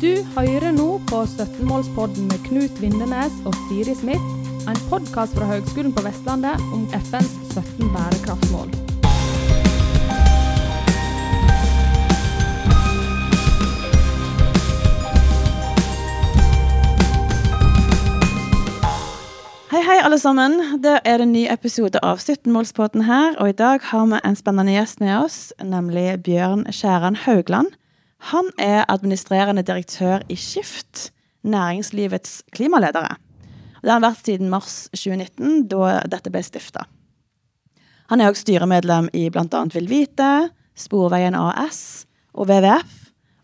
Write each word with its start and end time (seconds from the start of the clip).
Du 0.00 0.14
hører 0.32 0.70
nå 0.72 0.86
på 1.10 1.18
17-målspodden 1.28 2.30
med 2.30 2.40
Knut 2.46 2.78
Vindenes 2.80 3.34
og 3.44 3.52
Siri 3.66 3.92
Smith, 3.92 4.30
en 4.64 4.78
podkast 4.88 5.34
fra 5.36 5.44
Høgskolen 5.50 5.92
på 5.92 6.06
Vestlandet 6.06 6.62
om 6.72 6.86
FNs 6.96 7.34
17 7.52 7.90
bærekraftsmål. 7.92 8.72
Hei, 19.74 19.82
hei, 19.84 19.98
alle 20.00 20.16
sammen. 20.22 20.56
Det 20.80 21.02
er 21.04 21.20
en 21.20 21.34
ny 21.36 21.44
episode 21.52 22.00
av 22.00 22.24
17-målspodden 22.24 23.04
her. 23.04 23.36
Og 23.36 23.52
i 23.52 23.58
dag 23.60 23.84
har 23.92 24.08
vi 24.08 24.24
en 24.24 24.40
spennende 24.40 24.72
gjest 24.78 25.04
med 25.04 25.18
oss, 25.18 25.38
nemlig 25.60 26.22
Bjørn 26.24 26.64
Skjæran 26.72 27.20
Haugland. 27.26 27.76
Han 28.28 28.50
er 28.60 28.84
administrerende 28.92 29.64
direktør 29.64 30.24
i 30.28 30.36
Skift, 30.36 31.10
næringslivets 31.42 32.42
klimaledere. 32.52 33.16
Det 33.80 33.88
har 33.88 33.96
han 33.96 34.04
vært 34.04 34.26
siden 34.26 34.50
mars 34.52 34.90
2019, 34.92 35.68
da 35.72 36.00
dette 36.12 36.32
ble 36.32 36.42
stifta. 36.44 36.84
Han 38.12 38.20
er 38.20 38.28
òg 38.28 38.36
styremedlem 38.36 39.08
i 39.16 39.28
bl.a. 39.32 39.62
Vil 39.72 39.88
Vite, 39.88 40.50
Sporveien 40.76 41.36
AS 41.38 42.04
og 42.34 42.50
WWF, 42.50 42.96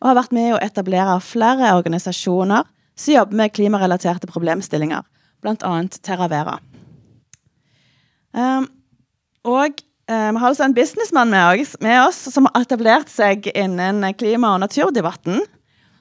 og 0.02 0.10
har 0.10 0.18
vært 0.18 0.34
med 0.36 0.52
å 0.52 0.60
etablere 0.60 1.16
flere 1.24 1.72
organisasjoner 1.78 2.68
som 2.96 3.14
jobber 3.14 3.40
med 3.40 3.54
klimarelaterte 3.56 4.28
problemstillinger 4.28 5.06
bl.a. 5.45 5.72
Terravera. 6.04 6.58
Um, 8.36 8.68
og 9.46 9.80
uh, 10.10 10.30
vi 10.33 10.41
har 10.41 10.48
altså 10.48 10.65
en 10.66 10.74
businessmann 10.77 11.30
med 11.30 11.66
med 11.80 12.01
oss, 12.05 12.19
som 12.33 12.48
har 12.48 12.65
etablert 12.65 13.10
seg 13.12 13.46
innen 13.55 14.05
klima- 14.15 14.55
og 14.55 14.62
naturdebatten. 14.65 15.42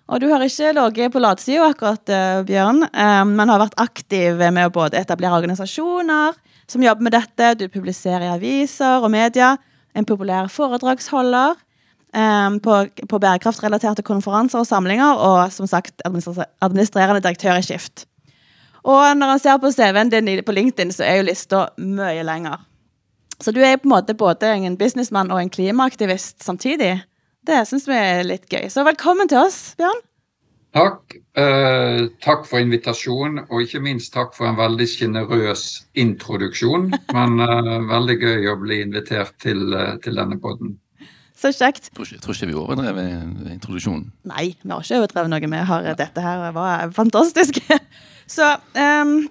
Og 0.05 0.22
du 0.22 0.28
har 0.30 0.44
ikke 0.45 0.73
ligget 0.78 1.14
på 1.14 1.22
latsida 1.22 1.70
akkurat, 1.72 2.04
uh, 2.09 2.44
Bjørn, 2.45 2.86
um, 2.86 3.36
men 3.36 3.50
har 3.50 3.62
vært 3.62 3.80
aktiv 3.81 4.42
med 4.42 4.67
å 4.67 4.73
både 4.73 5.02
etablere 5.02 5.38
organisasjoner 5.42 6.38
som 6.67 6.81
jobber 6.81 7.06
med 7.06 7.14
dette, 7.14 7.53
du 7.59 7.67
publiserer 7.70 8.25
i 8.25 8.34
aviser 8.34 9.03
og 9.03 9.12
media, 9.14 9.56
en 9.94 10.06
populær 10.06 10.50
foredragsholder 10.50 11.62
på, 12.64 12.75
på 13.12 13.17
bærekraftrelaterte 13.19 14.03
konferanser 14.08 14.62
og 14.62 14.67
samlinger, 14.67 15.19
og 15.19 15.52
som 15.52 15.67
sagt 15.67 16.02
administrerende 16.08 17.19
direktør 17.22 17.59
i 17.59 17.66
Skift. 17.66 18.06
Og 18.86 19.17
når 19.17 19.34
han 19.34 19.42
ser 19.42 19.59
på 19.62 19.72
CV-en 19.73 20.12
din 20.14 20.30
på 20.45 20.56
LinkedIn, 20.56 20.94
så 20.94 21.06
er 21.08 21.19
jo 21.19 21.28
lista 21.28 21.66
mye 21.81 22.23
lenger. 22.25 22.62
Så 23.41 23.52
du 23.52 23.59
er 23.61 23.78
på 23.78 23.89
en 23.89 23.95
måte 23.97 24.16
både 24.17 24.53
en 24.55 24.78
businessmann 24.80 25.31
og 25.33 25.41
en 25.41 25.52
klimaaktivist 25.52 26.44
samtidig. 26.44 26.97
Det 27.45 27.61
syns 27.69 27.88
vi 27.89 27.97
er 27.97 28.25
litt 28.25 28.47
gøy. 28.50 28.69
Så 28.72 28.86
velkommen 28.88 29.30
til 29.30 29.44
oss, 29.44 29.75
Bjørn. 29.80 30.03
Takk. 30.75 31.14
Eh, 31.39 32.02
takk 32.23 32.47
for 32.50 32.59
invitasjonen, 32.59 33.45
og 33.47 33.61
ikke 33.63 33.80
minst 33.83 34.11
takk 34.16 34.33
for 34.36 34.50
en 34.50 34.58
veldig 34.59 34.88
sjenerøs 34.91 35.63
introduksjon. 36.03 36.89
Men 37.16 37.44
eh, 37.45 37.75
veldig 37.91 38.17
gøy 38.19 38.50
å 38.52 38.58
bli 38.59 38.81
invitert 38.83 39.38
til, 39.44 39.69
uh, 39.72 39.95
til 40.03 40.19
denne 40.19 40.36
poden. 40.41 40.75
Så 41.36 41.52
kjekt. 41.56 41.91
Jeg 41.91 41.95
tror 41.95 42.08
ikke, 42.08 42.17
jeg 42.17 42.23
tror 42.25 42.36
ikke 42.36 42.50
vi 42.50 42.58
overdrev 42.59 43.00
introduksjonen. 43.53 44.09
Nei, 44.31 44.45
vi 44.63 44.72
har 44.73 44.83
ikke 44.83 45.00
overdrevet 45.00 45.31
noe. 45.31 45.52
Vi 45.56 45.63
har 45.72 45.88
dette 46.00 46.25
her 46.25 46.45
var 46.56 46.91
fantastisk. 46.95 47.59
Så, 48.36 48.47
um, 48.73 49.28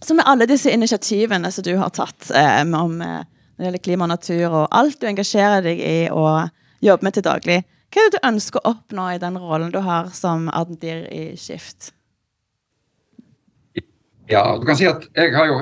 så 0.00 0.14
med 0.16 0.24
alle 0.24 0.46
disse 0.48 0.72
initiativene 0.72 1.50
som 1.52 1.64
du 1.66 1.74
har 1.76 1.90
tatt 1.92 2.30
um, 2.32 2.70
om 2.78 2.94
uh, 3.04 3.18
når 3.60 3.66
det 3.66 3.68
gjelder 3.68 3.84
klima 3.84 4.06
og 4.06 4.08
natur, 4.14 4.44
og 4.48 4.68
alt 4.72 5.00
du 5.00 5.06
engasjerer 5.10 5.64
deg 5.66 5.80
i 5.84 5.96
og 6.08 6.48
jobber 6.80 7.04
med 7.04 7.16
til 7.16 7.24
daglig, 7.26 7.58
hva 7.90 8.00
er 8.00 8.06
det 8.08 8.16
du 8.16 8.28
ønsker 8.28 8.62
å 8.62 8.70
oppnå 8.72 9.08
i 9.12 9.20
den 9.20 9.36
rollen 9.36 9.72
du 9.74 9.82
har 9.84 10.08
som 10.16 10.46
admdir 10.48 11.04
i 11.12 11.24
Skift? 11.36 11.90
Ja, 14.30 14.44
du 14.56 14.64
kan 14.64 14.78
si 14.78 14.86
at 14.88 15.04
jeg 15.18 15.34
har 15.34 15.50
jo 15.50 15.58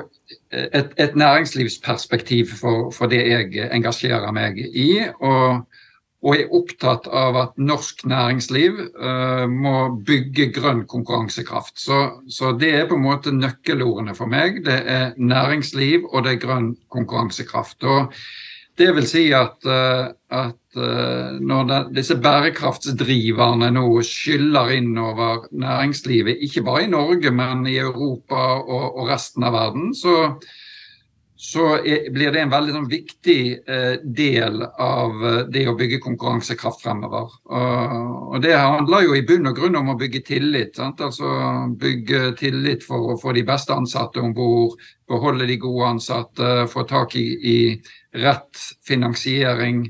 et, 0.52 0.92
et 0.94 1.16
næringslivsperspektiv 1.16 2.52
for, 2.60 2.92
for, 2.94 3.10
det 3.10 3.24
jeg 3.24 3.70
engasjerer 3.72 4.30
meg 4.36 4.60
i. 4.60 5.08
og 5.18 5.64
og 6.18 6.34
er 6.34 6.50
opptatt 6.54 7.06
av 7.14 7.36
at 7.38 7.60
norsk 7.62 8.02
næringsliv 8.10 8.80
uh, 8.98 9.46
må 9.46 9.74
bygge 10.06 10.48
grønn 10.56 10.82
konkurransekraft. 10.90 11.76
Så, 11.78 12.00
så, 12.26 12.52
det 12.58 12.72
er 12.74 12.88
på 12.90 12.98
en 12.98 13.06
måte 13.06 13.34
nøkkelordene 13.34 14.16
for 14.18 14.30
meg. 14.30 14.64
Det 14.66 14.80
er 14.82 15.14
næringsliv 15.14 16.08
og 16.10 16.26
det 16.26 16.34
er 16.34 16.42
grønn 16.42 16.72
konkurransekraft. 16.90 17.86
Og 17.86 18.14
det 18.78 18.90
vil 18.96 19.06
si 19.10 19.24
at, 19.34 19.62
uh, 19.62 20.10
at 20.34 20.78
uh, 20.78 21.38
når 21.38 21.70
det, 21.70 21.80
disse 22.00 22.18
bærekraftsdriverne 22.18 23.70
nå 23.78 23.86
skyller 24.06 24.74
innover 24.74 25.46
næringslivet, 25.54 26.42
ikke 26.48 26.66
bare 26.66 26.88
i 26.88 26.90
Norge, 26.90 27.30
men 27.30 27.62
i 27.70 27.78
Europa 27.78 28.42
og, 28.58 28.88
og 28.98 29.12
resten 29.14 29.46
av 29.46 29.54
verden, 29.54 29.94
så 29.94 30.34
så 31.40 31.76
er, 31.86 32.08
blir 32.10 32.32
det 32.34 32.40
en 32.42 32.50
veldig 32.50 32.72
sånn, 32.74 32.86
viktig 32.90 33.42
eh, 33.70 34.00
del 34.02 34.58
av 34.66 35.20
eh, 35.22 35.36
det 35.46 35.68
å 35.70 35.76
bygge 35.78 36.00
konkurransekraft 36.02 36.80
fremover. 36.82 37.28
Og, 37.46 37.98
og, 38.32 38.40
Det 38.42 38.56
handler 38.58 39.04
jo 39.04 39.14
i 39.14 39.22
bunn 39.26 39.46
og 39.46 39.60
grunn 39.60 39.78
om 39.78 39.92
å 39.92 39.98
bygge 40.00 40.24
tillit. 40.26 40.72
Sant? 40.74 40.98
Altså 41.06 41.30
Bygge 41.78 42.32
tillit 42.40 42.82
for 42.82 43.12
å 43.12 43.18
få 43.22 43.36
de 43.36 43.44
beste 43.46 43.76
ansatte 43.76 44.18
om 44.18 44.32
bord, 44.34 44.82
beholde 45.06 45.46
de 45.46 45.60
gode 45.62 45.92
ansatte, 45.92 46.64
få 46.72 46.82
tak 46.90 47.14
i, 47.20 47.28
i, 47.38 47.58
rett 48.18 48.64
finansiering. 48.88 49.84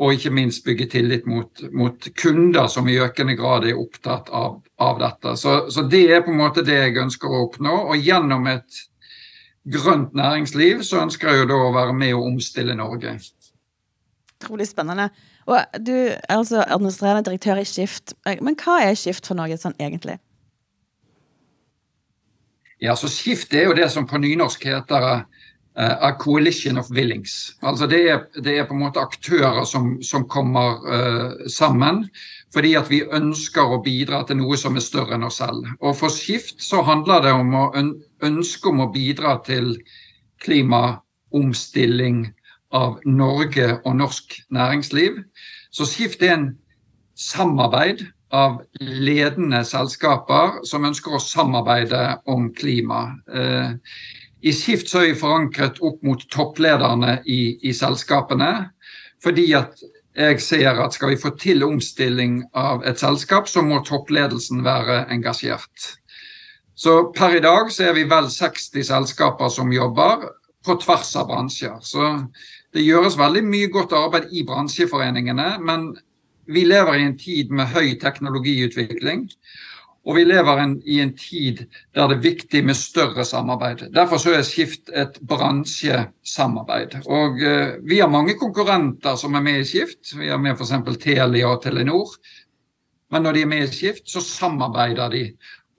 Og 0.00 0.14
ikke 0.16 0.32
minst 0.32 0.64
bygge 0.64 0.86
tillit 0.94 1.28
mot, 1.28 1.66
mot, 1.76 2.08
kunder 2.16 2.70
som 2.72 2.88
i 2.88 2.96
økende 2.96 3.36
grad 3.36 3.66
er 3.68 3.76
opptatt 3.76 4.32
av, 4.32 4.56
av 4.80 5.04
dette. 5.04 5.36
Så, 5.36 5.58
så 5.68 5.84
det 5.84 6.06
er 6.08 6.24
på 6.24 6.32
en 6.32 6.40
måte 6.40 6.64
det 6.64 6.80
jeg 6.80 6.96
ønsker 7.04 7.28
å 7.28 7.42
oppnå. 7.50 7.76
Og 7.92 8.00
gjennom 8.08 8.48
et 8.54 8.80
grønt 9.70 10.14
næringsliv, 10.14 10.82
så 10.82 11.02
ønsker 11.02 11.30
jeg 11.30 11.42
jo 11.42 11.48
da 11.52 11.60
å 11.68 11.72
være 11.74 11.94
med 11.94 12.14
og 12.16 12.26
omstille 12.32 12.74
Norge. 12.74 13.14
Utrolig 14.42 14.66
spennende. 14.68 15.08
Og 15.46 15.58
du 15.86 15.94
er 15.94 16.18
altså 16.28 16.64
administrerende 16.66 17.24
direktør 17.30 17.62
i 17.62 17.66
Skift. 17.66 18.14
Men 18.42 18.56
hva 18.58 18.80
er 18.82 18.98
Skift 18.98 19.26
for 19.26 19.38
noe 19.38 19.58
sånn 19.58 19.76
egentlig? 19.78 20.18
Ja, 22.82 22.96
så 22.98 23.06
Skift 23.10 23.54
er 23.54 23.68
jo 23.68 23.76
det 23.78 23.86
som 23.94 24.08
på 24.10 24.18
nynorsk 24.18 24.64
heter 24.66 25.24
uh, 25.78 25.96
A 26.08 26.12
Coalition 26.18 26.78
of 26.78 26.90
Willings. 26.90 27.54
Altså 27.62 27.86
det 27.86 28.02
er, 28.10 28.22
det 28.44 28.58
er, 28.58 28.66
på 28.68 28.74
en 28.74 28.84
måte 28.84 29.02
aktører 29.02 29.64
som, 29.68 29.96
som 30.02 30.28
kommer 30.28 30.82
uh, 30.86 31.48
sammen 31.48 32.06
fordi 32.52 32.74
at 32.76 32.90
vi 32.92 33.00
ønsker 33.16 33.64
å 33.64 33.80
bidra 33.80 34.22
til 34.28 34.42
noe 34.42 34.58
som 34.60 34.76
er 34.76 34.84
større 34.84 35.16
enn 35.16 35.24
oss 35.24 35.40
selv. 35.40 35.64
Og 35.80 35.96
for 35.96 36.12
Skift 36.12 36.60
så 36.60 36.82
handler 36.84 37.24
det 37.24 37.32
om 37.32 37.54
å 37.56 37.66
ønske 38.22 38.68
om 38.68 38.82
å 38.84 38.90
bidra 38.92 39.38
til 39.46 39.78
klimaomstilling 40.44 42.26
av 42.76 42.98
Norge 43.08 43.78
og 43.78 43.96
norsk 43.96 44.36
næringsliv. 44.52 45.22
Så 45.72 45.88
Skift 45.88 46.24
er 46.24 46.34
en 46.36 46.50
samarbeid 47.16 48.04
av 48.32 48.62
ledende 48.80 49.60
selskaper 49.68 50.62
som 50.68 50.86
ønsker 50.88 51.16
å 51.16 51.22
samarbeide 51.22 52.02
om 52.32 52.48
klima. 52.56 53.04
Eh, 53.28 53.74
I 54.42 54.52
Skift 54.52 54.90
så 54.90 55.02
er 55.02 55.12
vi 55.12 55.18
forankret 55.20 55.78
opp 55.84 56.02
mot 56.02 56.22
topplederne 56.32 57.20
i, 57.30 57.56
i 57.62 57.72
selskapene. 57.76 58.52
Fordi 59.22 59.52
at 59.54 59.82
jeg 60.18 60.40
ser 60.44 60.80
at 60.82 60.94
skal 60.96 61.14
vi 61.14 61.20
få 61.20 61.32
til 61.40 61.62
omstilling 61.64 62.42
av 62.58 62.82
et 62.88 63.00
selskap, 63.00 63.48
så 63.48 63.62
må 63.64 63.80
toppledelsen 63.86 64.64
være 64.66 65.06
engasjert. 65.14 65.92
Så 66.74 67.12
per 67.14 67.38
i 67.38 67.44
dag 67.44 67.70
så 67.72 67.88
er 67.88 67.96
vi 67.96 68.08
vel 68.10 68.28
60 68.32 68.82
selskaper 68.88 69.52
som 69.52 69.72
jobber 69.72 70.26
på 70.66 70.76
tvers 70.82 71.14
av 71.16 71.28
bransjer. 71.30 71.78
Så 71.80 72.26
det 72.74 72.84
gjøres 72.84 73.18
veldig 73.20 73.44
mye 73.46 73.70
godt 73.72 73.94
arbeid 73.96 74.32
i 74.32 74.44
bransjeforeningene, 74.48 75.54
men 75.62 75.92
vi 76.50 76.64
lever 76.66 76.98
i 76.98 77.06
en 77.06 77.18
tid 77.18 77.52
med 77.54 77.70
høy 77.72 77.94
teknologiutvikling. 78.02 79.28
Og 80.02 80.16
vi 80.16 80.24
lever 80.26 80.58
en, 80.58 80.74
i 80.82 80.98
en 81.02 81.12
tid 81.14 81.62
der 81.94 82.08
det 82.10 82.16
er 82.16 82.24
viktig 82.24 82.64
med 82.66 82.74
større 82.78 83.24
samarbeid. 83.24 83.84
Derfor 83.94 84.18
så 84.18 84.34
er 84.34 84.46
Skift 84.46 84.90
et 84.90 85.20
bransjesamarbeid. 85.22 86.96
Og 87.06 87.42
eh, 87.42 87.76
Vi 87.86 88.00
har 88.00 88.10
mange 88.10 88.34
konkurrenter 88.38 89.16
som 89.16 89.38
er 89.38 89.44
med 89.46 89.60
i 89.60 89.68
Skift. 89.68 90.16
Vi 90.18 90.28
har 90.28 90.42
med 90.42 90.58
f.eks. 90.58 90.74
Telia 90.98 91.52
og 91.52 91.62
Telenor. 91.62 92.16
Men 93.14 93.22
når 93.22 93.32
de 93.32 93.44
er 93.44 93.52
med 93.52 93.68
i 93.68 93.70
Skift, 93.70 94.08
så 94.10 94.24
samarbeider 94.24 95.12
de 95.14 95.22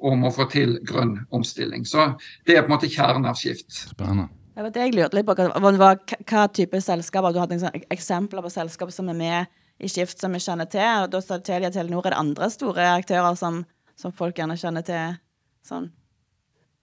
om 0.03 0.23
å 0.23 0.31
få 0.35 0.47
til 0.51 0.77
grønn 0.87 1.17
omstilling. 1.33 1.83
Så 1.87 2.13
det 2.47 2.55
er 2.55 2.63
på 2.63 2.71
en 2.71 2.77
måte 2.77 2.91
kjernen 2.91 3.27
av 3.27 3.35
Skift. 3.39 3.67
Spennende. 3.91 4.29
Jeg 4.53 4.67
vet, 4.67 4.75
jeg 4.77 4.93
lurte 4.93 5.17
litt 5.17 5.27
på 5.27 5.35
hva, 5.35 5.73
hva, 5.81 5.93
hva 6.29 6.41
type 6.53 6.79
selskaper 6.85 7.33
Du 7.33 7.39
hadde 7.41 7.57
sånn 7.57 7.85
eksempler 7.91 8.43
på 8.45 8.51
selskaper 8.53 8.93
som 8.93 9.07
er 9.09 9.17
med 9.17 9.53
i 9.81 9.89
Skift 9.89 10.21
som 10.21 10.35
vi 10.35 10.43
kjenner 10.43 10.69
til. 10.69 10.85
og 11.03 11.11
Da 11.11 11.23
sa 11.25 11.39
Telia 11.41 11.71
og 11.71 11.75
Telenor 11.75 12.05
er 12.05 12.13
det 12.13 12.19
andre 12.21 12.51
store 12.53 12.91
aktører 12.93 13.39
som 13.39 13.63
som 14.03 14.15
folk 14.15 14.37
gjerne 14.37 14.59
kjenner 14.59 14.85
til 14.85 15.19
sånn? 15.63 15.91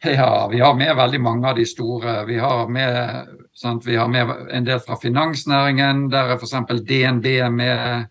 Ja, 0.00 0.48
vi 0.48 0.60
har 0.64 0.76
med 0.78 0.94
veldig 0.96 1.20
mange 1.20 1.50
av 1.50 1.58
de 1.58 1.66
store. 1.68 2.22
Vi 2.24 2.38
har 2.40 2.68
med, 2.72 3.34
sant, 3.52 3.84
vi 3.84 3.98
har 4.00 4.08
med 4.08 4.30
en 4.48 4.64
del 4.64 4.80
fra 4.80 4.96
finansnæringen. 4.96 6.06
Der 6.12 6.32
er 6.32 6.40
f.eks. 6.40 6.54
DNB 6.88 7.26
med 7.52 8.06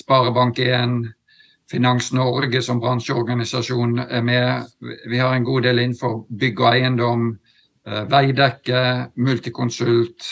Sparebank1, 0.00 0.96
Finans 1.70 2.10
Norge 2.16 2.62
som 2.64 2.80
bransjeorganisasjon 2.82 4.00
er 4.08 4.24
med. 4.26 4.66
Vi 5.06 5.20
har 5.22 5.36
en 5.36 5.46
god 5.46 5.68
del 5.68 5.84
innenfor 5.84 6.24
bygg 6.40 6.64
og 6.64 6.68
eiendom, 6.72 7.30
eh, 7.86 8.02
Veidekke, 8.10 8.82
Multiconsult, 9.22 10.26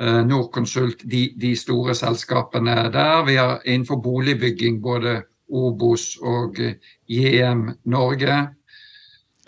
eh, 0.00 0.22
Norconsult, 0.24 1.04
de, 1.04 1.26
de 1.36 1.52
store 1.56 1.94
selskapene 1.94 2.88
der. 2.94 3.24
Vi 3.28 3.36
har 3.36 3.60
innenfor 3.66 4.00
boligbygging 4.00 4.80
både 4.80 5.18
Obos 5.50 6.14
og 6.22 6.58
JM 7.10 7.68
Norge. 7.90 8.40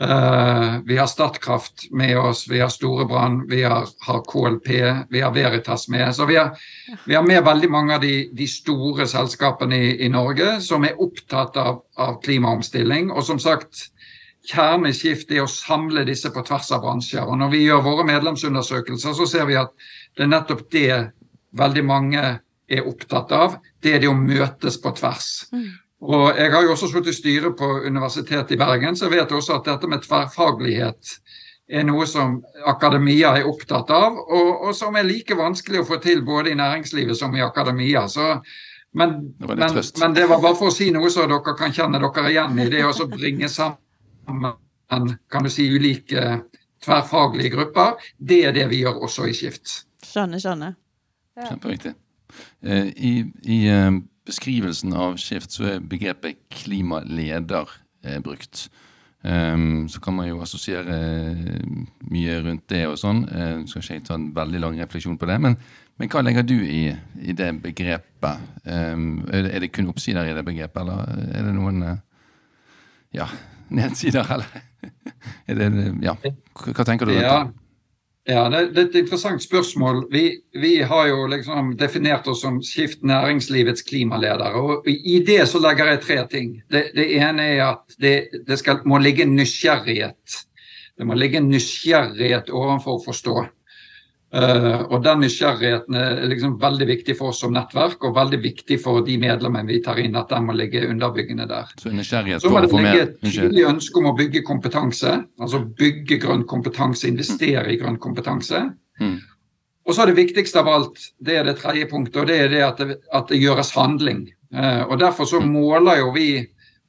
Uh, 0.02 0.80
vi 0.86 0.96
har 0.98 1.06
Statkraft 1.06 1.90
med 1.90 2.18
oss, 2.18 2.48
vi 2.50 2.60
har 2.60 2.68
Storebrann, 2.68 3.48
vi 3.48 3.62
har, 3.62 3.88
har, 4.00 4.20
KLP, 4.24 4.68
vi 5.10 5.20
har 5.20 5.32
Veritas 5.32 5.88
med. 5.88 6.14
Så 6.16 6.26
vi 6.26 6.36
har, 6.36 6.58
vi 7.04 7.14
har 7.14 7.22
med 7.22 7.44
veldig 7.44 7.70
mange 7.70 7.94
av 7.94 8.00
de, 8.00 8.30
de 8.32 8.46
store 8.50 9.06
selskapene 9.06 9.78
i, 9.78 9.92
i, 10.06 10.08
Norge 10.10 10.56
som 10.64 10.82
er 10.88 10.98
opptatt 10.98 11.56
av, 11.60 11.84
av 11.94 12.18
klimaomstilling. 12.24 13.12
Og 13.12 13.22
som 13.28 13.38
sagt, 13.38 13.92
kjernen 14.48 14.90
i 14.90 14.96
Skift 14.96 15.30
er 15.30 15.44
å 15.44 15.50
samle 15.50 16.06
disse 16.08 16.32
på 16.34 16.42
tvers 16.48 16.72
av 16.74 16.82
bransjer. 16.82 17.22
Og 17.28 17.38
når 17.38 17.52
vi 17.54 17.62
gjør 17.68 17.84
våre 17.86 18.08
medlemsundersøkelser, 18.08 19.14
så 19.20 19.28
ser 19.28 19.46
vi 19.52 19.60
at 19.60 19.70
det 20.16 20.26
er 20.26 20.32
nettopp 20.32 20.66
det 20.72 20.96
veldig 21.62 21.84
mange 21.86 22.24
er 22.72 22.88
opptatt 22.88 23.32
av. 23.36 23.60
Det 23.82 23.94
er 23.94 24.02
det 24.02 24.10
å 24.10 24.18
møtes 24.18 24.80
på 24.82 24.96
tvers. 24.98 25.30
Og 26.02 26.38
Jeg 26.38 26.50
har 26.50 26.64
jo 26.64 26.72
også 26.74 26.88
sittet 26.90 27.12
i 27.12 27.14
styret 27.14 27.56
på 27.58 27.68
Universitetet 27.86 28.56
i 28.56 28.58
Bergen, 28.58 28.96
så 28.96 29.06
jeg 29.06 29.20
vet 29.20 29.32
også 29.32 29.60
at 29.60 29.68
dette 29.70 29.90
med 29.90 30.02
tverrfaglighet 30.02 31.12
er 31.72 31.86
noe 31.86 32.06
som 32.10 32.40
akademia 32.66 33.36
er 33.38 33.46
opptatt 33.48 33.90
av, 33.94 34.18
og, 34.18 34.50
og, 34.66 34.72
som 34.76 34.96
er 34.98 35.06
like 35.06 35.36
vanskelig 35.38 35.80
å 35.80 35.86
få 35.88 36.00
til 36.02 36.24
både 36.26 36.50
i 36.52 36.58
næringslivet 36.58 37.16
som 37.16 37.34
i 37.38 37.44
akademia. 37.44 38.02
Så, 38.10 38.34
men, 38.98 39.14
det 39.38 39.54
men, 39.54 39.78
men, 40.02 40.16
det 40.18 40.26
var 40.26 40.42
bare 40.42 40.58
for 40.58 40.72
å 40.72 40.74
si 40.74 40.90
noe 40.92 41.10
så 41.10 41.28
dere 41.30 41.54
kan 41.58 41.72
kjenne 41.72 42.02
dere 42.02 42.26
igjen 42.32 42.58
i 42.58 42.68
det 42.72 42.82
å 42.88 43.08
bringe 43.14 43.48
sammen 43.48 44.52
kan 45.32 45.46
du 45.46 45.48
si, 45.48 45.70
ulike 45.72 46.42
tverrfaglige 46.84 47.54
grupper. 47.54 47.94
Det 48.18 48.42
er 48.48 48.52
det 48.52 48.66
vi 48.68 48.82
gjør 48.82 49.06
også 49.06 49.24
i 49.30 49.34
Skift. 49.36 49.86
Skjønner, 50.04 50.42
skjønner. 50.42 50.74
Ja. 51.38 51.46
Kjempeviktig. 51.46 51.94
Eh, 52.60 52.90
I, 52.92 53.12
i 53.48 53.58
uh, 53.72 53.96
beskrivelsen 54.28 54.94
av 54.96 55.18
Skift 55.20 55.56
så 55.56 55.68
er 55.74 55.84
begrepet 55.84 56.40
klimaleder 56.52 57.70
eh, 58.04 58.18
brukt. 58.22 58.68
Um, 59.22 59.86
så 59.88 60.00
kan 60.02 60.16
man 60.16 60.26
jo 60.26 60.40
assosiere 60.42 60.96
eh, 60.98 61.66
mye 62.10 62.40
rundt 62.42 62.64
det 62.72 62.82
og 62.88 62.96
sånn. 62.98 63.22
Uh, 63.30 63.62
skal 63.70 63.84
ikke 63.84 63.98
jeg 64.00 64.04
ta 64.08 64.16
en 64.18 64.32
veldig 64.34 64.62
lang 64.64 64.80
refleksjon 64.82 65.18
på 65.18 65.28
det. 65.30 65.38
Men, 65.44 65.54
men 66.00 66.10
hva 66.10 66.24
legger 66.26 66.46
du 66.46 66.56
i, 66.58 66.88
i 67.22 67.36
det 67.38 67.52
begrepet? 67.62 68.48
Um, 68.66 69.22
er, 69.28 69.46
det, 69.46 69.52
er, 69.52 69.62
det, 69.62 69.70
kun 69.76 69.92
oppsider 69.92 70.26
i 70.26 70.34
det 70.34 70.42
begrepet, 70.46 70.82
eller 70.82 71.30
er 71.38 71.46
det 71.46 71.54
noen 71.54 71.84
ja, 73.14 73.28
nedsider, 73.78 74.26
eller? 74.26 74.62
er 75.46 75.60
det, 75.60 75.70
ja. 76.02 76.16
Hva 76.58 76.86
tenker 76.88 77.06
du 77.06 77.14
rundt 77.14 77.22
det? 77.22 77.30
Ja, 77.30 77.44
det, 78.52 78.58
det, 78.70 78.80
er 78.80 78.84
et 78.86 78.98
interessant 79.00 79.42
spørsmål. 79.42 80.04
Vi, 80.12 80.22
vi, 80.54 80.76
har 80.86 81.08
jo 81.10 81.24
liksom 81.26 81.72
definert 81.78 82.28
oss 82.30 82.44
som 82.44 82.60
Skift 82.62 83.02
næringslivets 83.02 83.82
klimaledere. 83.82 84.52
og 84.54 84.86
I 84.86 85.18
det 85.26 85.40
så 85.50 85.58
legger 85.58 85.90
jeg 85.90 86.02
tre 86.04 86.18
ting. 86.30 86.52
Det, 86.70 86.84
det 86.94 87.08
ene 87.18 87.48
er 87.56 87.64
at 87.72 87.96
det, 87.98 88.44
det 88.46 88.60
skal, 88.60 88.84
må 88.86 89.00
ligge 89.02 89.26
nysgjerrighet. 89.26 90.38
Det 90.98 91.08
må 91.08 91.18
ligge 91.18 91.42
nysgjerrighet 91.42 92.52
ovenfor 92.54 93.00
å 93.00 93.04
forstå. 93.08 93.36
Uh, 94.32 94.86
og 94.88 95.02
Den 95.04 95.20
nysgjerrigheten 95.20 95.96
er 95.98 96.22
liksom 96.30 96.54
veldig 96.60 96.86
viktig 96.88 97.16
for 97.18 97.34
oss 97.34 97.42
som 97.42 97.52
nettverk, 97.52 98.00
og 98.08 98.14
veldig 98.16 98.38
viktig 98.40 98.78
for 98.80 99.04
de 99.04 99.18
medlemmene 99.20 99.68
vi 99.68 99.82
tar 99.84 99.98
inn, 100.00 100.16
at 100.16 100.30
den 100.32 100.46
må 100.48 100.54
ligge 100.56 100.86
underbyggende 100.88 101.44
der. 101.50 101.68
Så, 101.76 101.92
nysgjerrighet 101.92 102.40
så 102.40 102.52
må 102.52 102.62
det 102.64 102.70
ligge 102.72 103.02
et 103.02 103.18
tydelig 103.26 103.66
ønske 103.68 104.00
om 104.00 104.08
å 104.08 104.14
bygge 104.16 104.44
kompetanse. 104.48 105.18
Altså 105.36 105.60
bygge 105.82 106.16
grønn 106.22 106.46
kompetanse, 106.48 107.10
investere 107.12 107.74
i 107.74 107.76
grønn 107.82 108.00
kompetanse. 108.00 108.62
Mm. 109.02 109.18
Og 109.84 109.92
så 109.92 110.04
er 110.04 110.12
det 110.12 110.22
viktigste 110.22 110.62
av 110.62 110.70
alt, 110.70 111.04
det 111.20 111.36
er 111.36 111.44
det 111.50 111.58
tredje 111.60 111.90
punktet, 111.90 112.22
og 112.22 112.30
det 112.30 112.38
er 112.38 112.48
det 112.54 112.62
at 112.64 112.80
det, 112.80 112.96
at 113.12 113.28
det 113.28 113.42
gjøres 113.42 113.74
handling. 113.76 114.24
Uh, 114.54 114.86
og 114.86 114.96
Derfor 115.02 115.28
så 115.28 115.42
mm. 115.42 115.52
måler 115.52 116.00
jo 116.00 116.08
vi 116.16 116.30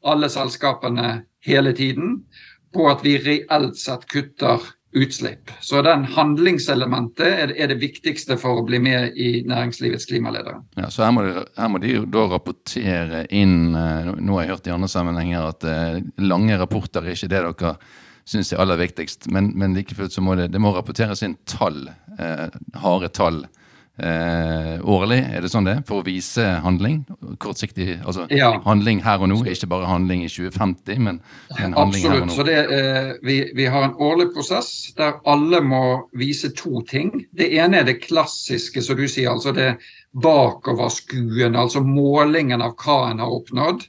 alle 0.08 0.32
selskapene 0.32 1.26
hele 1.44 1.76
tiden 1.76 2.22
på 2.74 2.88
at 2.88 3.04
vi 3.04 3.18
reelt 3.20 3.76
sett 3.80 4.08
kutter 4.08 4.64
utslipp. 4.94 5.52
Så 5.62 5.82
den 5.86 6.06
handlingselementet 6.14 7.26
er, 7.26 7.54
er 7.58 7.72
det 7.72 7.80
viktigste 7.82 8.38
for 8.42 8.62
å 8.62 8.66
bli 8.68 8.80
med 8.84 9.18
i 9.18 9.32
næringslivets 9.50 10.06
klimaledere. 10.10 10.62
Ja, 10.78 10.90
så 10.94 11.06
her 11.08 11.16
må, 11.16 11.26
de, 11.26 11.44
her 11.58 11.72
må 11.72 11.82
de 11.82 11.96
da 12.14 12.28
rapportere 12.32 13.26
inn 13.34 13.74
eh, 13.78 14.14
Nå 14.14 14.38
har 14.38 14.46
jeg 14.46 14.54
hørt 14.54 14.70
i 14.70 14.76
andre 14.76 14.92
sammenhenger 14.92 15.50
at 15.50 15.68
eh, 15.68 16.00
lange 16.22 16.58
rapporter 16.62 17.06
er 17.06 17.18
ikke 17.18 17.32
det 17.34 17.44
dere 17.44 17.76
syns 18.30 18.54
er 18.54 18.62
aller 18.64 18.80
viktigst, 18.80 19.28
men, 19.36 19.50
men 19.60 19.74
like 19.76 19.96
fullt 19.98 20.14
så 20.16 20.22
må 20.24 20.38
det, 20.40 20.48
det 20.54 20.62
må 20.64 20.72
rapporteres 20.72 21.26
inn 21.26 21.36
tall, 21.50 21.90
eh, 22.16 22.48
harde 22.80 23.10
tall 23.12 23.44
eh, 23.98 24.80
årlig. 24.82 25.20
Er 25.36 25.44
det 25.44 25.52
sånn 25.54 25.68
det? 25.68 25.76
For 25.88 26.02
å 26.02 26.06
vise 26.06 26.46
handling? 26.64 27.04
Kortsiktig 27.44 28.00
altså 28.02 28.26
ja. 28.34 28.52
handling 28.66 29.04
her 29.06 29.22
og 29.22 29.30
nå, 29.32 29.40
ikke 29.50 29.70
bare 29.72 29.90
handling 29.90 30.26
i 30.26 30.32
2050, 30.32 31.02
men, 31.04 31.22
men 31.54 31.78
handling 31.78 32.08
Absolutt. 32.08 32.14
her 32.14 32.22
og 32.22 32.30
nå. 32.32 32.38
Så 32.38 32.48
det, 32.48 32.60
eh, 32.78 33.12
vi, 33.26 33.40
vi, 33.58 33.70
har 33.74 33.88
en 33.88 33.98
årlig 34.02 34.32
prosess 34.36 34.94
der 34.98 35.20
alle 35.30 35.62
må 35.66 35.84
vise 36.18 36.54
to 36.58 36.84
ting. 36.90 37.14
Det 37.32 37.52
ene 37.58 37.82
er 37.82 37.90
det 37.90 38.02
klassiske, 38.04 38.84
som 38.84 39.00
du 39.00 39.06
sier, 39.08 39.32
altså 39.34 39.56
det 39.56 39.76
bakoverskuende, 40.14 41.58
altså 41.58 41.82
målingen 41.86 42.62
av 42.62 42.78
hva 42.78 43.08
en 43.10 43.24
har 43.24 43.34
oppnådd. 43.34 43.88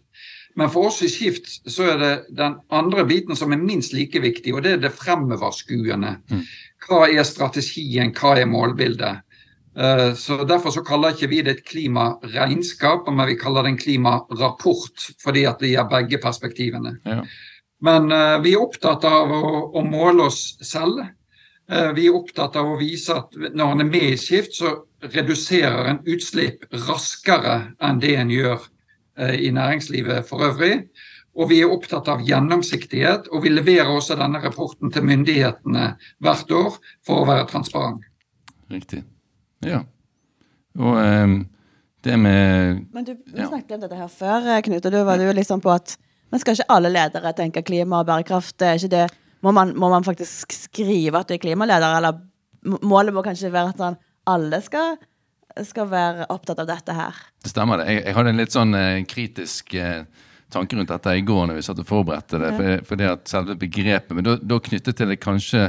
Men 0.55 0.71
for 0.71 0.87
oss 0.87 1.01
i 1.03 1.09
Skift 1.11 1.49
så 1.67 1.89
er 1.91 1.97
det 1.99 2.13
den 2.39 2.55
andre 2.71 3.03
biten 3.09 3.35
som 3.37 3.53
er 3.53 3.59
minst 3.59 3.93
like 3.93 4.21
viktig, 4.23 4.53
og 4.55 4.63
det 4.63 4.77
er 4.77 4.85
det 4.85 4.93
fremoverskuende. 4.95 6.13
Mm. 6.31 6.45
Hva 6.85 7.01
er 7.09 7.27
strategien, 7.27 8.13
hva 8.15 8.37
er 8.39 8.47
målbildet? 8.47 9.25
Eh, 9.77 10.15
så 10.15 10.45
Derfor 10.45 10.71
så 10.71 10.85
kaller 10.87 11.15
ikke 11.15 11.31
vi 11.33 11.41
det 11.43 11.57
et 11.57 11.67
klimaregnskap, 11.67 13.09
men 13.11 13.27
vi 13.27 13.39
kaller 13.39 13.67
det 13.67 13.75
en 13.75 13.81
klimarapport, 13.81 15.09
fordi 15.23 15.45
at 15.51 15.61
det 15.63 15.73
gir 15.73 15.91
begge 15.91 16.21
perspektivene. 16.23 16.97
Ja. 17.05 17.25
Men 17.85 18.13
uh, 18.13 18.39
vi 18.41 18.55
er 18.55 18.63
opptatt 18.63 19.05
av 19.05 19.33
å, 19.35 19.49
å 19.77 19.83
måle 19.85 20.29
oss 20.31 20.55
selv. 20.65 21.03
Uh, 21.69 21.91
vi 21.97 22.07
er 22.07 22.17
opptatt 22.17 22.55
av 22.57 22.71
å 22.71 22.79
vise 22.81 23.17
at 23.19 23.35
når 23.35 23.75
en 23.75 23.85
er 23.85 23.91
med 23.91 24.07
i 24.15 24.21
Skift, 24.21 24.57
så 24.57 24.71
reduserer 25.05 25.91
en 25.91 26.01
utslipp 26.09 26.65
raskere 26.87 27.75
enn 27.85 28.01
det 28.01 28.15
en 28.17 28.33
gjør 28.33 28.63
uh, 28.63 29.35
i 29.37 29.51
næringslivet 29.53 30.25
for 30.31 30.47
øvrig. 30.49 30.87
Og 31.35 31.51
vi 31.51 31.61
er 31.61 31.75
opptatt 31.75 32.09
av 32.09 32.23
gjennomsiktighet, 32.25 33.27
og 33.35 33.43
vi 33.45 33.53
leverer 33.53 33.91
også 33.91 34.17
denne 34.17 34.41
rapporten 34.41 34.95
til 34.95 35.05
myndighetene 35.05 35.91
hvert 36.25 36.55
år 36.55 36.79
for 37.05 37.21
å 37.21 37.29
være 37.29 37.51
transparent. 37.51 38.07
Riktig. 38.71 39.03
Ja. 39.69 39.83
Og 40.79 40.97
um, 40.99 41.37
det 42.05 42.17
med 42.21 42.81
Men 42.93 43.07
du, 43.07 43.15
vi 43.15 43.41
ja. 43.41 43.49
snakket 43.49 43.77
om 43.77 43.85
dette 43.85 43.99
her 43.99 44.11
før, 44.13 44.49
eh, 44.55 44.63
Knut, 44.67 44.85
og 44.85 44.93
du 44.93 44.99
var 45.07 45.23
jo 45.23 45.37
liksom 45.37 45.63
på 45.65 45.73
at 45.75 45.97
men 46.35 46.41
skal 46.43 46.57
ikke 46.57 46.73
alle 46.75 46.91
ledere 46.91 47.31
tenke 47.39 47.63
klima 47.63 48.01
og 48.03 48.09
bærekraft? 48.09 48.59
Er 48.67 48.75
ikke 48.75 48.91
det, 48.91 49.05
må, 49.45 49.53
man, 49.55 49.71
må 49.79 49.87
man 49.93 50.03
faktisk 50.03 50.51
skrive 50.57 51.21
at 51.21 51.29
du 51.31 51.37
er 51.37 51.39
klimaleder, 51.39 51.99
eller 52.01 52.81
målet 52.83 53.15
må 53.15 53.23
kanskje 53.23 53.53
være 53.55 53.71
at 53.71 54.01
alle 54.33 54.59
skal, 54.65 54.97
skal 55.63 55.87
være 55.93 56.27
opptatt 56.35 56.59
av 56.65 56.67
dette 56.73 56.97
her? 56.97 57.21
Det 57.39 57.53
stemmer 57.53 57.79
det. 57.79 57.87
Jeg, 57.93 58.03
jeg 58.09 58.17
hadde 58.19 58.33
en 58.33 58.43
litt 58.43 58.57
sånn 58.57 58.79
eh, 58.79 59.05
kritisk 59.07 59.77
eh, 59.79 60.03
tanke 60.51 60.75
rundt 60.75 60.91
dette 60.91 61.15
i 61.15 61.23
går 61.27 61.47
når 61.51 61.61
vi 61.61 61.67
satt 61.69 61.83
og 61.85 61.87
forberedte 61.87 62.41
det. 62.43 62.51
Ja. 62.51 62.59
For, 62.59 62.87
for, 62.89 63.03
det 63.03 63.11
at 63.13 63.31
selve 63.31 63.59
begrepet 63.61 64.19
Men 64.19 64.33
da 64.43 64.61
knyttet 64.71 64.99
til 64.99 65.15
det 65.15 65.21
kanskje 65.23 65.69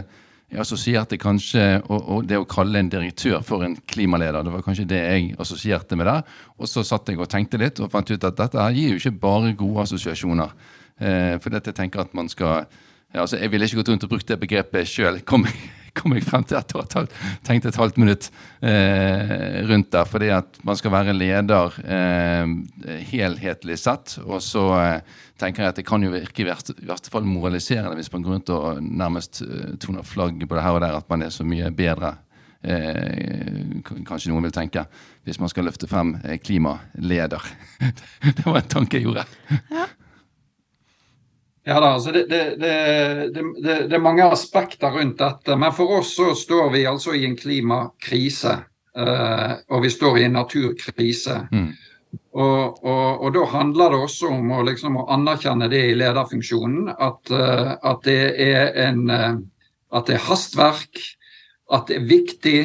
assosierte 0.61 1.17
kanskje 1.19 1.63
og, 1.89 1.97
og 1.97 2.27
det 2.29 2.37
å 2.39 2.47
kalle 2.49 2.79
en 2.79 2.89
direktør 2.91 3.41
for 3.45 3.65
en 3.65 3.75
klimaleder. 3.89 4.45
Det 4.45 4.53
var 4.53 4.65
kanskje 4.65 4.87
det 4.89 5.01
jeg 5.01 5.29
assosierte 5.41 5.97
med 5.99 6.07
det. 6.09 6.17
Og 6.59 6.69
så 6.69 6.83
satt 6.85 7.09
jeg 7.09 7.19
og 7.19 7.29
tenkte 7.31 7.59
litt 7.61 7.81
og 7.81 7.91
fant 7.93 8.11
ut 8.11 8.27
at 8.29 8.37
dette 8.39 8.61
her 8.61 8.75
gir 8.75 8.93
jo 8.93 9.01
ikke 9.01 9.19
bare 9.25 9.55
gode 9.57 9.87
assosiasjoner. 9.87 10.53
Eh, 11.01 11.35
for 11.43 11.55
dette 11.55 11.73
tenker 11.75 12.05
at 12.05 12.13
man 12.15 12.29
skal 12.31 12.67
ja, 13.15 13.21
altså 13.21 13.37
Jeg 13.39 13.51
ville 13.51 13.67
ikke 13.67 13.79
gått 13.79 13.89
rundt 13.93 14.03
og 14.03 14.11
brukt 14.11 14.27
det 14.27 14.39
begrepet 14.41 14.89
sjøl. 14.91 15.21
Kom, 15.27 15.45
kom 15.97 16.15
jeg 16.15 16.25
frem 16.27 16.43
til 16.47 16.59
etter 16.59 16.79
å 16.79 16.85
ha 16.85 17.05
tenkt 17.47 17.67
et 17.69 17.79
halvt 17.79 17.99
minutt 18.01 18.29
eh, 18.61 19.61
rundt 19.69 19.91
der. 19.95 20.09
Fordi 20.09 20.31
at 20.35 20.59
man 20.67 20.79
skal 20.79 20.93
være 20.95 21.15
leder 21.15 21.79
eh, 21.85 22.99
helhetlig 23.11 23.79
sett. 23.81 24.17
Og 24.25 24.43
så 24.43 24.65
eh, 24.79 25.15
tenker 25.41 25.65
jeg 25.65 25.73
at 25.73 25.79
det 25.81 25.87
kan 25.87 26.03
jo 26.03 26.13
virke 26.13 26.43
i 26.43 26.47
verste 26.49 27.11
fall 27.13 27.27
moraliserende 27.27 27.97
hvis 27.99 28.11
man 28.13 28.25
går 28.25 28.37
rundt 28.37 28.53
og 28.55 28.83
nærmest 28.83 29.41
uh, 29.43 29.73
toner 29.81 30.05
flagg 30.07 30.39
på 30.39 30.55
det 30.55 30.63
her 30.63 30.77
og 30.77 30.83
der 30.83 30.95
at 30.95 31.09
man 31.11 31.25
er 31.25 31.33
så 31.33 31.43
mye 31.47 31.71
bedre. 31.75 32.15
Eh, 32.65 33.81
kanskje 34.07 34.31
noen 34.31 34.47
vil 34.47 34.55
tenke, 34.55 34.85
hvis 35.27 35.37
man 35.37 35.51
skal 35.51 35.67
løfte 35.67 35.89
frem 35.89 36.15
eh, 36.23 36.39
klimaleder. 36.41 37.43
det 38.25 38.45
var 38.45 38.63
en 38.63 38.71
tanke 38.71 38.97
jeg 38.97 39.05
gjorde. 39.05 39.27
Ja. 39.69 39.85
Ja 41.65 41.79
da, 41.81 41.95
altså 41.95 42.12
det, 42.13 42.27
det, 42.29 42.43
det, 43.34 43.43
det, 43.63 43.95
er 43.95 44.01
mange 44.01 44.25
aspekter 44.29 44.93
rundt 44.93 45.17
dette. 45.17 45.55
Men 45.57 45.74
for 45.74 45.98
oss 45.98 46.12
så 46.13 46.36
står 46.38 46.69
vi 46.75 46.84
altså 46.86 47.15
i 47.17 47.24
en 47.25 47.34
klimakrise. 47.38 48.60
Uh, 48.95 49.57
og 49.74 49.81
vi 49.84 49.89
står 49.91 50.19
i 50.19 50.27
en 50.27 50.38
naturkrise. 50.38 51.39
Mm. 51.51 51.72
Og, 52.38 52.77
og, 52.86 53.24
og, 53.25 53.25
da 53.36 53.48
handler 53.51 53.91
det 53.91 54.03
også 54.05 54.29
om 54.38 54.53
å, 54.55 54.62
liksom, 54.67 55.00
å 55.01 55.07
anerkjenne 55.17 55.67
det 55.74 55.81
i 55.89 55.98
lederfunksjonen. 55.98 56.93
At, 56.93 57.34
uh, 57.34 57.74
at, 57.81 58.05
det 58.05 58.22
er 58.45 58.72
en 58.86 59.03
uh, 59.10 59.41
At 59.95 60.10
det 60.10 60.19
er 60.19 60.25
hastverk, 60.27 61.01
at 61.74 61.89
det 61.89 61.98
er 61.98 62.07
viktig, 62.10 62.60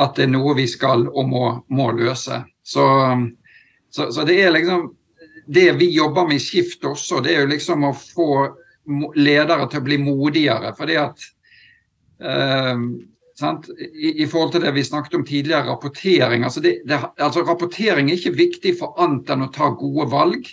at 0.00 0.18
det 0.18 0.26
er 0.26 0.34
noe 0.34 0.54
vi 0.58 0.66
skal 0.70 1.06
og 1.06 1.26
må, 1.28 1.46
må 1.70 1.90
løse. 1.94 2.42
Så, 2.64 2.84
så, 3.92 4.10
så, 4.10 4.24
det 4.26 4.38
er 4.42 4.54
liksom 4.54 4.88
Det 5.46 5.72
vi 5.80 5.90
jobber 5.94 6.28
med 6.28 6.40
i 6.40 6.42
Skift 6.42 6.84
også, 6.88 7.20
det 7.24 7.34
er 7.34 7.44
jo 7.44 7.52
liksom 7.52 7.84
å 7.88 7.94
få 7.96 8.28
ledere 9.16 9.66
til 9.70 9.80
å 9.80 9.86
bli 9.86 9.98
modigere. 10.00 10.74
fordi 10.76 10.96
at 11.00 11.26
uh, 12.24 12.78
i, 13.34 14.22
I, 14.22 14.26
forhold 14.30 14.52
til 14.54 14.62
det 14.62 14.74
vi 14.76 14.84
snakket 14.84 15.16
om 15.18 15.24
tidligere, 15.26 15.66
rapportering. 15.66 16.44
Altså, 16.44 16.60
det, 16.60 16.76
det, 16.86 17.00
altså 17.18 17.42
Rapportering 17.42 18.10
er 18.10 18.20
ikke 18.20 18.36
viktig 18.38 18.76
for 18.78 18.94
annet 19.02 19.32
enn 19.34 19.48
å 19.48 19.52
ta 19.52 19.72
gode 19.74 20.06
valg. 20.12 20.46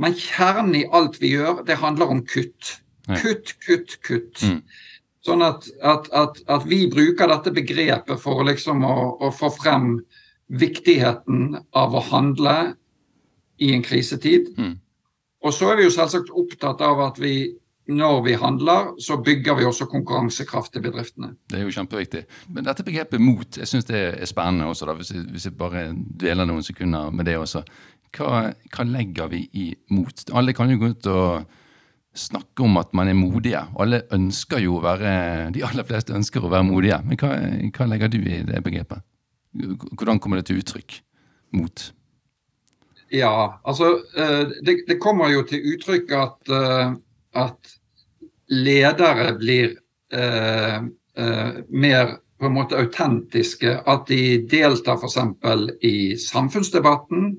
Men 0.00 0.14
kjernen 0.16 0.76
i 0.78 0.86
alt 0.94 1.18
vi 1.20 1.34
gjør, 1.34 1.64
det 1.66 1.80
handler 1.82 2.14
om 2.14 2.22
kutt. 2.24 2.76
Kutt, 3.10 3.56
kutt, 3.66 3.96
kutt. 4.06 4.44
Mm. 4.46 4.60
Sånn 5.26 5.42
at, 5.44 5.66
at, 5.82 6.06
at, 6.16 6.38
at, 6.48 6.66
vi 6.70 6.84
bruker 6.88 7.28
dette 7.28 7.52
begrepet 7.52 8.22
for 8.22 8.44
liksom 8.46 8.84
å, 8.86 8.96
å, 9.20 9.32
få 9.34 9.50
frem 9.52 9.98
viktigheten 10.48 11.58
av 11.76 11.96
å 11.96 12.04
handle 12.06 12.54
i 13.60 13.72
en 13.76 13.84
krisetid. 13.84 14.52
Mm. 14.58 14.78
Og 15.44 15.56
så 15.56 15.70
er 15.72 15.80
vi 15.80 15.86
jo 15.88 15.92
selvsagt 15.94 16.32
opptatt 16.36 16.82
av 16.84 17.00
at 17.06 17.20
vi 17.20 17.34
når 17.90 18.22
vi 18.22 18.34
handler, 18.38 18.92
så 19.02 19.16
bygger 19.24 19.56
vi 19.58 19.64
også 19.64 19.86
konkurransekraft 19.90 20.72
til 20.72 20.82
bedriftene. 20.82 21.32
Det 21.50 21.58
er 21.58 21.64
jo 21.64 21.74
kjempeviktig. 21.74 22.22
Men 22.54 22.66
dette 22.66 22.84
begrepet 22.86 23.22
mot, 23.22 23.58
jeg 23.58 23.66
syns 23.68 23.88
det 23.88 24.02
er 24.20 24.28
spennende 24.30 24.68
også, 24.70 24.86
da, 24.86 24.94
hvis, 24.98 25.10
jeg, 25.10 25.24
hvis 25.32 25.48
jeg 25.48 25.56
bare 25.58 25.88
deler 26.20 26.46
noen 26.46 26.62
sekunder 26.62 27.10
med 27.10 27.26
det 27.26 27.38
også. 27.40 27.64
Hva, 28.16 28.50
hva, 28.74 28.86
legger 28.86 29.30
vi 29.32 29.42
i 29.58 29.66
mot? 29.94 30.22
Alle 30.34 30.54
kan 30.54 30.70
jo 30.70 30.78
gå 30.80 30.92
ut 30.94 31.10
og 31.10 31.58
snakke 32.14 32.66
om 32.66 32.78
at 32.80 32.94
man 32.94 33.10
er 33.10 33.18
modige. 33.18 33.62
Alle 33.80 34.02
ønsker 34.14 34.62
jo 34.62 34.78
å 34.78 34.84
være, 34.84 35.50
De 35.54 35.64
aller 35.66 35.86
fleste 35.86 36.14
ønsker 36.14 36.44
å 36.44 36.50
være 36.50 36.66
modige. 36.70 37.00
Men 37.06 37.18
hva, 37.18 37.36
hva 37.74 37.90
legger 37.90 38.12
du 38.12 38.20
i 38.22 38.42
det 38.46 38.62
begrepet? 38.66 39.06
Hvordan 39.96 40.20
kommer 40.22 40.38
det 40.38 40.50
til 40.50 40.62
uttrykk? 40.62 41.00
Mot? 41.58 41.90
Ja, 43.10 43.60
altså 43.64 44.00
eh, 44.16 44.48
det, 44.62 44.84
det 44.86 45.00
kommer 45.02 45.32
jo 45.32 45.42
til 45.48 45.64
uttrykk 45.72 46.12
at, 46.14 46.50
eh, 46.54 46.92
at 47.42 47.72
ledere 48.50 49.32
blir 49.38 49.72
eh, 50.14 50.76
eh, 51.18 51.56
mer 51.68 52.16
på 52.40 52.46
en 52.46 52.54
måte 52.54 52.78
autentiske. 52.78 53.80
At 53.86 54.06
de 54.08 54.46
deltar 54.50 54.98
f.eks. 54.98 55.18
i 55.82 56.16
samfunnsdebatten. 56.16 57.34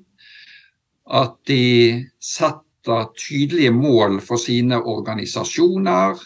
At 1.11 1.39
de 1.47 2.05
setter 2.19 3.09
tydelige 3.17 3.71
mål 3.71 4.19
for 4.21 4.41
sine 4.41 4.77
organisasjoner. 4.77 6.21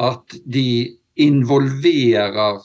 At 0.00 0.38
de 0.46 0.96
involverer 1.20 2.62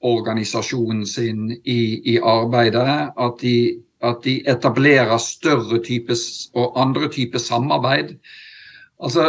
organisasjonen 0.00 1.06
sin 1.06 1.50
i, 1.52 2.14
i 2.14 2.18
arbeidet. 2.18 3.12
At 3.18 3.42
de, 3.42 3.82
at 4.04 4.20
de, 4.22 4.40
etablerer 4.48 5.18
større 5.22 5.80
typer 5.84 6.18
og 6.58 6.76
andre 6.80 7.08
typer 7.12 7.42
samarbeid. 7.42 8.14
Altså, 8.98 9.28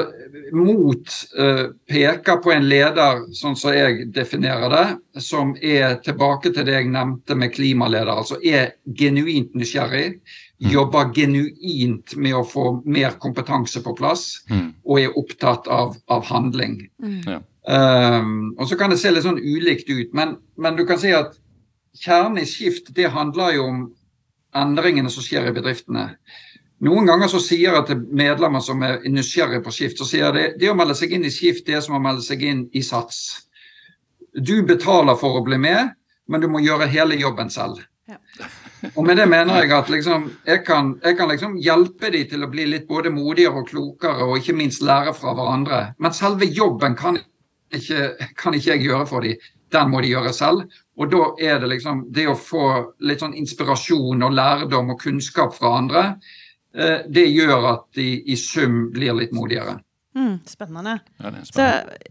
Mot 0.53 1.11
uh, 1.37 1.65
peker 1.89 2.39
på 2.41 2.51
en 2.55 2.65
leder, 2.65 3.19
sånn 3.37 3.57
som 3.57 3.73
jeg 3.75 4.07
definerer 4.13 4.71
det, 4.73 4.85
som 5.21 5.51
er 5.61 5.99
tilbake 6.05 6.49
til 6.55 6.65
det 6.65 6.73
jeg 6.73 6.89
nevnte 6.89 7.37
med 7.37 7.53
klimaleder. 7.53 8.15
Altså 8.15 8.39
er 8.41 8.71
genuint 8.97 9.53
nysgjerrig, 9.57 10.07
mm. 10.17 10.71
jobber 10.73 11.11
genuint 11.13 12.15
med 12.17 12.39
å 12.39 12.47
få 12.49 12.79
mer 12.89 13.19
kompetanse 13.21 13.83
på 13.85 13.93
plass, 13.97 14.39
mm. 14.49 14.65
og 14.89 15.03
er 15.03 15.21
opptatt 15.21 15.69
av, 15.69 15.93
av 16.09 16.25
handling. 16.31 16.81
Mm. 16.97 17.21
Ja. 17.27 17.39
Um, 17.69 18.55
og 18.57 18.65
så 18.71 18.77
kan 18.79 18.89
det 18.89 18.97
se 18.97 19.13
litt 19.13 19.27
sånn 19.27 19.37
ulikt 19.37 19.89
ut, 19.91 20.15
men, 20.17 20.39
men 20.57 20.77
du 20.79 20.87
kan 20.89 20.97
si 20.97 21.13
at 21.13 21.37
kjernen 21.99 22.41
i 22.41 22.49
skift 22.49 22.89
det 22.97 23.11
handler 23.13 23.53
jo 23.59 23.69
om 23.69 23.81
endringene 24.55 25.11
som 25.13 25.25
skjer 25.25 25.49
i 25.49 25.55
bedriftene. 25.55 26.05
Noen 26.85 27.09
ganger 27.09 27.27
så 27.27 27.41
sier 27.43 27.75
jeg 27.75 27.87
til 27.89 28.03
medlemmer 28.15 28.63
som 28.63 28.81
er 28.87 29.03
nysgjerrige 29.11 29.63
på 29.65 29.73
skift, 29.75 29.99
så 29.99 30.07
sier 30.07 30.31
de 30.35 30.45
det 30.59 30.71
å 30.71 30.77
melde 30.79 30.95
seg 30.95 31.11
inn 31.15 31.27
i 31.27 31.33
skift 31.33 31.67
det 31.67 31.75
er 31.75 31.83
som 31.83 31.97
å 31.97 32.03
melde 32.03 32.23
seg 32.23 32.43
inn 32.47 32.63
i 32.71 32.83
SATS. 32.85 33.49
Du 34.33 34.61
betaler 34.63 35.17
for 35.19 35.39
å 35.39 35.43
bli 35.43 35.59
med, 35.59 35.91
men 36.29 36.41
du 36.41 36.47
må 36.47 36.61
gjøre 36.63 36.87
hele 36.87 37.19
jobben 37.19 37.51
selv. 37.51 37.81
Ja. 38.09 38.17
Og 38.95 39.03
med 39.03 39.19
det 39.19 39.25
mener 39.27 39.59
jeg 39.59 39.73
at 39.75 39.89
liksom, 39.91 40.29
jeg 40.47 40.63
kan, 40.63 40.93
jeg 41.03 41.17
kan 41.19 41.27
liksom 41.27 41.57
hjelpe 41.59 42.13
dem 42.13 42.29
til 42.31 42.45
å 42.45 42.51
bli 42.51 42.69
litt 42.69 42.87
både 42.87 43.11
modigere 43.11 43.59
og 43.59 43.67
klokere, 43.67 44.23
og 44.23 44.39
ikke 44.39 44.55
minst 44.55 44.85
lære 44.87 45.11
fra 45.17 45.33
hverandre. 45.35 45.81
Men 45.99 46.15
selve 46.15 46.47
jobben 46.47 46.95
kan 46.95 47.19
ikke, 47.75 48.29
kan 48.39 48.55
ikke 48.55 48.71
jeg 48.71 48.85
gjøre 48.87 49.09
for 49.09 49.27
dem. 49.27 49.35
Den 49.75 49.91
må 49.91 49.99
de 50.01 50.13
gjøre 50.13 50.31
selv. 50.33 50.79
Og 50.99 51.07
da 51.11 51.23
er 51.39 51.61
det 51.61 51.69
liksom 51.71 52.05
det 52.11 52.27
å 52.27 52.35
få 52.35 52.65
litt 53.07 53.21
sånn 53.23 53.37
inspirasjon 53.39 54.25
og 54.25 54.35
lærdom 54.35 54.91
og 54.93 54.99
kunnskap 54.99 55.53
fra 55.55 55.77
andre 55.79 56.03
Eh, 56.75 57.05
det 57.09 57.25
gjør 57.33 57.65
at 57.73 57.85
de 57.97 58.07
i 58.29 58.37
sum 58.37 58.89
blir 58.93 59.15
litt 59.17 59.33
modigere. 59.33 59.79
Mm, 60.17 60.39
spennende. 60.49 60.99
Ja, 61.17 61.31
spennende. 61.45 61.45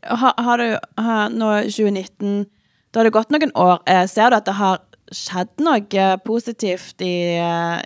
Så 0.03 0.17
har, 0.23 0.35
har 0.39 0.63
du 0.63 1.03
har, 1.03 1.35
nå 1.35 1.51
2019 1.67 2.47
Da 2.89 3.01
har 3.01 3.05
det 3.05 3.13
gått 3.13 3.31
noen 3.31 3.51
år. 3.53 3.83
Eh, 3.87 4.07
ser 4.09 4.31
du 4.31 4.39
at 4.39 4.47
det 4.49 4.57
har 4.57 4.79
skjedd 5.13 5.61
noe 5.61 6.07
positivt 6.25 7.03
i, 7.05 7.37
eh, 7.37 7.83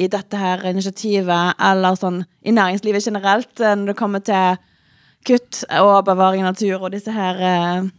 i 0.00 0.08
dette 0.08 0.36
her 0.40 0.64
initiativet, 0.64 1.60
eller 1.60 1.98
sånn 2.00 2.22
i 2.40 2.54
næringslivet 2.56 3.04
generelt, 3.04 3.52
når 3.60 3.92
det 3.92 3.96
kommer 3.96 4.24
til 4.24 4.56
kutt 5.28 5.60
og 5.76 6.06
bevaring 6.08 6.40
av 6.40 6.54
natur 6.54 6.80
og 6.80 6.94
disse 6.96 7.12
her 7.12 7.90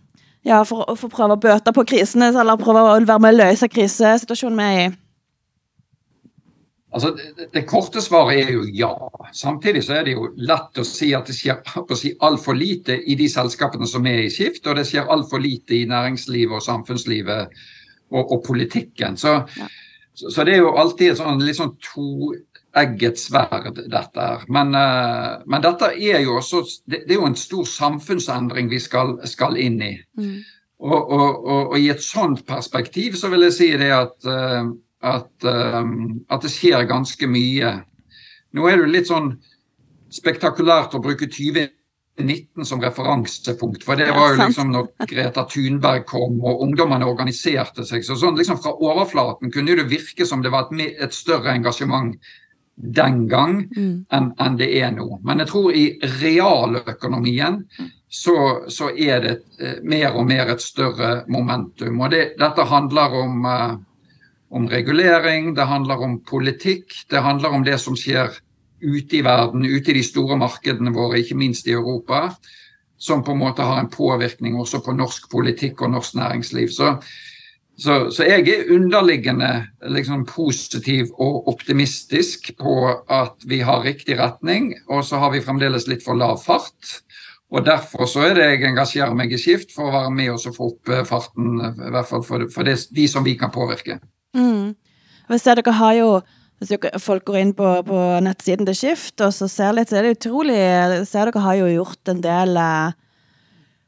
Ja, 0.48 0.62
for, 0.64 0.88
for 0.96 1.10
å 1.10 1.12
prøve 1.12 1.36
å 1.36 1.42
bøte 1.44 1.74
på 1.76 1.84
krisene, 1.88 2.32
eller 2.32 2.60
prøve 2.60 2.80
å 2.80 2.96
være 3.02 3.20
med 3.20 3.36
å 3.36 3.40
løse 3.42 3.68
krisesituasjonen 3.68 4.62
vi 4.62 4.68
er 4.68 4.86
i? 4.86 4.96
Altså, 6.98 7.12
det, 7.12 7.50
det, 7.54 7.66
korte 7.68 8.02
svaret 8.02 8.46
er 8.46 8.54
jo 8.56 8.64
ja. 8.74 8.94
Samtidig 9.36 9.84
så 9.86 9.98
er 9.98 10.08
det 10.08 10.14
jo 10.16 10.30
lett 10.40 10.80
å 10.80 10.86
si 10.88 11.12
at 11.14 11.28
det 11.28 11.36
skjer 11.36 11.60
si, 12.00 12.14
altfor 12.24 12.56
lite 12.56 12.96
i 13.04 13.18
de 13.20 13.28
selskapene 13.30 13.90
som 13.90 14.08
er 14.08 14.24
i 14.24 14.32
skift, 14.32 14.64
og 14.66 14.80
det 14.80 14.88
skjer 14.88 15.12
altfor 15.14 15.44
lite 15.44 15.76
i 15.76 15.90
næringslivet 15.90 16.56
og 16.58 16.64
samfunnslivet 16.64 17.60
og, 18.16 18.24
og 18.24 18.40
politikken. 18.48 19.20
Så, 19.20 19.36
ja. 19.60 19.68
så, 20.16 20.32
så, 20.32 20.48
det 20.48 20.56
er 20.56 20.64
jo 20.64 20.74
alltid 20.80 21.12
et 21.12 21.20
sånn 21.20 21.44
litt 21.44 21.60
sånn 21.60 21.76
toegget 22.78 23.20
sverd, 23.20 23.80
dette 23.90 24.22
her. 24.22 24.46
Men, 24.54 24.76
uh, 24.76 25.44
men, 25.50 25.64
dette 25.66 25.94
er 25.96 26.22
jo 26.26 26.38
også 26.38 26.62
det, 26.86 27.06
det, 27.08 27.16
er 27.16 27.22
jo 27.22 27.30
en 27.32 27.40
stor 27.40 27.66
samfunnsendring 27.66 28.70
vi 28.70 28.80
skal, 28.80 29.18
skal 29.26 29.58
inn 29.58 29.82
i. 29.82 29.94
Mm. 30.20 30.36
Og, 30.78 31.00
og, 31.10 31.46
og, 31.48 31.80
i 31.80 31.90
et 31.90 32.04
sånt 32.06 32.46
perspektiv 32.46 33.18
så 33.18 33.32
vil 33.34 33.48
jeg 33.48 33.56
si 33.56 33.72
det 33.82 33.90
at 33.96 34.30
uh, 34.30 34.70
at, 35.02 35.30
um, 35.44 36.26
at, 36.30 36.42
det 36.42 36.52
skjer 36.52 36.88
ganske 36.90 37.30
mye. 37.30 37.74
Nå 38.58 38.68
er 38.68 38.78
det 38.78 38.86
jo 38.86 38.94
litt 38.96 39.10
sånn 39.10 39.36
spektakulært 40.14 40.96
å 40.98 41.02
bruke 41.04 41.28
2019 41.30 42.66
som 42.66 42.82
referansepunkt. 42.82 43.86
For 43.86 44.00
det 44.00 44.10
var 44.16 44.34
jo 44.34 44.40
liksom 44.42 44.74
når 44.74 44.90
Greta 45.10 45.46
Thunberg 45.52 46.08
kom 46.10 46.40
og 46.42 46.64
ungdommene 46.66 47.08
organiserte 47.10 47.86
seg. 47.86 48.06
Så 48.08 48.18
sånn 48.18 48.40
liksom 48.40 48.60
fra 48.64 48.74
overflaten 48.74 49.54
kunne 49.54 49.78
det 49.78 49.90
virke 49.92 50.26
som 50.26 50.42
det 50.42 50.54
var 50.54 50.72
et, 50.72 50.98
et 50.98 51.14
større 51.14 51.54
engasjement 51.54 52.16
den 52.78 53.24
gang 53.28 53.64
mm. 53.74 54.06
enn 54.14 54.32
en 54.40 54.58
det 54.60 54.70
er 54.80 54.92
nå. 54.94 55.20
Men 55.26 55.42
jeg 55.42 55.50
tror 55.50 55.74
i 55.74 55.86
realøkonomien 56.22 57.64
så, 58.08 58.38
så 58.70 58.92
er 58.94 59.24
det 59.24 59.36
eh, 59.60 59.80
mer 59.84 60.16
og 60.16 60.28
mer 60.30 60.54
et 60.54 60.62
større 60.62 61.24
momentum. 61.28 62.00
Og 62.00 62.14
det, 62.14 62.24
dette 62.40 62.68
handler 62.70 63.18
om 63.18 63.46
uh, 63.46 63.80
om 64.50 64.68
regulering, 64.70 65.54
det 65.56 65.66
handler 65.68 66.04
om 66.04 66.20
politikk, 66.24 66.94
det 67.10 67.20
handler 67.24 67.50
om 67.50 67.64
det 67.64 67.78
som 67.84 67.98
skjer 68.00 68.32
ute 68.82 69.20
i 69.20 69.24
verden, 69.26 69.66
ute 69.66 69.92
i 69.92 69.98
de 69.98 70.04
store 70.06 70.38
markedene 70.40 70.94
våre, 70.96 71.20
ikke 71.20 71.38
minst 71.38 71.68
i 71.68 71.76
Europa, 71.76 72.30
som 72.98 73.24
på 73.24 73.34
en 73.34 73.42
måte 73.42 73.66
har 73.66 73.82
en 73.82 73.92
påvirkning 73.92 74.56
også 74.58 74.82
på 74.86 74.96
norsk 74.96 75.28
politikk 75.32 75.82
og 75.82 75.92
norsk 75.98 76.16
næringsliv. 76.18 76.70
Så, 76.74 76.96
så, 77.78 77.98
så 78.10 78.26
jeg 78.26 78.48
er 78.50 78.72
underliggende 78.74 79.52
liksom, 79.94 80.24
positiv 80.26 81.12
og 81.22 81.48
optimistisk 81.52 82.50
på 82.58 82.78
at 83.14 83.46
vi 83.46 83.60
har 83.66 83.86
riktig 83.86 84.18
retning, 84.18 84.72
og 84.90 85.06
så 85.06 85.20
har 85.22 85.36
vi 85.36 85.44
fremdeles 85.46 85.86
litt 85.90 86.06
for 86.06 86.18
lav 86.18 86.40
fart. 86.42 86.98
Og 87.54 87.64
Derfor 87.66 88.10
så 88.10 88.26
er 88.28 88.34
det 88.36 88.48
jeg 88.48 88.66
engasjerer 88.72 89.14
meg 89.16 89.32
i 89.32 89.40
Skift, 89.40 89.76
for 89.76 89.88
å 89.88 89.94
være 89.94 90.16
med 90.16 90.34
og 90.34 90.58
få 90.58 90.72
opp 90.74 90.90
eh, 90.92 91.06
farten, 91.08 91.62
i 91.62 91.94
hvert 91.94 92.10
fall 92.10 92.26
for, 92.26 92.48
for 92.52 92.68
det, 92.68 92.80
de 92.98 93.06
som 93.08 93.24
vi 93.24 93.38
kan 93.40 93.54
påvirke. 93.54 94.02
Mm. 94.36 94.74
Jeg 95.30 95.46
dere 95.46 95.78
har 95.78 95.96
jo 96.00 96.10
hvis 96.58 96.74
folk 97.04 97.28
går 97.28 97.38
inn 97.38 97.54
på, 97.54 97.68
på 97.86 97.98
nettsiden 98.26 98.66
til 98.66 98.78
Skift 98.78 99.22
og 99.22 99.30
så 99.36 99.46
ser 99.52 99.76
litt, 99.78 99.92
så 99.92 100.00
er 100.00 100.08
det 100.08 100.16
utrolig 100.18 100.58
ser 101.06 101.30
Dere 101.30 101.44
har 101.46 101.60
jo 101.60 101.68
gjort 101.70 102.10
en 102.10 102.24
del 102.24 102.58
eh, 102.58 102.96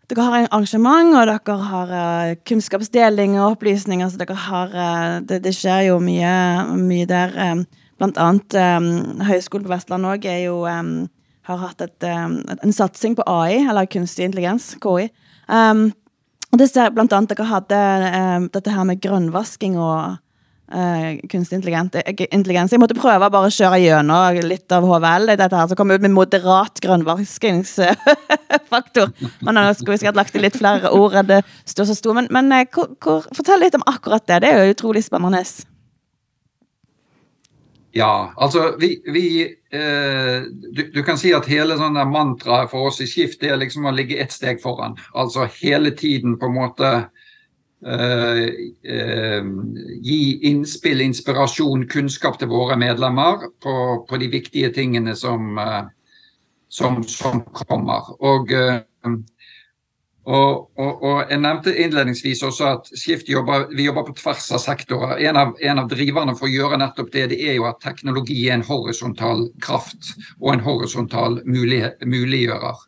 Dere 0.10 0.26
har 0.26 0.36
en 0.40 0.48
arrangement, 0.50 1.12
og 1.14 1.28
dere 1.30 1.56
har 1.70 1.92
uh, 1.94 2.32
kunnskapsdeling 2.50 3.36
og 3.38 3.52
opplysninger. 3.54 4.10
så 4.10 4.18
dere 4.18 4.38
har, 4.48 4.72
uh, 4.74 5.20
det, 5.22 5.44
det, 5.44 5.54
skjer 5.54 5.92
jo 5.92 6.00
mye, 6.02 6.32
mye 6.80 7.06
der. 7.06 7.36
Um, 7.38 7.66
blant 8.00 8.18
annet 8.18 8.56
um, 8.58 9.22
Høgskolen 9.28 9.68
på 9.68 9.74
Vestlandet 9.74 10.16
òg 10.16 10.26
er 10.32 10.40
jo 10.48 10.64
um, 10.66 10.94
har 11.50 11.62
hatt 11.62 11.82
et, 11.82 12.06
en 12.06 12.74
satsing 12.74 13.18
på 13.18 13.26
AI, 13.28 13.66
eller 13.68 13.90
kunstig 13.90 14.26
intelligens, 14.26 14.76
KI. 14.82 15.08
Og 15.50 16.58
det 16.62 16.68
ser 16.70 16.94
blant 16.94 17.14
annet 17.14 17.34
dere 17.34 17.48
hadde 17.50 17.80
dette 18.54 18.74
her 18.74 18.86
med 18.86 19.02
grønnvasking 19.02 19.78
og 19.82 20.20
uh, 20.74 21.20
kunstig 21.32 21.58
intelligens. 21.60 22.72
Jeg 22.74 22.82
måtte 22.82 22.98
prøve 22.98 23.26
å 23.28 23.34
bare 23.34 23.52
kjøre 23.54 23.80
gjennom 23.84 24.40
litt 24.50 24.70
av 24.76 24.84
HVL. 24.88 25.26
Dette 25.34 25.56
her, 25.56 25.68
Så 25.70 25.76
kom 25.80 25.92
ut 25.92 26.06
med 26.06 26.16
moderat 26.16 26.76
grønnvaskingsfaktor. 26.84 29.08
Men 29.46 29.54
nå 29.58 29.62
skulle 29.74 29.94
vi 29.96 30.00
sikkert 30.04 30.22
lagt 30.22 30.36
i 30.36 30.44
litt 30.44 30.60
flere 30.60 30.88
ord 30.96 31.14
enn 31.20 31.32
det 31.32 31.42
står 31.70 31.86
så 31.90 31.96
sto. 31.98 32.10
Men, 32.18 32.26
men 32.34 32.46
uh, 32.54 32.58
hvor, 32.74 32.88
fortell 33.36 33.62
litt 33.64 33.78
om 33.78 33.90
akkurat 33.90 34.26
det. 34.28 34.38
Det 34.46 34.50
er 34.50 34.58
jo 34.64 34.74
utrolig 34.78 35.04
spennende. 35.06 35.44
Ja, 37.92 38.34
altså 38.38 38.76
vi, 38.80 39.02
vi 39.06 39.42
eh, 39.74 40.42
du, 40.74 40.92
du, 40.94 41.04
kan 41.04 41.18
si 41.18 41.34
at 41.34 41.48
hele 41.50 41.78
sånn 41.80 41.98
mantraet 42.12 42.70
for 42.70 42.86
oss 42.92 43.02
i 43.02 43.08
Skift 43.10 43.44
er 43.44 43.58
liksom 43.58 43.86
å 43.90 43.94
ligge 43.96 44.20
ett 44.22 44.34
steg 44.34 44.62
foran. 44.62 44.98
Altså 45.18 45.48
hele 45.58 45.92
tiden 45.98 46.38
på 46.38 46.46
en 46.52 46.58
måte 46.60 46.92
eh, 46.92 47.02
eh, 47.02 47.08
gi 50.04 50.22
innspill, 50.50 51.02
inspirasjon, 51.06 51.88
kunnskap 51.88 52.40
til 52.40 52.52
våre 52.52 52.76
medlemmer 52.80 53.48
på, 53.64 53.76
på 54.10 54.20
de 54.20 54.28
viktige 54.34 54.72
tingene 54.76 55.16
som, 55.16 55.58
eh, 55.58 55.86
som, 56.68 57.04
som 57.08 57.42
kommer. 57.56 58.12
Og 58.20 58.52
eh, 58.52 58.82
og, 60.30 60.70
og, 60.78 61.04
og, 61.04 61.30
Jeg 61.30 61.42
nevnte 61.42 61.72
innledningsvis 61.74 62.44
også 62.46 62.66
at 62.70 62.90
Skift 62.94 63.30
jobber, 63.32 63.66
vi 63.74 63.88
jobber 63.88 64.06
på 64.06 64.14
tvers 64.20 64.52
av 64.54 64.62
sektorer. 64.62 65.18
En 65.26 65.40
av, 65.40 65.56
en 65.58 65.82
av, 65.82 65.88
driverne 65.90 66.36
for 66.38 66.46
å 66.46 66.52
gjøre 66.54 66.78
nettopp 66.78 67.10
det, 67.16 67.30
det 67.32 67.40
er 67.48 67.58
jo 67.58 67.66
at 67.70 67.80
teknologi 67.82 68.38
er 68.46 68.60
en 68.60 68.68
horisontal 68.68 69.48
kraft 69.64 70.12
og 70.38 70.54
en 70.54 70.64
horisontal 70.68 71.40
mulig, 71.50 71.82
muliggjører. 72.06 72.86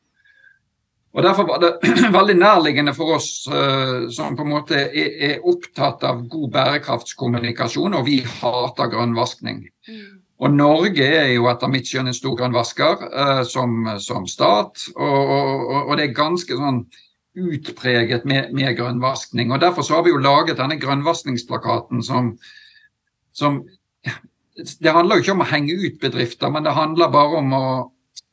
Og 1.11 1.23
Derfor 1.23 1.47
var 1.47 1.59
det 1.59 1.73
veldig 2.19 2.37
nærliggende 2.39 2.93
for 2.95 3.17
oss 3.17 3.43
uh, 3.51 4.07
som 4.13 4.37
på 4.37 4.45
en 4.45 4.53
måte 4.53 4.77
er, 4.79 5.11
er, 5.27 5.43
opptatt 5.43 6.05
av 6.07 6.23
god 6.31 6.49
bærekraftskommunikasjon, 6.55 7.97
og 7.99 8.05
vi 8.07 8.21
hater 8.23 8.91
grønnvaskning. 8.93 9.65
Mm. 9.89 10.21
Og 10.41 10.55
Norge 10.55 11.05
er 11.05 11.33
jo 11.35 11.49
etter 11.51 11.69
mitt 11.69 11.89
skjønn 11.89 12.09
en 12.09 12.17
stor 12.17 12.37
grønnvasker 12.39 13.05
uh, 13.11 13.43
som, 13.47 13.83
som, 13.99 14.27
stat, 14.29 14.87
og, 14.95 15.35
og, 15.35 15.75
og, 15.83 15.93
det 15.99 16.07
er 16.07 16.17
ganske 16.17 16.57
sånn 16.57 16.85
utpreget 17.37 18.25
med, 18.27 18.55
med, 18.55 18.73
grønnvaskning. 18.79 19.51
og 19.51 19.61
Derfor 19.61 19.87
så 19.87 19.99
har 19.99 20.07
vi 20.07 20.15
jo 20.15 20.23
laget 20.23 20.59
denne 20.59 20.79
grønnvaskningsplakaten 20.79 22.03
som, 22.03 22.33
som 23.35 23.61
Det 24.55 24.91
handler 24.91 25.15
jo 25.15 25.23
ikke 25.23 25.35
om 25.35 25.43
å 25.43 25.47
henge 25.47 25.75
ut 25.79 26.01
bedrifter, 26.01 26.51
men 26.51 26.63
det 26.63 26.75
handler 26.75 27.11
bare 27.11 27.39
om 27.39 27.53
å, 27.55 27.67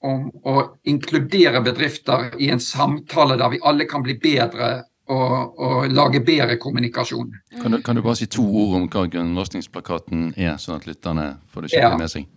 om 0.04 0.28
å 0.46 0.60
inkludere 0.86 1.62
bedrifter 1.64 2.30
i 2.38 2.50
en 2.54 2.62
samtale 2.62 3.38
der 3.38 3.50
vi 3.54 3.62
alle 3.66 3.86
kan 3.90 4.04
bli 4.04 4.14
bedre 4.22 4.70
og, 5.08 5.58
og 5.58 5.92
lage 5.92 6.20
bedre 6.24 6.58
kommunikasjon. 6.60 7.30
Kan 7.62 7.72
du, 7.74 7.80
kan 7.82 7.96
du, 7.96 8.02
bare 8.04 8.18
si 8.20 8.28
to 8.30 8.44
ord 8.44 8.76
om 8.78 8.88
hva 8.92 9.06
grønnvaskningsplakaten 9.10 10.34
er, 10.36 10.58
sånn 10.60 10.78
at 10.78 10.88
lytterne 10.88 11.30
får 11.52 11.64
det 11.64 11.72
skikkelig 11.72 12.02
med 12.02 12.12
seg? 12.12 12.28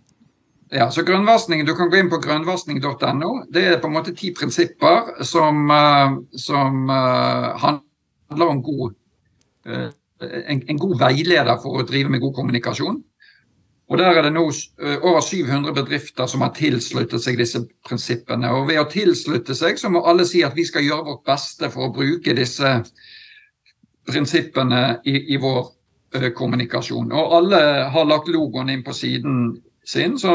Ja, 0.72 0.86
så 0.90 1.04
grønnvaskning, 1.04 1.66
Du 1.66 1.74
kan 1.76 1.90
gå 1.92 1.98
inn 2.00 2.08
på 2.08 2.16
grønnvaskning.no. 2.16 3.32
Det 3.52 3.64
er 3.74 3.80
på 3.80 3.90
en 3.90 3.96
måte 3.98 4.14
ti 4.16 4.30
prinsipper 4.32 5.20
som, 5.28 5.66
uh, 5.68 6.16
som 6.32 6.88
uh, 6.88 7.52
handler 7.60 8.52
om 8.54 8.62
god, 8.64 8.94
uh, 9.68 9.90
en, 10.24 10.62
en, 10.64 10.78
god 10.80 10.96
veileder 11.04 11.60
for 11.60 11.82
å 11.82 11.84
drive 11.84 12.08
med 12.08 12.24
god 12.24 12.32
kommunikasjon. 12.40 13.02
Og 13.90 13.98
Der 13.98 14.14
er 14.16 14.22
det 14.22 14.32
nå 14.32 14.44
over 15.02 15.20
700 15.20 15.74
bedrifter 15.74 16.26
som 16.26 16.40
har 16.40 16.54
tilsluttet 16.56 17.20
seg 17.20 17.36
disse 17.38 17.60
prinsippene. 17.84 18.48
Og 18.54 18.68
Ved 18.68 18.80
å 18.80 18.88
tilslutte 18.88 19.54
seg 19.58 19.78
så 19.78 19.90
må 19.92 20.04
alle 20.06 20.24
si 20.28 20.44
at 20.46 20.56
vi 20.56 20.64
skal 20.64 20.86
gjøre 20.86 21.08
vårt 21.10 21.26
beste 21.26 21.68
for 21.70 21.88
å 21.88 21.92
bruke 21.92 22.34
disse 22.36 22.78
prinsippene 24.08 25.02
i, 25.04 25.34
i 25.34 25.36
vår 25.40 26.32
kommunikasjon. 26.36 27.12
Og 27.12 27.36
alle 27.38 27.60
har 27.92 28.08
lagt 28.08 28.28
logoen 28.32 28.70
inn 28.72 28.84
på 28.84 28.94
siden 28.96 29.60
sin. 29.84 30.18
Så 30.18 30.34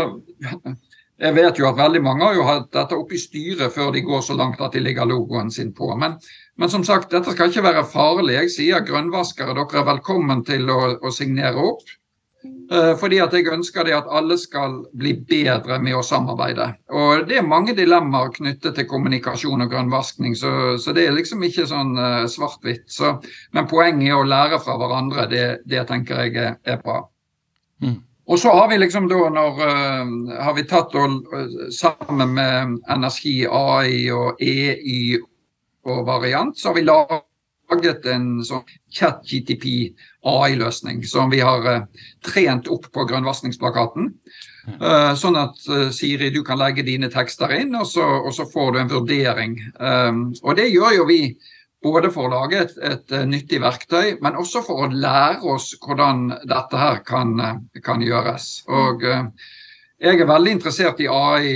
jeg 1.18 1.34
vet 1.34 1.60
jo 1.60 1.68
at 1.70 1.78
veldig 1.78 2.02
mange 2.06 2.26
har 2.26 2.36
jo 2.38 2.48
hatt 2.48 2.72
dette 2.74 2.98
oppe 2.98 3.18
i 3.18 3.22
styret 3.22 3.74
før 3.74 3.92
de 3.96 4.04
går 4.06 4.22
så 4.26 4.38
langt 4.38 4.62
at 4.62 4.76
de 4.76 4.84
legger 4.84 5.10
logoen 5.10 5.52
sin 5.54 5.74
på. 5.74 5.90
Men, 5.98 6.18
men 6.58 6.70
som 6.74 6.86
sagt, 6.86 7.12
dette 7.14 7.34
skal 7.34 7.50
ikke 7.50 7.66
være 7.66 7.86
farlig. 7.90 8.36
Jeg 8.38 8.54
sier 8.54 8.86
grønnvaskere, 8.86 9.56
dere 9.58 9.82
er 9.82 9.88
velkommen 9.94 10.44
til 10.48 10.70
å, 10.70 10.82
å 11.02 11.14
signere 11.14 11.64
opp. 11.72 11.90
Uh, 12.68 12.98
fordi 13.00 13.22
at 13.24 13.32
jeg 13.32 13.48
ønsker 13.48 13.86
det 13.88 13.94
at 13.96 14.10
alle 14.12 14.36
skal 14.40 14.82
bli 14.98 15.14
bedre 15.30 15.78
med 15.80 15.96
å 15.96 16.04
samarbeide. 16.04 16.66
Og 16.92 17.28
Det 17.30 17.38
er 17.40 17.46
mange 17.48 17.76
dilemmaer 17.78 18.34
knyttet 18.36 18.76
til 18.76 18.88
kommunikasjon 18.90 19.64
og 19.64 19.72
grønnvaskning, 19.72 20.36
så, 20.36 20.52
så 20.76 20.92
det 20.96 21.06
er 21.08 21.16
liksom 21.16 21.46
ikke 21.48 21.68
sånn 21.70 21.94
uh, 21.96 22.26
svart-hvitt. 22.28 22.92
Men 23.56 23.70
poenget 23.72 24.12
er 24.12 24.18
å 24.20 24.28
lære 24.28 24.60
fra 24.60 24.76
hverandre. 24.82 25.30
Det, 25.32 25.46
det 25.64 25.86
tenker 25.88 26.26
jeg 26.26 26.36
er, 26.52 26.82
bra. 26.84 27.06
Mm. 27.86 28.02
Og 28.28 28.42
så 28.42 28.52
har 28.52 28.68
vi 28.68 28.82
liksom 28.82 29.08
da 29.08 29.22
når 29.32 29.64
uh, 29.64 30.36
har 30.44 30.58
vi 30.60 30.68
tatt 30.68 30.98
og 31.00 31.72
sammen 31.72 32.36
med 32.36 32.76
Energi, 32.92 33.38
AI 33.48 34.10
og 34.12 34.44
EY 34.44 35.00
og 35.88 36.04
variant, 36.04 36.60
så 36.60 36.74
har 36.74 36.82
vi 36.82 36.84
laget 36.84 37.27
en 37.70 38.28
sånn 38.48 38.64
chat-GTP 38.94 39.66
AI-løsning 40.28 41.04
som 41.08 41.30
vi 41.34 41.42
har 41.44 41.68
uh, 41.68 42.06
trent 42.26 42.68
opp 42.72 42.88
på 42.92 43.08
grønnvaskingsplakaten. 43.10 44.14
sånn 45.16 45.38
at 45.40 45.62
Siri, 45.96 46.28
du 46.30 46.42
kan 46.44 46.60
legge 46.60 46.84
dine 46.84 47.08
tekster 47.08 47.54
inn, 47.56 47.72
og 47.80 47.86
så, 47.88 48.04
og 48.04 48.34
så 48.36 48.44
får 48.52 48.74
du 48.74 48.80
en 48.82 48.90
vurdering. 48.92 49.54
Um, 49.80 50.34
og 50.44 50.58
det 50.60 50.66
gjør 50.74 50.98
jo 50.98 51.06
vi 51.08 51.22
både 51.84 52.10
for 52.14 52.28
å 52.28 52.34
lage 52.34 52.64
et, 52.64 52.76
et, 52.82 53.12
eh, 53.12 53.26
nyttig 53.30 53.62
verktøy, 53.62 54.18
men 54.24 54.40
også 54.40 54.64
for 54.66 54.86
å 54.86 54.92
lære 54.92 55.46
oss 55.54 55.74
hvordan 55.84 56.28
dette 56.44 56.82
her 56.82 57.02
kan, 57.06 57.40
eh, 57.40 57.82
kan 57.84 58.02
gjøres. 58.02 58.50
Og 58.68 59.06
jeg 60.00 60.20
er 60.20 60.30
veldig 60.30 60.52
interessert 60.58 61.00
i 61.02 61.08
AI 61.10 61.48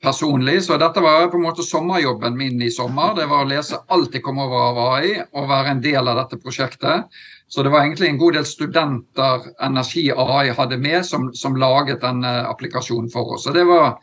personlig, 0.00 0.62
så 0.64 0.78
dette 0.80 1.02
var 1.04 1.28
på 1.28 1.36
en 1.36 1.44
måte 1.44 1.64
sommerjobben 1.66 2.36
min 2.36 2.62
i 2.62 2.70
sommer. 2.72 3.12
Det 3.18 3.26
var 3.28 3.44
å 3.44 3.50
lese 3.50 3.82
alt 3.92 4.16
jeg 4.16 4.24
kom 4.24 4.40
over 4.40 4.70
av 4.70 4.80
AI 4.94 5.12
og 5.20 5.50
være 5.50 5.74
en 5.74 5.84
del 5.84 6.08
av 6.08 6.22
dette 6.22 6.40
prosjektet. 6.40 7.10
Så 7.50 7.64
det 7.66 7.72
var 7.74 7.84
egentlig 7.84 8.08
en 8.08 8.20
god 8.20 8.38
del 8.38 8.46
studenter 8.46 9.48
Energi 9.66 10.06
AI 10.14 10.54
hadde 10.56 10.78
med, 10.80 11.02
som, 11.06 11.28
som 11.34 11.58
laget 11.58 12.00
denne 12.04 12.32
applikasjonen 12.48 13.10
for 13.12 13.34
oss. 13.36 13.44
Så 13.44 13.54
det 13.56 13.66
var, 13.68 13.98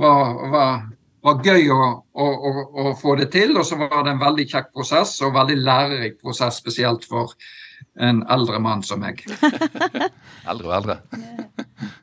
var, 0.00 0.36
var 0.54 0.76
var 1.24 1.40
gøy 1.44 1.70
å, 1.72 1.84
å, 2.12 2.26
å, 2.84 2.90
få 3.00 3.16
det 3.20 3.30
til. 3.34 3.54
Og 3.56 3.66
så 3.66 3.78
var 3.80 4.04
det 4.04 4.14
en 4.14 4.22
veldig 4.22 4.46
kjekk 4.50 4.72
prosess, 4.76 5.16
og 5.24 5.36
veldig 5.36 5.56
lærerik 5.62 6.18
prosess, 6.22 6.60
spesielt 6.60 7.06
for 7.08 7.32
en 7.94 8.22
eldre 8.32 8.58
mann 8.62 8.82
som 8.86 9.02
meg. 9.02 9.22
eldre 10.50 10.68
og 10.68 10.74
eldre. 10.78 10.96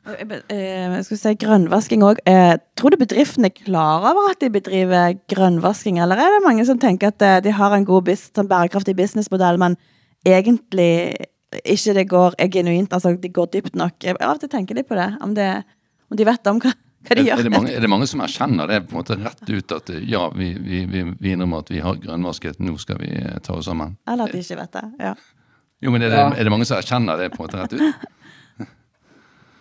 Eh, 0.08 0.94
jeg 0.96 1.04
skulle 1.06 1.20
si 1.20 1.34
grønnvasking 1.42 2.04
òg. 2.06 2.22
Eh, 2.28 2.54
tror 2.78 2.94
du 2.94 3.00
bedriftene 3.00 3.50
er 3.50 3.56
klar 3.56 4.06
over 4.12 4.30
at 4.32 4.40
de 4.42 4.50
bedriver 4.52 5.18
grønnvasking, 5.32 6.00
eller 6.02 6.20
er 6.20 6.36
det 6.36 6.44
mange 6.46 6.64
som 6.68 6.80
tenker 6.80 7.12
at 7.12 7.26
eh, 7.26 7.40
de 7.44 7.56
har 7.56 7.76
en 7.76 7.88
god 7.88 8.08
sånn 8.18 8.50
bærekraftig 8.50 8.96
businessmodell, 8.98 9.60
men 9.60 9.76
egentlig 10.26 11.14
ikke 11.68 11.96
det 11.98 12.06
går 12.08 12.38
genuint, 12.52 12.94
altså 12.96 13.12
de 13.20 13.28
går 13.28 13.50
dypt 13.52 13.76
nok? 13.76 14.08
Av 14.14 14.32
og 14.32 14.40
til 14.40 14.52
tenker 14.52 14.78
de 14.78 14.86
på 14.88 14.96
det, 14.96 15.10
om, 15.20 15.34
det, 15.36 15.50
om 16.08 16.16
de 16.16 16.28
vet 16.28 16.50
om 16.50 16.62
hva 16.62 16.72
hva 17.02 17.16
de 17.18 17.24
gjør. 17.26 17.40
Er 17.40 17.46
det, 17.48 17.50
mange, 17.50 17.70
er 17.74 17.82
det 17.82 17.88
mange 17.90 18.06
som 18.06 18.20
erkjenner 18.22 18.68
det 18.70 18.76
på 18.86 18.94
en 18.94 19.00
måte 19.00 19.16
rett 19.18 19.42
ut 19.48 19.72
at 19.74 19.90
ja, 20.06 20.20
vi, 20.36 20.52
vi, 20.54 20.84
vi, 20.86 21.00
vi 21.18 21.32
innrømmer 21.34 21.64
at 21.64 21.72
vi 21.74 21.80
har 21.82 21.98
grønnvasket, 21.98 22.60
nå 22.62 22.76
skal 22.78 23.00
vi 23.02 23.10
ta 23.42 23.56
oss 23.56 23.66
sammen? 23.66 23.96
Eller 24.06 24.30
at 24.30 24.36
de 24.36 24.42
ikke 24.44 24.60
vet 24.60 24.76
det. 24.78 24.84
ja. 25.02 25.16
Jo, 25.82 25.90
men 25.90 26.04
er 26.06 26.12
det, 26.14 26.24
er 26.38 26.46
det 26.46 26.52
mange 26.54 26.66
som 26.68 26.78
erkjenner 26.78 27.18
det 27.18 27.32
på 27.34 27.42
en 27.42 27.46
måte 27.46 27.62
rett 27.62 27.78
ut? 27.78 28.10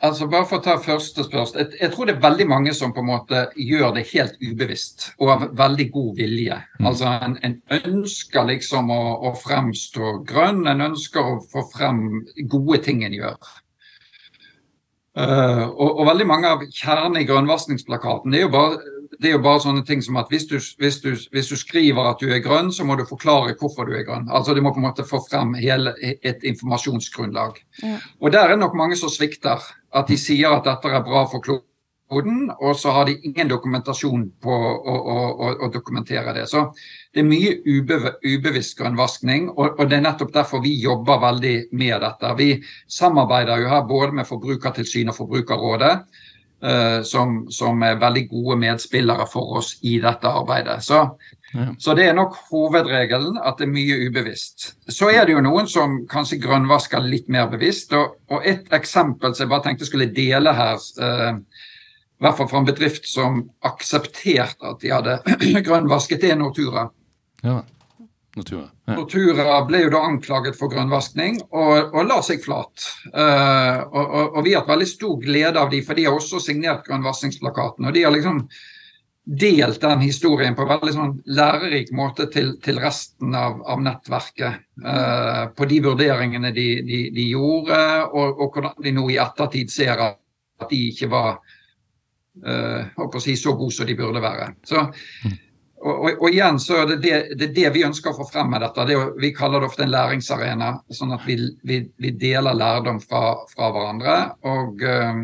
Altså, 0.02 0.26
bare 0.26 0.48
for 0.50 0.58
å 0.58 0.64
ta 0.66 0.74
første 0.82 1.22
spørsmål. 1.28 1.60
Jeg, 1.62 1.78
jeg, 1.78 1.92
tror 1.94 2.08
det 2.10 2.16
er 2.16 2.24
veldig 2.24 2.46
mange 2.50 2.72
som 2.74 2.94
på 2.94 3.04
en 3.04 3.10
måte 3.12 3.42
gjør 3.54 3.92
det 3.94 4.08
helt 4.10 4.40
ubevisst 4.42 5.12
og 5.20 5.30
av 5.30 5.44
veldig 5.60 5.86
god 5.94 6.16
vilje. 6.18 6.58
Mm. 6.80 6.88
Altså, 6.90 7.12
en, 7.28 7.36
en, 7.46 7.58
ønsker 7.92 8.48
liksom 8.50 8.90
å, 8.90 9.02
å, 9.30 9.34
fremstå 9.38 10.16
grønn, 10.26 10.64
en 10.72 10.82
ønsker 10.88 11.22
å 11.22 11.36
få 11.54 11.68
frem 11.70 12.02
gode 12.50 12.82
ting 12.88 13.06
en 13.06 13.14
gjør. 13.20 13.38
Uh, 15.12 15.68
og, 15.68 16.00
og, 16.00 16.04
veldig 16.08 16.26
mange 16.26 16.50
av 16.56 16.66
kjernen 16.72 17.22
i 17.22 17.28
grønnvaskingsplakaten 17.30 18.34
er, 18.34 18.48
jo 18.48 18.52
bare, 18.56 18.82
det 19.22 19.30
er 19.30 19.36
jo 19.36 19.44
bare 19.46 19.62
sånne 19.62 19.84
ting 19.86 20.02
som 20.02 20.18
at 20.18 20.32
hvis 20.34 20.48
du, 20.50 20.56
hvis, 20.82 21.00
du, 21.04 21.12
hvis 21.34 21.50
du, 21.52 21.56
skriver 21.60 22.10
at 22.10 22.22
du 22.22 22.32
er 22.34 22.42
grønn, 22.42 22.72
så 22.74 22.86
må 22.88 22.98
du 22.98 23.06
forklare 23.06 23.54
hvorfor 23.60 23.86
du 23.86 23.94
er 23.94 24.06
grønn. 24.08 24.30
Altså 24.34 24.56
Du 24.58 24.62
må 24.66 24.74
på 24.74 24.82
en 24.82 24.88
måte 24.88 25.06
få 25.06 25.22
frem 25.28 25.54
hele, 25.62 25.94
et 26.02 26.42
informasjonsgrunnlag. 26.42 27.60
Ja. 27.84 28.00
Og 28.20 28.34
der 28.34 28.50
er 28.50 28.58
nok 28.58 28.74
mange 28.78 28.98
som 28.98 29.14
svikter. 29.14 29.62
At 29.94 30.08
de 30.08 30.16
sier 30.18 30.54
at 30.56 30.66
dette 30.66 30.88
er 30.88 31.04
bra 31.04 31.26
for 31.30 31.44
kloden 31.44 31.68
og 32.12 32.76
så 32.76 32.92
har 32.92 33.06
de 33.08 33.16
ingen 33.24 33.48
dokumentasjon 33.48 34.26
på 34.44 34.52
å, 34.52 34.72
å, 34.92 35.18
å, 35.32 35.52
å 35.64 35.70
dokumentere 35.72 36.34
det. 36.36 36.44
Så 36.50 36.66
det 37.14 37.24
er 37.24 37.30
mye 37.30 37.54
ube, 37.64 38.16
ubevisst 38.26 38.76
grønnvaskning, 38.80 39.48
og, 39.54 39.78
og, 39.78 39.86
det 39.88 40.00
er 40.00 40.04
nettopp 40.04 40.34
derfor 40.36 40.64
vi 40.64 40.74
jobber 40.82 41.22
veldig 41.24 41.56
med 41.72 42.02
dette. 42.04 42.34
Vi 42.40 42.50
samarbeider 42.92 43.64
jo 43.64 43.72
her 43.72 43.88
både 43.88 44.20
med 44.20 44.28
Forbrukertilsynet 44.28 45.14
og 45.14 45.22
Forbrukerrådet, 45.22 45.94
som, 47.08 47.38
som, 47.50 47.82
er 47.82 47.96
veldig 47.98 48.22
gode 48.30 48.58
medspillere 48.62 49.26
for 49.30 49.58
oss 49.58 49.72
i 49.82 49.96
dette 50.04 50.30
arbeidet. 50.30 50.78
Så, 50.86 51.00
ja. 51.56 51.66
så 51.82 51.96
det 51.98 52.06
er 52.06 52.14
nok 52.14 52.36
hovedregelen 52.52 53.40
at 53.42 53.58
det 53.58 53.66
er 53.66 53.74
mye 53.74 53.98
ubevisst. 54.06 54.68
Så 54.86 55.10
er 55.10 55.26
det 55.26 55.34
jo 55.34 55.42
noen 55.42 55.70
som 55.72 56.04
kanskje 56.12 56.40
grønnvasker 56.44 57.02
litt 57.02 57.32
mer 57.34 57.50
bevisst. 57.52 57.96
Og, 57.98 58.20
og 58.30 58.46
et 58.48 58.70
eksempel 58.78 59.34
som 59.34 59.48
jeg 59.48 59.54
bare 59.56 59.66
tenkte 59.70 59.90
skulle 59.90 60.12
dele 60.14 60.54
her, 60.54 60.78
uh, 61.02 61.34
i 61.42 62.26
hvert 62.28 62.38
fall 62.38 62.50
fra 62.52 62.62
en 62.62 62.70
bedrift 62.70 63.10
som 63.10 63.42
aksepterte 63.66 64.76
at 64.76 64.82
de 64.84 64.94
hadde 64.94 65.20
grønnvasket, 65.68 66.22
det 66.22 66.36
er 66.36 66.42
Nortura. 66.42 66.92
Ja. 67.42 67.64
Nortura. 68.36 68.70
Ja. 68.88 68.96
Nortura 68.96 69.56
ble 69.68 69.82
jo 69.84 69.90
da 69.92 70.02
anklaget 70.08 70.56
for 70.60 70.72
grønnvaskning 70.72 71.42
og, 71.50 71.92
og 71.92 72.06
la 72.08 72.22
seg 72.24 72.44
flat. 72.44 72.86
Uh, 73.12 73.82
og, 73.92 74.04
og, 74.06 74.28
og, 74.38 74.44
vi 74.46 74.54
har 74.54 74.64
hatt 74.64 74.72
veldig 74.72 74.88
stor 74.88 75.18
glede 75.20 75.60
av 75.60 75.72
de, 75.74 75.82
for 75.84 76.00
de 76.00 76.06
har 76.08 76.16
også 76.16 76.40
signert 76.40 76.86
grønnvaskingsplakaten. 76.88 77.90
Og 77.90 77.98
de 77.98 78.06
har 78.06 78.16
liksom 78.16 78.46
delt 79.22 79.84
den 79.84 80.02
historien 80.02 80.56
på 80.58 80.64
en 80.64 80.72
veldig 80.72 80.96
sånn 80.96 81.14
lærerik 81.38 81.92
måte 81.94 82.26
til, 82.32 82.56
til 82.64 82.80
resten 82.82 83.36
av, 83.38 83.60
av 83.68 83.84
nettverket. 83.84 84.64
Uh, 84.80 85.52
på 85.56 85.68
de 85.68 85.84
vurderingene 85.84 86.56
de, 86.56 86.68
de, 86.88 87.04
de 87.12 87.30
gjorde, 87.34 87.84
og, 88.16 88.40
og 88.40 88.56
hvordan 88.56 88.80
de 88.88 88.96
nå 88.96 89.10
i 89.12 89.20
ettertid 89.22 89.76
ser 89.76 90.08
at 90.08 90.70
de 90.72 90.84
ikke 90.88 91.12
var 91.12 91.42
uh, 92.48 93.20
si, 93.20 93.36
så 93.36 93.58
gode 93.60 93.76
som 93.76 93.92
de 93.92 94.00
burde 94.00 94.24
være. 94.24 94.54
Så, 94.64 94.88
og, 95.82 95.96
og, 95.96 96.10
og, 96.22 96.30
igjen 96.30 96.60
så 96.62 96.82
er 96.82 96.90
det 96.92 96.98
det, 97.04 97.20
det 97.40 97.52
det, 97.56 97.68
vi 97.74 97.86
ønsker 97.88 98.12
å 98.12 98.18
få 98.22 98.28
frem 98.30 98.52
med 98.54 98.62
dette. 98.64 98.86
Det 98.88 98.98
vi 99.22 99.34
kaller 99.36 99.62
det 99.62 99.70
ofte 99.72 99.86
en 99.86 99.94
læringsarena, 99.94 100.72
sånn 100.94 101.16
at 101.18 101.24
vi, 101.26 101.38
vi, 101.68 101.84
vi 102.02 102.12
deler 102.22 102.58
lærdom 102.58 103.02
fra, 103.02 103.24
fra 103.50 103.70
hverandre. 103.74 104.18
Og 104.52 104.84
uh, 104.86 105.22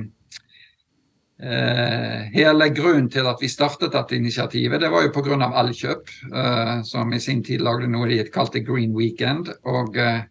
hele 2.33 2.69
grunnen 2.73 3.09
til 3.13 3.29
at 3.29 3.43
vi 3.43 3.51
startet 3.53 3.93
dette 3.93 4.17
initiativet, 4.17 4.81
det 4.81 4.91
var 4.93 5.05
jo 5.05 5.13
pga. 5.13 5.37
Elkjøp, 5.61 6.13
uh, 6.33 6.75
som 6.87 7.13
i 7.13 7.21
sin 7.21 7.43
tid 7.45 7.61
lagde 7.65 7.89
noe 7.93 8.09
de 8.09 8.23
kalte 8.33 8.65
Green 8.65 8.97
Weekend. 8.97 9.53
og 9.69 9.97
uh, 10.01 10.25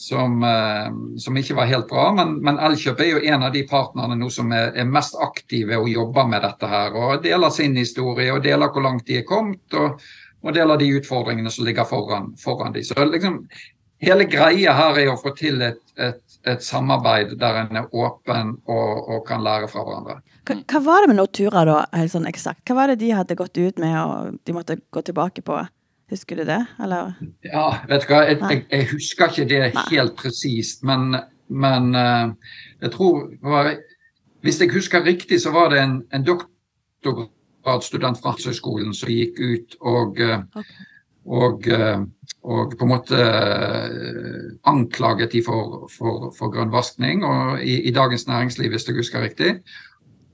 som, 0.00 0.42
eh, 0.42 1.18
som, 1.18 1.36
ikke 1.36 1.54
var 1.54 1.68
helt 1.68 1.88
bra. 1.88 2.06
Men, 2.16 2.38
men, 2.44 2.58
Elkjøp 2.58 3.02
er 3.04 3.10
jo 3.10 3.18
en 3.20 3.42
av 3.44 3.52
de 3.52 3.60
partnerne 3.68 4.16
nå 4.16 4.30
som 4.32 4.48
er, 4.56 4.72
er, 4.72 4.88
mest 4.88 5.18
aktive 5.20 5.76
og 5.76 5.90
jobber 5.92 6.30
med 6.30 6.40
dette 6.46 6.70
her. 6.70 6.96
Og 6.96 7.20
deler 7.24 7.52
sin 7.52 7.76
historie 7.76 8.32
og 8.32 8.40
deler 8.46 8.72
hvor 8.72 8.86
langt 8.86 9.04
de 9.10 9.18
er 9.20 9.26
kommet, 9.28 9.66
og, 9.76 10.00
og 10.40 10.56
deler 10.56 10.80
de 10.80 10.88
utfordringene 10.96 11.52
som 11.52 11.68
ligger 11.68 11.84
foran, 11.84 12.30
foran 12.40 12.72
de. 12.72 12.84
Så 12.88 13.04
liksom, 13.04 13.42
hele 14.00 14.24
greia 14.24 14.72
her 14.78 15.02
er 15.02 15.12
å 15.12 15.18
få 15.20 15.34
til 15.36 15.60
et, 15.68 15.82
et, 16.00 16.22
et 16.48 16.64
samarbeid 16.64 17.36
der 17.42 17.60
en 17.66 17.82
er 17.82 17.92
åpen 17.92 18.54
og, 18.64 18.94
og, 19.02 19.18
kan 19.28 19.44
lære 19.44 19.68
fra 19.68 19.84
hverandre. 19.84 20.22
Hva, 20.48 20.56
hva 20.64 20.82
var 20.86 21.04
det 21.04 21.12
med 21.12 21.20
Nortura, 21.20 21.66
da, 21.68 21.82
helt 22.00 22.14
sånn 22.14 22.30
eksakt? 22.30 22.64
Hva 22.64 22.78
var 22.80 22.94
det 22.94 23.02
de 23.04 23.12
hadde 23.18 23.36
gått 23.36 23.60
ut 23.60 23.84
med 23.84 24.00
og 24.00 24.40
de 24.48 24.56
måtte 24.56 24.80
gå 24.88 25.04
tilbake 25.04 25.44
på? 25.44 25.60
Husker 26.10 26.36
du 26.36 26.44
det, 26.44 26.64
eller? 26.82 27.12
Ja, 27.46 27.68
vet 27.86 28.02
du 28.02 28.10
hva, 28.10 28.24
jeg, 28.26 28.40
jeg, 28.42 28.64
jeg 28.72 28.86
husker 28.90 29.30
ikke 29.30 29.46
det 29.46 29.60
Nei. 29.76 29.84
helt 29.92 30.16
presist, 30.18 30.82
men, 30.86 31.14
men 31.46 31.90
uh, 31.94 32.56
jeg 32.82 32.90
tror 32.96 33.28
var, 33.46 33.76
Hvis 34.42 34.60
jeg 34.60 34.72
husker 34.72 35.04
riktig, 35.06 35.38
så 35.40 35.52
var 35.54 35.70
det 35.70 35.82
en, 35.84 36.00
en 36.10 36.24
doktorgradsstudent 36.26 38.18
fra 38.18 38.32
Handelshøyskolen 38.32 38.94
som 38.96 39.12
gikk 39.12 39.38
ut 39.38 39.76
og, 39.80 40.18
uh, 40.18 40.42
okay. 40.58 40.88
og, 41.26 41.70
uh, 41.70 42.02
og, 42.42 42.74
på 42.74 42.88
en 42.88 42.90
måte 42.90 43.30
anklaget 44.66 45.32
de 45.36 45.44
for, 45.46 45.86
for, 45.94 46.32
for 46.34 46.50
grønnvaskning 46.50 47.22
og 47.22 47.62
i, 47.62 47.84
i, 47.86 47.94
Dagens 47.94 48.26
Næringsliv, 48.26 48.74
hvis 48.74 48.88
jeg 48.88 48.96
husker 48.96 49.22
riktig. 49.22 49.60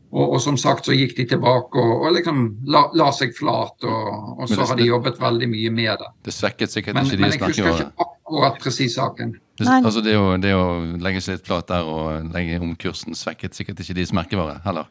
Og, 0.07 0.23
og, 0.23 0.37
som 0.41 0.55
sagt 0.61 0.87
så 0.87 0.95
gikk 0.95 1.17
de 1.19 1.25
tilbake 1.33 1.83
og, 1.83 2.05
og 2.07 2.13
liksom 2.15 2.43
la, 2.71 2.85
la, 2.97 3.09
seg 3.13 3.35
flat, 3.35 3.75
og, 3.83 4.37
og 4.37 4.45
så 4.47 4.61
det, 4.61 4.67
har 4.71 4.79
de 4.79 4.87
jobbet 4.87 5.19
veldig 5.21 5.49
mye 5.51 5.73
med 5.75 5.99
det. 6.03 6.11
Det 6.29 6.35
svekket 6.35 6.73
sikkert 6.73 6.97
men, 6.97 7.09
ikke 7.11 7.19
de 7.19 7.31
snakker 7.35 7.43
om. 7.43 7.51
Men 7.51 7.57
jeg 7.59 7.73
husker 7.73 7.83
ikke 7.83 8.07
akkurat 8.07 8.61
presis 8.63 8.95
saken. 8.97 9.35
Det, 9.57 9.67
altså 9.75 10.05
det 10.05 10.15
å, 10.21 10.29
det 10.41 10.55
å, 10.55 10.65
legge 11.03 11.25
seg 11.25 11.39
litt 11.39 11.49
flat 11.49 11.69
der 11.73 11.91
og 11.91 12.31
legge 12.37 12.63
om 12.63 12.77
kursen 12.79 13.19
svekket 13.19 13.59
sikkert 13.59 13.83
ikke 13.83 13.99
deres 13.99 14.15
merkevare 14.17 14.61
heller. 14.65 14.89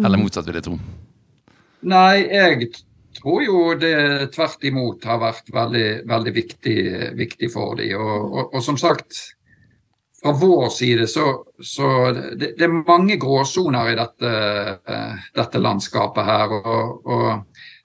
Eller 0.00 0.16
mm. 0.16 0.24
motsatt, 0.24 0.48
vil 0.48 0.58
jeg 0.58 0.66
tro. 0.70 0.80
Nei, 1.84 2.24
jeg 2.24 2.72
tror 3.20 3.44
jo 3.44 3.62
det 3.78 3.94
tvert 4.34 4.64
imot 4.64 5.04
har 5.06 5.20
vært 5.22 5.52
veldig, 5.54 5.88
veldig 6.08 6.34
viktig, 6.40 6.78
viktig 7.20 7.52
for 7.52 7.76
dem. 7.78 8.00
og 8.00 8.60
som 8.64 8.80
sagt 8.80 9.34
fra 10.24 10.32
vår 10.32 10.68
side 10.72 11.06
så, 11.10 11.44
så 11.60 11.88
det, 12.12 12.54
det, 12.56 12.64
er 12.64 12.76
mange 12.88 13.18
gråsoner 13.20 13.90
i 13.92 13.96
dette, 13.98 14.30
dette 15.36 15.60
landskapet 15.60 16.24
her. 16.24 16.54
Og, 16.56 17.10
og, 17.12 17.26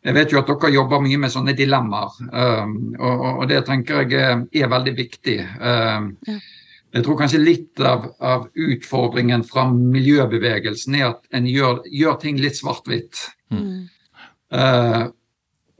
jeg 0.08 0.16
vet 0.16 0.32
jo 0.32 0.40
at 0.40 0.48
dere 0.48 0.72
jobber 0.72 1.04
mye 1.04 1.20
med 1.20 1.34
sånne 1.34 1.52
dilemmaer, 1.58 2.14
um, 2.32 2.78
og, 2.96 3.26
og, 3.34 3.44
det 3.52 3.60
tenker 3.68 4.06
jeg 4.06 4.16
er, 4.16 4.46
er 4.56 4.72
veldig 4.72 4.94
viktig. 4.96 5.36
Um. 5.60 6.14
Jeg 6.90 7.06
tror 7.06 7.20
kanskje 7.20 7.42
litt 7.44 7.82
av, 7.86 8.08
av, 8.24 8.48
utfordringen 8.56 9.44
fra 9.46 9.68
miljøbevegelsen 9.70 10.96
er 10.98 11.10
at 11.12 11.28
en 11.36 11.46
gjør, 11.46 11.84
gjør 11.86 12.16
ting 12.24 12.40
litt 12.42 12.58
svart-hvitt. 12.58 13.20
Mm. 13.52 13.84
Uh, 14.56 15.04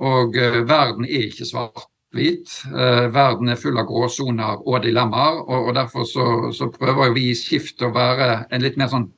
og 0.06 0.36
uh, 0.36 0.60
verden 0.68 1.08
er 1.08 1.32
ikke 1.32 1.48
svart 1.48 1.88
hvit. 2.16 2.56
Eh, 2.70 3.06
verden 3.14 3.52
er 3.52 3.60
full 3.60 3.78
av 3.78 3.88
gråsoner 3.90 4.64
og 4.66 4.82
dilemmaer. 4.86 5.44
og, 5.46 5.70
og 5.70 5.76
Derfor 5.78 6.08
så, 6.10 6.26
så, 6.56 6.70
prøver 6.74 7.14
vi 7.16 7.30
i 7.30 7.38
Skift 7.38 7.86
å 7.86 7.94
være 7.96 8.46
en 8.50 8.66
litt 8.66 8.80
mer 8.80 8.92
sånn 8.92 9.10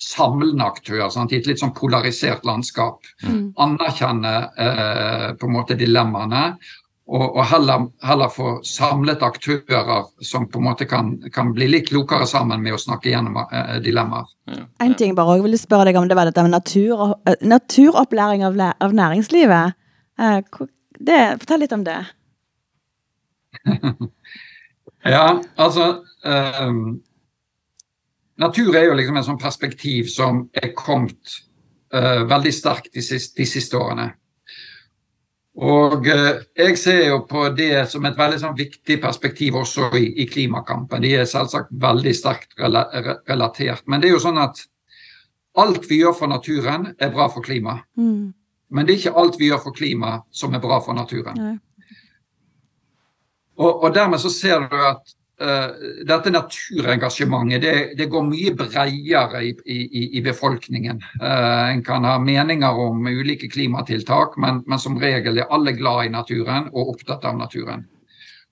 samlende 0.00 0.64
aktør 0.64 1.08
sant? 1.12 1.32
i 1.32 1.40
et 1.40 1.48
litt 1.48 1.60
sånn 1.60 1.76
polarisert 1.76 2.46
landskap. 2.48 3.08
Mm. 3.24 3.50
Anerkjenne 3.60 4.36
eh, 4.56 5.26
på 5.40 5.48
en 5.48 5.56
måte 5.56 5.78
dilemmaene. 5.80 6.44
Og, 7.10 7.24
og 7.24 7.42
heller, 7.50 7.88
heller, 8.06 8.30
få 8.30 8.50
samlet 8.62 9.22
aktører 9.26 10.04
som 10.22 10.44
på 10.46 10.60
en 10.60 10.66
måte 10.68 10.86
kan, 10.86 11.16
kan 11.34 11.48
bli 11.56 11.66
litt 11.66 11.88
klokere 11.88 12.28
sammen 12.30 12.62
med 12.62 12.76
å 12.76 12.78
snakke 12.78 13.10
gjennom 13.10 13.40
eh, 13.42 13.80
dilemmaer. 13.82 14.28
Ja. 14.46 14.66
En 14.84 14.94
ting 14.94 15.16
bare 15.18 15.40
jeg 15.40 15.48
ville 15.48 15.58
spørre 15.58 15.88
deg 15.88 15.98
om, 15.98 16.06
det 16.06 16.14
var 16.14 16.30
dette 16.30 16.44
med 16.46 16.54
natur, 16.54 17.16
uh, 17.26 17.34
naturopplæring 17.42 18.46
av, 18.46 18.60
av 18.78 18.94
næringslivet. 18.94 19.74
Uh, 20.22 20.38
det, 21.00 21.20
fortell 21.42 21.64
litt 21.64 21.76
om 21.76 21.84
det. 21.86 21.98
ja, 25.14 25.26
altså 25.56 25.86
um, 26.24 27.00
Natur 28.40 28.76
er 28.76 28.88
jo 28.88 28.96
liksom 28.96 29.18
en 29.18 29.26
sånn 29.26 29.40
perspektiv 29.40 30.08
som 30.12 30.46
er 30.56 30.72
kommet 30.76 31.40
uh, 31.94 32.24
veldig 32.28 32.52
sterkt 32.54 32.94
de 32.96 33.04
siste, 33.04 33.36
de 33.40 33.46
siste 33.48 33.76
årene. 33.80 34.10
Og 35.60 36.06
uh, 36.06 36.40
jeg 36.56 36.78
ser 36.80 37.02
jo 37.10 37.22
på 37.28 37.48
det 37.56 37.86
som 37.90 38.06
et 38.08 38.16
veldig 38.16 38.40
sånn 38.40 38.58
viktig 38.58 39.00
perspektiv 39.02 39.58
også 39.60 39.90
i, 39.98 40.06
i, 40.22 40.28
klimakampen. 40.30 41.04
De 41.04 41.14
er 41.18 41.28
selvsagt 41.28 41.72
veldig 41.82 42.14
sterkt 42.16 42.56
relatert. 42.60 43.84
Men 43.86 44.00
det 44.00 44.10
er 44.10 44.16
jo 44.16 44.24
sånn 44.24 44.40
at 44.40 44.62
alt 45.60 45.88
vi 45.90 46.00
gjør 46.00 46.14
for 46.16 46.30
naturen, 46.30 46.92
er 47.00 47.10
bra 47.12 47.26
for 47.32 47.44
klimaet. 47.44 47.82
Mm. 47.98 48.30
Men 48.70 48.86
det 48.86 48.94
er 48.94 49.00
ikke 49.02 49.18
alt 49.22 49.38
vi 49.40 49.50
gjør 49.50 49.64
for 49.64 49.76
klimaet 49.76 50.26
som 50.34 50.54
er 50.54 50.62
bra 50.62 50.78
for 50.84 50.96
naturen. 50.96 51.58
Og, 53.60 53.82
og, 53.84 53.88
dermed 53.94 54.20
så 54.22 54.30
ser 54.32 54.62
du 54.70 54.76
at 54.78 55.12
uh, 55.42 55.74
dette 56.08 56.32
naturengasjementet 56.32 57.62
det, 57.62 57.74
det, 57.98 58.08
går 58.08 58.24
mye 58.24 58.54
bredere 58.56 59.42
i, 59.44 59.52
i, 59.66 60.04
i 60.16 60.22
befolkningen. 60.24 61.02
Uh, 61.20 61.68
en 61.74 61.84
kan 61.84 62.06
ha 62.08 62.16
meninger 62.22 62.84
om 62.86 63.04
ulike 63.06 63.50
klimatiltak, 63.52 64.38
men, 64.40 64.62
men, 64.66 64.80
som 64.80 64.96
regel 65.02 65.42
er 65.42 65.50
alle 65.52 65.76
glad 65.76 66.06
i 66.06 66.14
naturen 66.14 66.70
og 66.72 66.94
opptatt 66.94 67.26
av 67.28 67.36
naturen. 67.36 67.84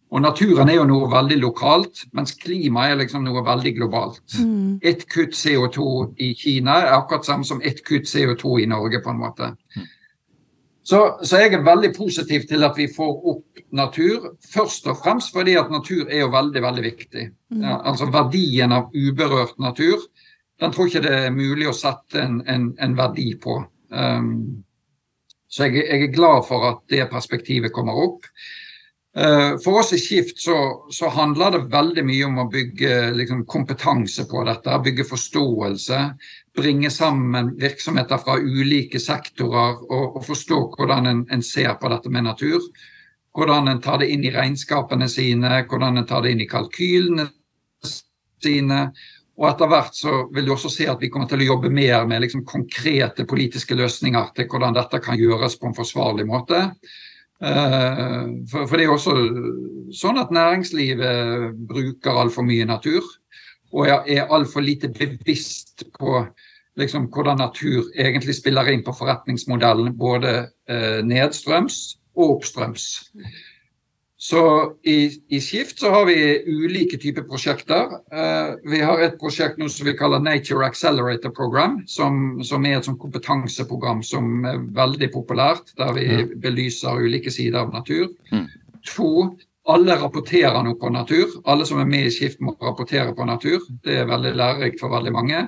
Og 0.08 0.22
naturen 0.24 0.70
er 0.72 0.78
jo 0.78 0.86
noe 0.88 1.08
veldig 1.12 1.36
lokalt, 1.42 2.06
mens 2.16 2.32
klima 2.40 2.86
er 2.88 2.96
liksom 2.96 3.26
noe 3.26 3.42
veldig 3.44 3.74
globalt. 3.76 4.38
Mm. 4.40 4.78
Ett 4.80 5.04
kutt 5.12 5.36
CO2 5.36 5.84
i 6.24 6.30
Kina 6.36 6.78
er 6.80 6.94
akkurat 6.96 7.28
samme 7.28 7.44
som 7.44 7.60
ett 7.60 7.82
kutt 7.84 8.08
CO2 8.08 8.62
i 8.62 8.68
Norge, 8.70 9.02
på 9.04 9.12
en 9.12 9.20
måte. 9.20 9.50
Så, 10.88 10.98
så, 11.22 11.42
jeg 11.42 11.52
er 11.52 11.64
veldig 11.66 11.90
positiv 11.96 12.46
til 12.48 12.64
at 12.64 12.78
vi 12.78 12.86
får 12.88 13.26
opp 13.28 13.60
natur. 13.76 14.30
Først 14.54 14.86
og 14.88 15.02
fremst 15.02 15.34
fordi 15.36 15.58
at 15.60 15.72
natur 15.72 16.06
er 16.06 16.22
jo 16.22 16.30
veldig, 16.32 16.62
veldig 16.64 16.84
viktig. 16.86 17.24
Mm. 17.52 17.64
Ja, 17.66 17.74
altså 17.90 18.08
verdien 18.12 18.72
av 18.72 18.94
uberørt 18.96 19.58
natur, 19.60 20.06
den 20.58 20.72
tror 20.72 20.88
ikke 20.88 21.04
det 21.04 21.12
er 21.26 21.34
mulig 21.34 21.68
å 21.68 21.76
sette 21.76 22.22
en, 22.22 22.40
en, 22.48 22.70
en 22.80 22.96
verdi 22.96 23.34
på. 23.42 23.58
Um, 23.92 24.64
så 25.48 25.68
jeg, 25.68 25.84
jeg, 25.84 26.06
er 26.06 26.16
glad 26.16 26.48
for 26.48 26.64
at 26.70 26.80
det 26.88 27.04
perspektivet 27.12 27.74
kommer 27.74 28.00
opp. 28.06 28.24
Uh, 29.18 29.60
for 29.60 29.82
oss 29.82 29.92
i 29.92 30.00
Skift 30.00 30.40
så, 30.40 30.56
så, 30.94 31.12
handler 31.12 31.52
det 31.52 31.62
veldig 31.72 32.04
mye 32.08 32.26
om 32.30 32.40
å 32.40 32.48
bygge 32.52 33.12
liksom, 33.18 33.44
kompetanse 33.50 34.24
på 34.30 34.44
dette. 34.48 34.80
Bygge 34.88 35.06
forståelse. 35.12 36.00
Bringe 36.58 36.90
sammen 36.90 37.52
virksomheter 37.60 38.18
fra 38.22 38.34
ulike 38.42 39.00
sektorer 39.00 39.78
og, 39.88 40.18
og 40.18 40.24
forstå 40.26 40.60
hvordan 40.76 41.06
en, 41.06 41.26
en, 41.30 41.44
ser 41.44 41.76
på 41.78 41.90
dette 41.92 42.10
med 42.10 42.26
natur. 42.26 42.64
Hvordan 43.38 43.70
en 43.70 43.82
tar 43.82 44.00
det 44.02 44.08
inn 44.10 44.24
i 44.26 44.32
regnskapene 44.34 45.06
sine, 45.10 45.62
hvordan 45.70 46.00
en 46.00 46.08
tar 46.08 46.24
det 46.24 46.34
inn 46.34 46.42
i 46.42 46.50
kalkylene 46.50 47.28
sine. 48.42 48.80
Og 49.38 49.46
etter 49.46 49.70
hvert 49.70 49.94
så 49.94 50.14
vil 50.34 50.48
du 50.48 50.54
også 50.54 50.70
se 50.72 50.88
at 50.90 51.02
vi 51.02 51.10
kommer 51.14 51.28
til 51.30 51.44
å 51.44 51.52
jobbe 51.52 51.70
mer 51.70 52.08
med 52.10 52.24
liksom 52.24 52.42
konkrete 52.46 53.26
politiske 53.28 53.76
løsninger 53.78 54.32
til 54.34 54.48
hvordan 54.50 54.74
dette 54.74 54.98
kan 55.04 55.18
gjøres 55.18 55.54
på 55.60 55.70
en 55.70 55.76
forsvarlig 55.78 56.26
måte. 56.26 56.64
Eh, 57.38 58.24
for, 58.50 58.74
det 58.74 58.88
er 58.88 58.90
også 58.90 59.14
sånn 59.94 60.18
at 60.18 60.34
næringslivet 60.34 61.54
bruker 61.70 62.18
altfor 62.18 62.46
mye 62.48 62.66
natur. 62.66 63.06
Og 63.76 63.86
er 63.86 64.30
altfor 64.32 64.64
lite 64.64 64.90
bevisst 64.90 65.86
på 65.94 66.22
liksom, 66.78 67.10
hvordan 67.14 67.42
natur 67.42 67.90
egentlig 67.96 68.36
spiller 68.38 68.70
inn 68.72 68.84
på 68.86 68.94
forretningsmodellen 68.96 69.94
både 69.98 70.34
eh, 70.70 70.98
nedstrøms 71.06 71.98
og 72.18 72.38
oppstrøms. 72.38 72.88
Så 74.18 74.40
i, 74.82 75.12
i, 75.30 75.38
Skift 75.40 75.78
så 75.78 75.92
har 75.94 76.08
vi 76.08 76.16
ulike 76.50 76.98
typer 76.98 77.22
prosjekter. 77.22 77.92
Eh, 78.10 78.56
vi 78.66 78.80
har 78.82 78.98
et 79.04 79.18
prosjekt 79.20 79.60
nå 79.60 79.68
som 79.70 79.86
vi 79.86 79.94
kaller 79.98 80.18
Nature 80.18 80.66
Accelerator 80.66 81.30
Program, 81.30 81.76
som, 81.86 82.40
som 82.42 82.66
er 82.66 82.80
et 82.80 82.88
kompetanseprogram 82.98 84.02
som 84.02 84.42
er 84.50 84.64
veldig 84.74 85.12
populært, 85.14 85.70
der 85.78 85.94
vi 85.94 86.08
mm. 86.08 86.32
belyser 86.42 86.98
ulike 86.98 87.30
sider 87.30 87.60
av 87.62 87.70
natur. 87.76 88.10
Mm. 88.34 88.48
To, 88.90 89.12
alle 89.70 90.00
rapporterer 90.02 90.66
nå 90.66 90.74
på 90.80 90.90
natur. 90.90 91.38
Alle 91.46 91.68
som 91.68 91.78
er 91.78 91.86
med 91.86 92.08
i 92.08 92.12
Skift 92.12 92.42
må 92.42 92.56
rapportere 92.58 93.14
på 93.14 93.28
natur. 93.28 93.62
Det 93.86 94.00
er 94.00 94.10
veldig 94.10 94.34
lærerikt 94.34 94.82
for 94.82 94.90
veldig 94.98 95.14
mange. 95.14 95.46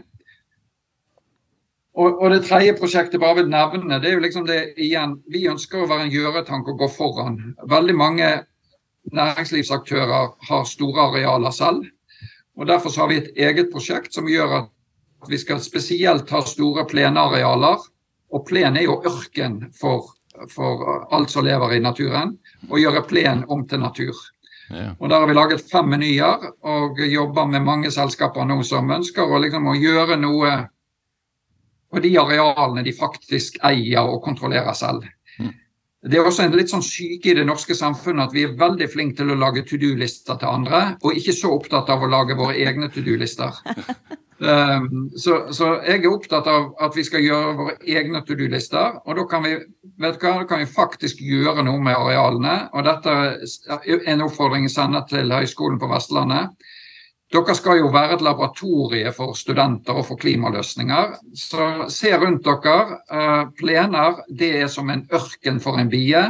Og, 1.98 2.20
og, 2.22 2.30
det 2.30 2.44
tredje 2.46 2.76
prosjektet 2.78 3.20
bare 3.20 3.40
vil 3.40 3.48
nevne, 3.50 3.98
det 3.98 4.10
er 4.10 4.14
jo 4.14 4.22
liksom 4.22 4.44
det 4.46 4.60
igjen 4.78 5.16
Vi 5.32 5.48
ønsker 5.50 5.82
å 5.82 5.88
være 5.90 6.06
en 6.06 6.12
gjøretank 6.14 6.68
og 6.70 6.84
gå 6.84 6.88
foran. 6.94 7.40
Veldig 7.66 7.96
mange 7.98 8.28
næringslivsaktører 9.10 10.36
har 10.48 10.68
store 10.68 11.08
arealer 11.08 11.50
selv. 11.50 11.88
og 12.56 12.66
Derfor 12.66 12.94
har 13.00 13.08
vi 13.08 13.16
et 13.16 13.32
eget 13.36 13.72
prosjekt 13.72 14.14
som 14.14 14.28
gjør 14.28 14.56
at 14.60 14.70
vi 15.28 15.38
skal 15.38 15.60
spesielt 15.60 16.30
ha 16.30 16.44
store 16.46 16.86
plenarealer. 16.86 17.82
Og 18.30 18.46
plen 18.46 18.76
er 18.76 18.86
jo 18.86 19.00
ørken 19.02 19.72
for, 19.74 20.12
for 20.48 21.08
alt 21.10 21.32
som 21.32 21.44
lever 21.44 21.74
i 21.74 21.82
naturen. 21.82 22.36
Og 22.70 22.78
gjøre 22.78 23.02
plen 23.08 23.42
om 23.48 23.66
til 23.66 23.82
natur. 23.82 24.14
Ja. 24.70 24.92
Og 25.00 25.08
Der 25.10 25.18
har 25.18 25.26
vi 25.26 25.34
laget 25.34 25.64
fem 25.66 25.88
menyer 25.90 26.52
og 26.62 26.98
jobber 27.02 27.46
med 27.50 27.66
mange 27.66 27.90
selskaper 27.90 28.46
nå 28.46 28.62
som 28.62 28.90
ønsker 28.90 29.26
å, 29.26 29.40
liksom, 29.42 29.66
å 29.66 29.74
gjøre 29.74 30.16
noe 30.20 30.52
på 31.90 32.02
de 32.04 32.12
arealene 32.20 32.84
de 32.86 32.94
faktisk 32.94 33.58
eier 33.66 34.06
og 34.06 34.22
kontrollerer 34.24 34.76
selv. 34.78 35.06
Mm. 35.38 35.52
Det 36.00 36.16
er 36.16 36.24
også 36.24 36.46
en 36.46 36.54
litt 36.56 36.70
sånn 36.72 36.84
syke 36.84 37.28
i 37.28 37.36
det 37.36 37.44
norske 37.44 37.74
samfunnet 37.76 38.30
at 38.30 38.32
vi 38.36 38.46
er 38.46 38.56
veldig 38.56 38.88
flinke 38.88 39.18
til 39.18 39.34
å 39.34 39.40
lage 39.40 39.66
to 39.68 39.76
do-lister 39.80 40.38
til 40.40 40.48
andre, 40.48 40.80
og 41.04 41.18
ikke 41.18 41.34
så 41.36 41.52
opptatt 41.52 41.92
av 41.92 42.00
å 42.00 42.08
lage 42.08 42.38
våre 42.38 42.56
egne 42.56 42.88
to 42.94 43.04
do-lister. 43.04 43.58
Um, 44.40 45.10
så, 45.22 45.42
så, 45.52 45.74
jeg 45.84 46.00
er 46.00 46.08
opptatt 46.08 46.48
av 46.48 46.70
at 46.80 46.96
vi 46.96 47.04
skal 47.04 47.26
gjøre 47.26 47.52
våre 47.58 47.76
egne 47.84 48.24
to 48.24 48.38
do-lister. 48.38 48.96
Og 49.04 49.20
da 49.20 49.26
kan, 49.28 49.44
vi, 49.44 49.58
vet 50.00 50.16
hva, 50.22 50.38
da 50.40 50.48
kan 50.48 50.64
vi 50.64 50.72
faktisk 50.72 51.20
gjøre 51.20 51.66
noe 51.68 51.84
med 51.84 51.98
arealene. 51.98 52.56
Og 52.72 52.86
dette 52.88 53.18
er 53.76 54.08
en 54.14 54.24
oppfordring 54.24 54.70
jeg 54.70 54.78
sender 54.78 55.04
til 55.10 55.36
Høgskolen 55.36 55.76
på 55.82 55.90
Vestlandet. 55.92 56.56
Dere 57.30 57.54
skal 57.54 57.78
jo 57.78 57.90
være 57.94 58.16
et 58.16 58.22
laboratorie 58.26 59.12
for 59.14 59.36
studenter 59.38 60.00
og 60.00 60.08
for 60.08 60.18
klimaløsninger. 60.18 61.12
Så 61.38 61.68
se 61.94 62.10
rundt 62.18 62.42
dere. 62.46 62.98
Eh, 63.06 63.42
plener 63.60 64.24
det 64.26 64.50
er 64.64 64.70
som 64.72 64.90
en 64.90 65.04
ørken 65.14 65.60
for 65.62 65.78
en 65.78 65.92
bie. 65.92 66.24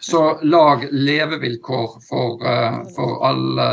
Så 0.00 0.38
lag 0.48 0.86
levevilkår 0.92 1.98
for, 2.08 2.40
eh, 2.40 2.78
for 2.96 3.26
alle 3.28 3.68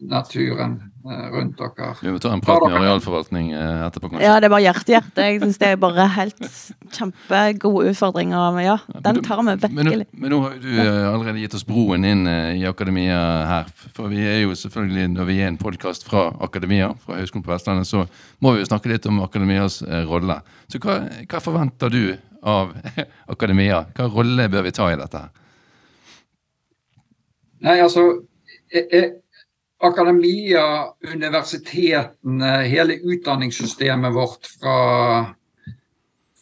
naturen 0.00 0.82
eh, 1.06 1.26
rundt 1.32 1.58
dere. 1.58 1.90
Vi 2.02 2.12
må 2.12 2.18
ta 2.22 2.32
en 2.34 2.42
prat 2.44 2.62
med 2.66 2.76
arealforvaltning 2.78 3.52
eh, 3.54 3.84
etterpå, 3.86 4.10
kanskje. 4.12 4.26
Ja, 4.26 4.34
det 4.42 4.48
er 4.48 4.52
bare 4.54 4.64
hjerte-hjerte. 4.64 5.26
Jeg 5.28 5.40
syns 5.42 5.60
det 5.60 5.70
er 5.70 5.78
bare 5.80 6.06
helt 6.16 6.48
kjempegode 6.96 7.92
utfordringer. 7.92 8.58
Ja, 8.64 8.76
den 9.06 9.22
tar 9.24 9.42
vi 9.42 9.54
virkelig. 9.54 9.76
Men, 9.76 10.04
men, 10.12 10.34
nå 10.34 10.40
har 10.44 10.58
du 10.60 10.68
eh, 10.72 11.06
allerede 11.12 11.44
gitt 11.44 11.56
oss 11.58 11.66
broen 11.68 12.06
inn 12.08 12.26
i 12.26 12.66
akademia 12.68 13.20
her. 13.50 13.72
For 13.96 14.12
vi 14.12 14.24
er 14.26 14.42
jo 14.44 14.58
selvfølgelig, 14.58 15.08
når 15.14 15.30
vi 15.30 15.38
er 15.40 15.52
en 15.52 15.60
podkast 15.62 16.08
fra 16.08 16.26
akademia, 16.44 16.92
fra 17.06 17.20
Høgskolen 17.20 17.46
på 17.46 17.54
Vestlandet, 17.54 17.90
så 17.90 18.04
må 18.44 18.54
vi 18.54 18.64
jo 18.64 18.70
snakke 18.70 18.92
litt 18.92 19.08
om 19.10 19.22
akademias 19.24 19.80
rolle. 20.10 20.40
Så 20.68 20.82
hva, 20.82 21.00
hva 21.30 21.42
forventer 21.44 21.94
du 21.94 22.04
av 22.44 22.74
akademia? 23.34 23.86
Hva 23.96 24.10
rolle 24.12 24.50
bør 24.52 24.68
vi 24.68 24.76
ta 24.76 24.90
i 24.92 25.00
dette? 25.00 25.26
Nei, 27.64 27.78
altså 27.80 28.02
jeg, 28.74 29.14
akademia, 29.82 30.94
universitetene, 31.12 32.52
hele 32.68 32.98
utdanningssystemet 33.02 34.14
vårt 34.14 34.46
fra, 34.46 34.78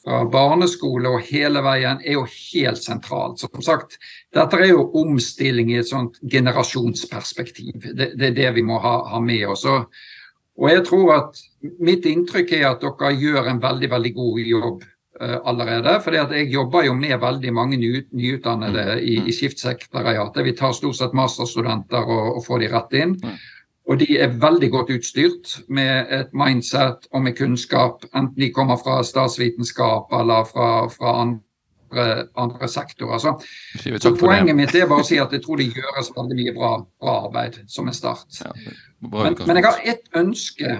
fra, 0.04 0.22
barneskole 0.30 1.10
og 1.10 1.26
hele 1.30 1.62
veien 1.64 2.02
er 2.04 2.18
jo 2.18 2.26
helt 2.28 2.82
sentralt. 2.82 3.42
Som 3.42 3.64
sagt, 3.64 3.98
dette 4.34 4.60
er 4.60 4.72
jo 4.74 4.88
omstilling 5.02 5.72
i 5.72 5.80
et 5.82 5.90
sånt 5.90 6.20
generasjonsperspektiv. 6.22 7.92
Det, 7.92 8.12
det 8.18 8.32
er 8.32 8.38
det 8.40 8.50
vi 8.60 8.66
må 8.66 8.80
ha, 8.82 8.98
ha 9.14 9.22
med 9.22 9.46
oss. 9.54 9.66
Og 9.66 10.68
jeg 10.70 10.84
tror 10.88 11.16
at 11.16 11.42
Mitt 11.78 12.02
inntrykk 12.10 12.56
er 12.56 12.64
at 12.72 12.82
dere 12.82 13.12
gjør 13.14 13.46
en 13.52 13.60
veldig 13.62 13.88
veldig 13.92 14.10
god 14.16 14.38
jobb 14.42 14.80
uh, 15.22 16.00
fordi 16.02 16.20
at 16.20 16.34
jeg 16.34 16.50
jobber 16.52 16.84
jo 16.86 16.94
med 16.98 17.16
veldig 17.20 17.52
mange 17.54 17.76
ny, 17.76 18.04
nyutdannede 18.10 18.84
mm. 18.96 19.02
i, 19.06 19.16
i 19.28 19.32
skiftsekretariatet. 19.32 20.44
Vi 20.44 20.56
tar 20.58 20.72
stort 20.76 20.98
sett 20.98 21.14
masterstudenter 21.16 22.02
og, 22.02 22.36
og 22.36 22.46
får 22.46 22.64
de 22.64 22.70
rett 22.72 22.96
inn. 23.00 23.18
Og 23.90 23.98
de 23.98 24.18
er 24.18 24.34
veldig 24.38 24.70
godt 24.70 24.92
utstyrt 24.94 25.56
med 25.68 26.12
et 26.14 26.34
mindset 26.38 27.08
og 27.10 27.24
med 27.24 27.34
kunnskap, 27.36 28.04
enten 28.14 28.38
de 28.38 28.52
kommer 28.54 28.78
fra 28.78 29.00
statsvitenskap 29.02 30.12
eller 30.20 30.46
fra, 30.46 30.68
fra 30.92 31.14
andre, 31.22 32.28
andre, 32.38 32.68
sektorer. 32.68 33.18
Så, 33.18 33.34
så 33.98 34.14
poenget 34.20 34.56
mitt 34.56 34.74
er 34.78 34.86
bare 34.86 35.02
å 35.02 35.08
si 35.08 35.18
at 35.18 35.34
jeg 35.34 35.42
tror 35.42 35.58
det 35.58 35.72
gjøres 35.74 36.12
veldig 36.14 36.38
mye 36.38 36.54
bra, 36.54 36.72
bra 37.02 37.16
arbeid 37.26 37.58
som 37.66 37.90
en 37.90 37.98
start. 37.98 38.28
Ja, 38.44 38.54
men, 39.02 39.36
men 39.42 39.58
jeg 39.58 39.66
har 39.66 39.82
ett 39.94 40.06
ønske, 40.14 40.78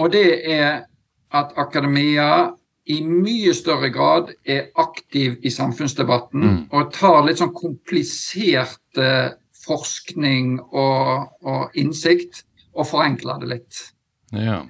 og 0.00 0.12
det 0.16 0.26
er 0.56 0.86
at 1.34 1.52
akademia 1.60 2.54
i 2.84 2.98
mye 3.06 3.54
større 3.56 3.88
grad 3.92 4.34
er 4.44 4.68
aktiv 4.80 5.38
i 5.42 5.52
samfunnsdebatten 5.52 6.44
mm. 6.44 6.58
og 6.76 6.90
tar 6.92 7.22
litt 7.24 7.40
sånn 7.40 7.54
komplisert 7.56 9.00
forskning 9.64 10.58
og, 10.60 11.30
og 11.48 11.78
innsikt 11.80 12.44
og 12.74 12.88
forenkler 12.90 13.40
det 13.40 13.52
litt. 13.54 13.84
Ja. 14.34 14.64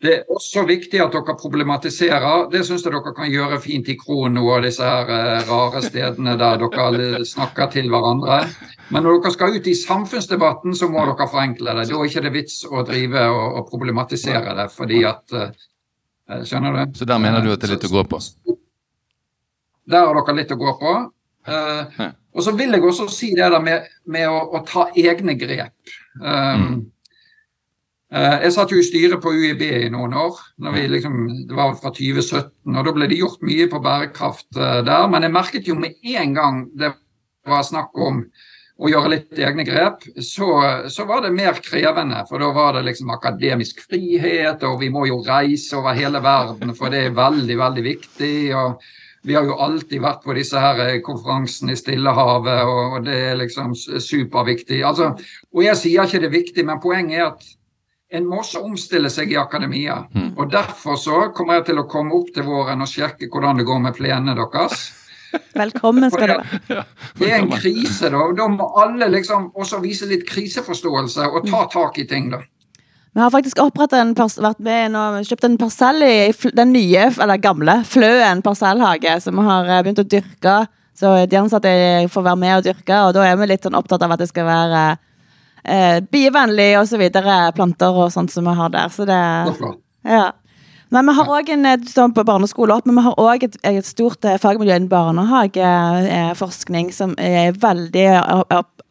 Det 0.00 0.12
er 0.14 0.30
også 0.32 0.62
viktig 0.64 0.96
at 1.04 1.12
dere 1.12 1.34
problematiserer. 1.36 2.46
Det 2.52 2.62
syns 2.64 2.86
jeg 2.86 2.94
dere 2.94 3.12
kan 3.16 3.28
gjøre 3.28 3.58
fint 3.60 3.88
i 3.92 3.98
Krono 4.00 4.46
og 4.46 4.64
disse 4.64 4.86
her 4.86 5.10
uh, 5.12 5.50
rare 5.50 5.82
stedene 5.84 6.38
der 6.40 6.62
dere 6.62 7.24
snakker 7.28 7.68
til 7.74 7.90
hverandre. 7.92 8.38
Men 8.88 9.04
når 9.04 9.18
dere 9.18 9.34
skal 9.34 9.58
ut 9.58 9.68
i 9.68 9.76
samfunnsdebatten, 9.76 10.72
så 10.78 10.88
må 10.88 11.04
dere 11.04 11.28
forenkle 11.28 11.76
det. 11.76 11.90
Da 11.90 11.98
er 11.98 12.08
ikke 12.08 12.24
det 12.24 12.32
vits 12.38 12.62
å 12.64 12.86
drive 12.88 13.26
og, 13.28 13.58
og 13.60 13.68
problematisere 13.68 14.56
det, 14.56 14.70
fordi 14.72 15.04
at 15.10 15.36
Eh, 15.36 15.50
skjønner 16.46 16.76
du? 16.76 16.98
Så 16.98 17.08
der 17.08 17.20
mener 17.22 17.44
du 17.44 17.52
at 17.52 17.62
det 17.62 17.70
er 17.70 17.76
litt 17.76 17.88
å 17.88 17.92
gå 17.94 18.04
på? 18.10 18.20
Der 19.90 20.06
har 20.06 20.18
dere 20.20 20.36
litt 20.38 20.54
å 20.54 20.60
gå 20.60 20.76
på. 20.80 20.94
Uh, 21.48 22.10
og 22.36 22.44
så 22.44 22.52
vil 22.54 22.74
jeg 22.76 22.84
også 22.84 23.08
si 23.10 23.32
det 23.34 23.48
der 23.50 23.62
med, 23.64 23.88
med 24.06 24.28
å, 24.28 24.40
å, 24.54 24.62
ta 24.66 24.88
egne 24.98 25.34
grep. 25.40 25.94
Um, 26.20 26.60
mm. 26.60 26.76
uh, 28.14 28.36
jeg 28.44 28.52
satt 28.54 28.74
jo 28.74 28.78
i 28.78 28.86
styret 28.86 29.22
på 29.24 29.32
UiB 29.32 29.64
i 29.66 29.90
noen 29.92 30.14
år. 30.20 30.38
Vi 30.76 30.84
liksom, 30.92 31.18
det 31.48 31.56
var 31.56 31.74
fra 31.80 31.94
2017. 31.96 32.52
og 32.76 32.86
Da 32.86 32.94
ble 32.94 33.10
det 33.10 33.18
gjort 33.18 33.42
mye 33.46 33.66
på 33.72 33.82
bærekraft 33.82 34.50
uh, 34.60 34.80
der. 34.86 35.08
Men 35.10 35.26
jeg 35.26 35.36
merket 35.36 35.72
jo 35.72 35.78
med 35.80 35.98
en 36.14 36.36
gang 36.36 36.64
det 36.78 36.92
var 37.48 37.66
snakk 37.66 37.96
om 37.98 38.24
og 38.80 38.88
gjøre 38.88 39.12
litt 39.12 39.40
egne 39.44 39.64
grep, 39.68 40.06
så, 40.24 40.48
så, 40.88 41.04
var 41.08 41.26
det 41.26 41.34
mer 41.36 41.58
krevende. 41.60 42.22
For 42.28 42.40
da 42.40 42.48
var 42.56 42.78
det 42.78 42.86
liksom 42.86 43.12
akademisk 43.12 43.82
frihet, 43.84 44.64
og 44.64 44.80
vi 44.80 44.88
må 44.92 45.04
jo 45.10 45.20
reise 45.26 45.76
over 45.76 45.98
hele 45.98 46.22
verden, 46.24 46.72
for 46.78 46.92
det 46.92 47.04
er 47.04 47.16
veldig, 47.18 47.58
veldig 47.60 47.84
viktig. 47.84 48.34
og 48.56 48.80
vi 49.22 49.34
har 49.36 49.44
jo 49.44 49.58
alltid 49.60 50.00
vært 50.00 50.22
på 50.24 50.32
disse 50.32 50.56
her 50.56 50.78
konferansene 51.04 51.74
i 51.74 51.76
Stillehavet, 51.76 52.62
og 52.64 53.02
det 53.04 53.18
er 53.28 53.34
liksom 53.36 53.74
superviktig. 53.76 54.80
Altså, 54.80 55.10
og 55.52 55.64
jeg 55.64 55.76
sier 55.76 56.08
ikke 56.08 56.22
det 56.22 56.30
er 56.30 56.38
viktig, 56.38 56.64
men 56.64 56.80
poenget 56.80 57.18
er 57.18 57.26
at 57.26 57.44
en 58.16 58.24
må 58.26 58.40
også 58.40 58.62
omstille 58.64 59.10
seg 59.12 59.34
i 59.34 59.38
akademia. 59.38 60.00
Mm. 60.14 60.32
Og 60.40 60.48
derfor 60.50 60.96
så 60.98 61.18
kommer 61.36 61.60
jeg 61.60 61.68
til 61.68 61.82
å 61.82 61.86
komme 61.90 62.16
opp 62.16 62.32
til 62.34 62.48
våren 62.48 62.82
og 62.82 62.90
sjekke 62.90 63.28
hvordan 63.30 63.60
det 63.60 63.68
går 63.68 63.84
med 63.84 63.94
plenene 64.00 64.34
deres. 64.38 64.88
Velkommen 65.54 66.10
skal 66.12 66.32
du 66.32 66.36
være. 66.38 66.84
Det 67.20 67.28
er 67.28 67.40
en 67.40 67.50
krise, 67.52 68.10
da. 68.12 68.22
Da 68.36 68.48
må 68.50 68.70
alle 68.80 69.10
liksom 69.12 69.50
også 69.54 69.80
vise 69.84 70.08
litt 70.10 70.26
kriseforståelse 70.28 71.28
og 71.28 71.46
ta 71.48 71.66
tak 71.72 72.00
i 72.02 72.06
ting, 72.10 72.30
da. 72.32 72.42
Vi 73.10 73.18
har 73.18 73.30
faktisk 73.34 73.58
en 73.58 74.14
vært 74.14 74.60
med 74.62 74.94
og 74.94 75.24
kjøpt 75.26 75.46
en 75.48 75.56
parsell 75.58 76.04
i 76.06 76.30
den 76.54 76.72
nye, 76.72 77.08
eller 77.10 77.42
gamle, 77.42 77.80
Fløen 77.84 78.42
parsellhage, 78.42 79.16
som 79.24 79.40
vi 79.40 79.46
har 79.48 79.66
eh, 79.66 79.82
begynt 79.82 80.04
å 80.04 80.06
dyrke. 80.06 80.56
Så 80.94 81.26
de 81.26 81.38
ansatte 81.40 81.70
får 82.12 82.26
være 82.26 82.38
med 82.38 82.56
og 82.58 82.66
dyrke, 82.68 83.00
og 83.08 83.14
da 83.16 83.24
er 83.26 83.38
vi 83.40 83.48
litt 83.50 83.66
sånn 83.66 83.78
opptatt 83.78 84.04
av 84.06 84.14
at 84.14 84.22
det 84.22 84.28
skal 84.30 84.46
være 84.46 84.82
eh, 85.64 85.98
bievennlig 86.06 86.74
og 86.78 86.86
så 86.90 87.00
videre, 87.00 87.40
planter 87.56 87.98
og 88.04 88.12
sånt 88.14 88.30
som 88.30 88.46
vi 88.46 88.54
har 88.60 88.70
der. 88.74 88.92
Så 88.94 89.08
det 89.08 89.20
ja. 90.06 90.30
Men 90.90 91.06
vi 91.06 91.14
har 91.16 91.28
òg 91.30 91.50
en 91.54 91.66
sånn 91.86 92.14
på 92.14 92.24
barneskole 92.26 92.74
opp, 92.74 92.86
men 92.88 92.98
vi 92.98 93.06
har 93.06 93.20
òg 93.22 93.44
et, 93.46 93.56
et, 93.62 93.86
stort 93.86 94.26
eh, 94.26 94.40
fagmiljø 94.42 94.74
innen 94.74 94.90
barnehageforskning 94.90 96.90
som 96.94 97.14
er 97.22 97.54
veldig 97.54 98.08
opp, 98.18 98.56
opp, 98.58 98.88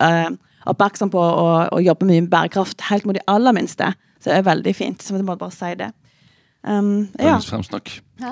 oppmerksom 0.71 1.11
på 1.11 1.19
å, 1.19 1.49
å 1.75 1.81
jobbe 1.83 2.07
mye 2.07 2.23
med 2.23 2.31
bærekraft 2.31 2.87
helt 2.87 3.07
mot 3.07 3.17
de 3.17 3.25
aller 3.27 3.55
minste. 3.55 3.91
Så 4.19 4.31
det 4.31 4.39
er 4.39 4.47
veldig 4.47 4.75
fint. 4.75 5.03
Så 5.03 5.15
vi 5.15 5.25
må 5.25 5.35
bare 5.39 5.55
si 5.55 5.73
det. 5.79 5.91
Um, 6.61 7.07
Dagens 7.15 7.45
ja. 7.45 7.51
fremsnakk. 7.53 7.91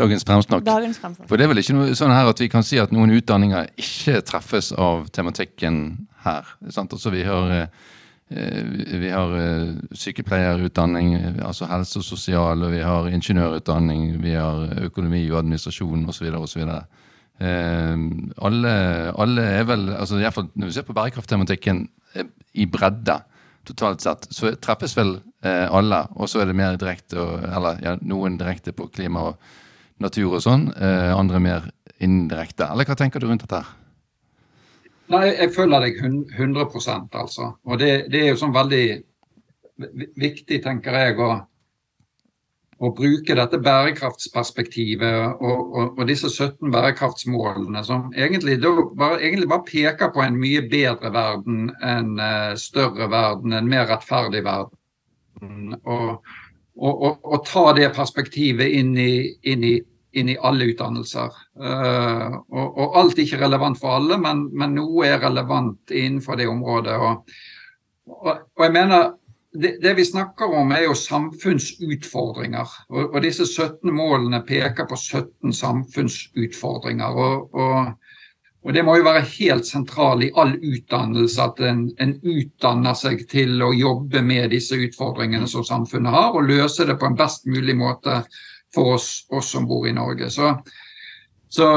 Dagens 0.00 0.24
fremsnakk. 0.24 0.64
Dagens 0.64 1.00
fremsnakk. 1.00 1.28
For 1.28 1.36
det 1.36 1.44
er 1.44 1.52
vel 1.52 1.60
ikke 1.60 1.76
noe 1.76 1.96
sånn 1.98 2.14
her 2.14 2.30
at 2.30 2.40
vi 2.40 2.48
kan 2.52 2.64
si 2.64 2.80
at 2.80 2.94
noen 2.96 3.12
utdanninger 3.18 3.68
ikke 3.76 4.22
treffes 4.24 4.72
av 4.72 5.10
tematikken 5.12 5.82
her. 6.24 6.48
Sant? 6.72 6.94
Altså 6.96 7.12
vi 7.12 7.26
har, 7.28 7.52
eh, 7.52 7.92
vi 8.28 9.08
har 9.08 9.30
eh, 9.40 9.70
sykepleierutdanning, 9.96 11.14
altså 11.40 11.68
helse 11.70 12.02
og 12.02 12.04
sosial, 12.04 12.64
og 12.66 12.74
vi 12.74 12.82
har 12.84 13.08
ingeniørutdanning, 13.08 14.18
vi 14.22 14.34
har 14.36 14.66
økonomi 14.84 15.22
og 15.30 15.38
administrasjon 15.40 16.04
osv. 16.12 16.28
osv. 16.36 16.66
Eh, 17.40 17.94
alle, 18.44 18.74
alle 19.16 19.46
er 19.54 19.64
vel, 19.64 19.88
altså 19.94 20.18
i 20.18 20.24
hvert 20.26 20.34
fall 20.34 20.48
Når 20.58 20.66
vi 20.66 20.74
ser 20.74 20.84
på 20.88 20.96
bærekrafttematikken 20.96 21.84
i 22.58 22.66
bredde, 22.66 23.20
totalt 23.68 24.02
sett, 24.02 24.28
så 24.34 24.52
treffes 24.60 24.96
vel 24.98 25.16
eh, 25.44 25.64
alle. 25.64 26.04
Og 26.16 26.28
så 26.28 26.42
er 26.42 26.50
det 26.50 26.58
mer 26.58 26.76
direkte, 26.80 27.24
eller 27.48 27.80
ja, 27.84 27.96
noen 28.02 28.36
direkte 28.40 28.74
på 28.76 28.90
klima 28.92 29.28
og 29.30 29.50
natur 30.02 30.38
og 30.38 30.44
sånn. 30.44 30.68
Eh, 30.76 31.12
andre 31.16 31.40
mer 31.42 31.68
indirekte. 32.04 32.68
Eller 32.68 32.88
hva 32.88 32.96
tenker 32.98 33.22
du 33.22 33.28
rundt 33.28 33.44
dette? 33.46 33.62
her? 33.62 33.87
Nei, 35.08 35.26
Jeg 35.38 35.52
følger 35.56 35.86
deg 35.86 36.00
100% 36.36 37.14
altså. 37.16 37.52
Og 37.64 37.78
det, 37.80 37.92
det 38.12 38.22
er 38.22 38.32
jo 38.32 38.40
sånn 38.40 38.56
veldig 38.56 38.84
viktig, 40.18 40.58
tenker 40.64 40.96
jeg, 40.98 41.16
å 41.22 41.30
å 42.78 42.90
bruke 42.94 43.34
dette 43.34 43.58
bærekraftsperspektivet 43.62 45.42
og, 45.42 45.62
og, 45.74 45.86
og, 45.98 46.02
disse 46.06 46.30
17 46.30 46.70
bærekraftsmålene, 46.70 47.82
som 47.86 48.12
egentlig 48.14 48.58
bare, 48.62 49.18
egentlig 49.18 49.48
bare, 49.50 49.66
peker 49.66 50.12
på 50.14 50.22
en 50.22 50.38
mye 50.38 50.62
bedre 50.70 51.10
verden, 51.14 51.72
en 51.82 52.12
uh, 52.22 52.52
større 52.58 53.10
verden, 53.10 53.56
en 53.56 53.70
mer 53.70 53.88
rettferdig 53.90 54.44
verden. 54.46 55.74
Og, 55.82 56.30
og 56.78 57.46
ta 57.46 57.72
det 57.74 57.90
perspektivet 57.96 58.70
inn 58.78 58.94
i, 58.98 59.34
inn 59.50 59.66
i, 59.66 59.74
inn 60.16 60.32
i 60.32 60.38
alle 60.40 60.70
utdannelser. 60.72 61.34
Uh, 61.58 62.38
og, 62.48 62.96
alt 62.96 63.18
er 63.18 63.26
ikke 63.26 63.42
relevant 63.42 63.80
for 63.80 63.98
alle, 63.98 64.16
men, 64.22 64.46
men, 64.56 64.76
noe 64.78 65.06
er 65.08 65.22
relevant 65.22 65.92
innenfor 65.92 66.40
det 66.40 66.48
området. 66.48 66.96
og 66.98 68.64
jeg 68.64 68.72
mener 68.72 69.10
det, 69.52 69.78
det, 69.82 69.94
vi 69.94 70.04
snakker 70.04 70.54
om, 70.54 70.72
er 70.72 70.84
jo 70.86 70.94
samfunnsutfordringer. 70.94 72.74
Og, 72.92 73.14
og, 73.14 73.22
disse 73.24 73.46
17 73.46 73.90
målene 73.94 74.42
peker 74.46 74.86
på 74.88 74.96
17 74.96 75.54
samfunnsutfordringer. 75.56 77.16
Og, 77.16 77.54
og, 77.54 78.18
og 78.64 78.74
det 78.76 78.84
må 78.84 78.98
jo 78.98 79.06
være 79.06 79.24
helt 79.38 79.66
sentralt 79.66 80.26
i 80.26 80.32
all 80.36 80.52
utdannelse 80.56 81.42
at 81.42 81.62
en, 81.64 81.86
en, 82.02 82.14
utdanner 82.20 82.98
seg 82.98 83.24
til 83.30 83.56
å 83.64 83.72
jobbe 83.72 84.22
med 84.26 84.52
disse 84.52 84.76
utfordringene 84.76 85.48
som 85.48 85.66
samfunnet 85.66 86.12
har, 86.12 86.34
og 86.34 86.48
løse 86.50 86.86
det 86.88 86.98
på 87.00 87.08
en 87.08 87.18
best 87.18 87.48
mulig 87.48 87.76
måte 87.78 88.20
for 88.74 88.98
oss, 88.98 89.08
oss 89.32 89.54
som 89.54 89.66
bor 89.68 89.88
i 89.88 89.96
Norge. 89.96 90.28
Så, 90.30 90.52
så 91.48 91.68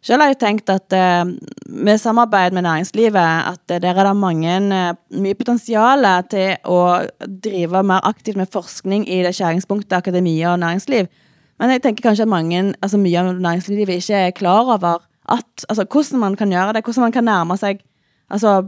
selv 0.03 0.25
har 0.25 0.33
jeg 0.33 0.41
tenkt 0.41 0.71
at 0.73 0.95
uh, 0.97 1.29
med 1.71 2.01
samarbeid 2.03 2.55
med 2.57 2.67
næringslivet 2.67 3.21
at 3.23 3.63
uh, 3.71 3.79
der 3.83 3.95
er 3.95 4.09
det 4.09 4.17
mange, 4.19 4.57
uh, 4.75 5.21
mye 5.23 5.39
potensial 5.39 6.07
til 6.31 6.57
å 6.67 6.81
drive 7.23 7.85
mer 7.87 8.03
aktivt 8.09 8.41
med 8.41 8.51
forskning 8.53 9.07
i 9.07 9.23
det 9.23 9.35
skjæringspunktet 9.39 10.01
akademia 10.01 10.53
og 10.53 10.63
næringsliv. 10.65 11.07
Men 11.63 11.71
jeg 11.71 11.85
tenker 11.85 12.09
kanskje 12.09 12.27
at 12.27 12.33
mange, 12.33 12.75
altså 12.83 12.99
mye 12.99 13.23
av 13.23 13.33
næringslivet 13.39 13.97
ikke 14.01 14.27
er 14.27 14.37
klar 14.37 14.67
over 14.75 15.05
at, 15.31 15.67
altså 15.69 15.87
hvordan 15.87 16.21
man 16.21 16.37
kan 16.37 16.51
gjøre 16.51 16.75
det, 16.75 16.85
hvordan 16.85 17.07
man 17.07 17.15
kan 17.15 17.29
nærme 17.29 17.59
seg 17.61 17.83
altså 18.31 18.63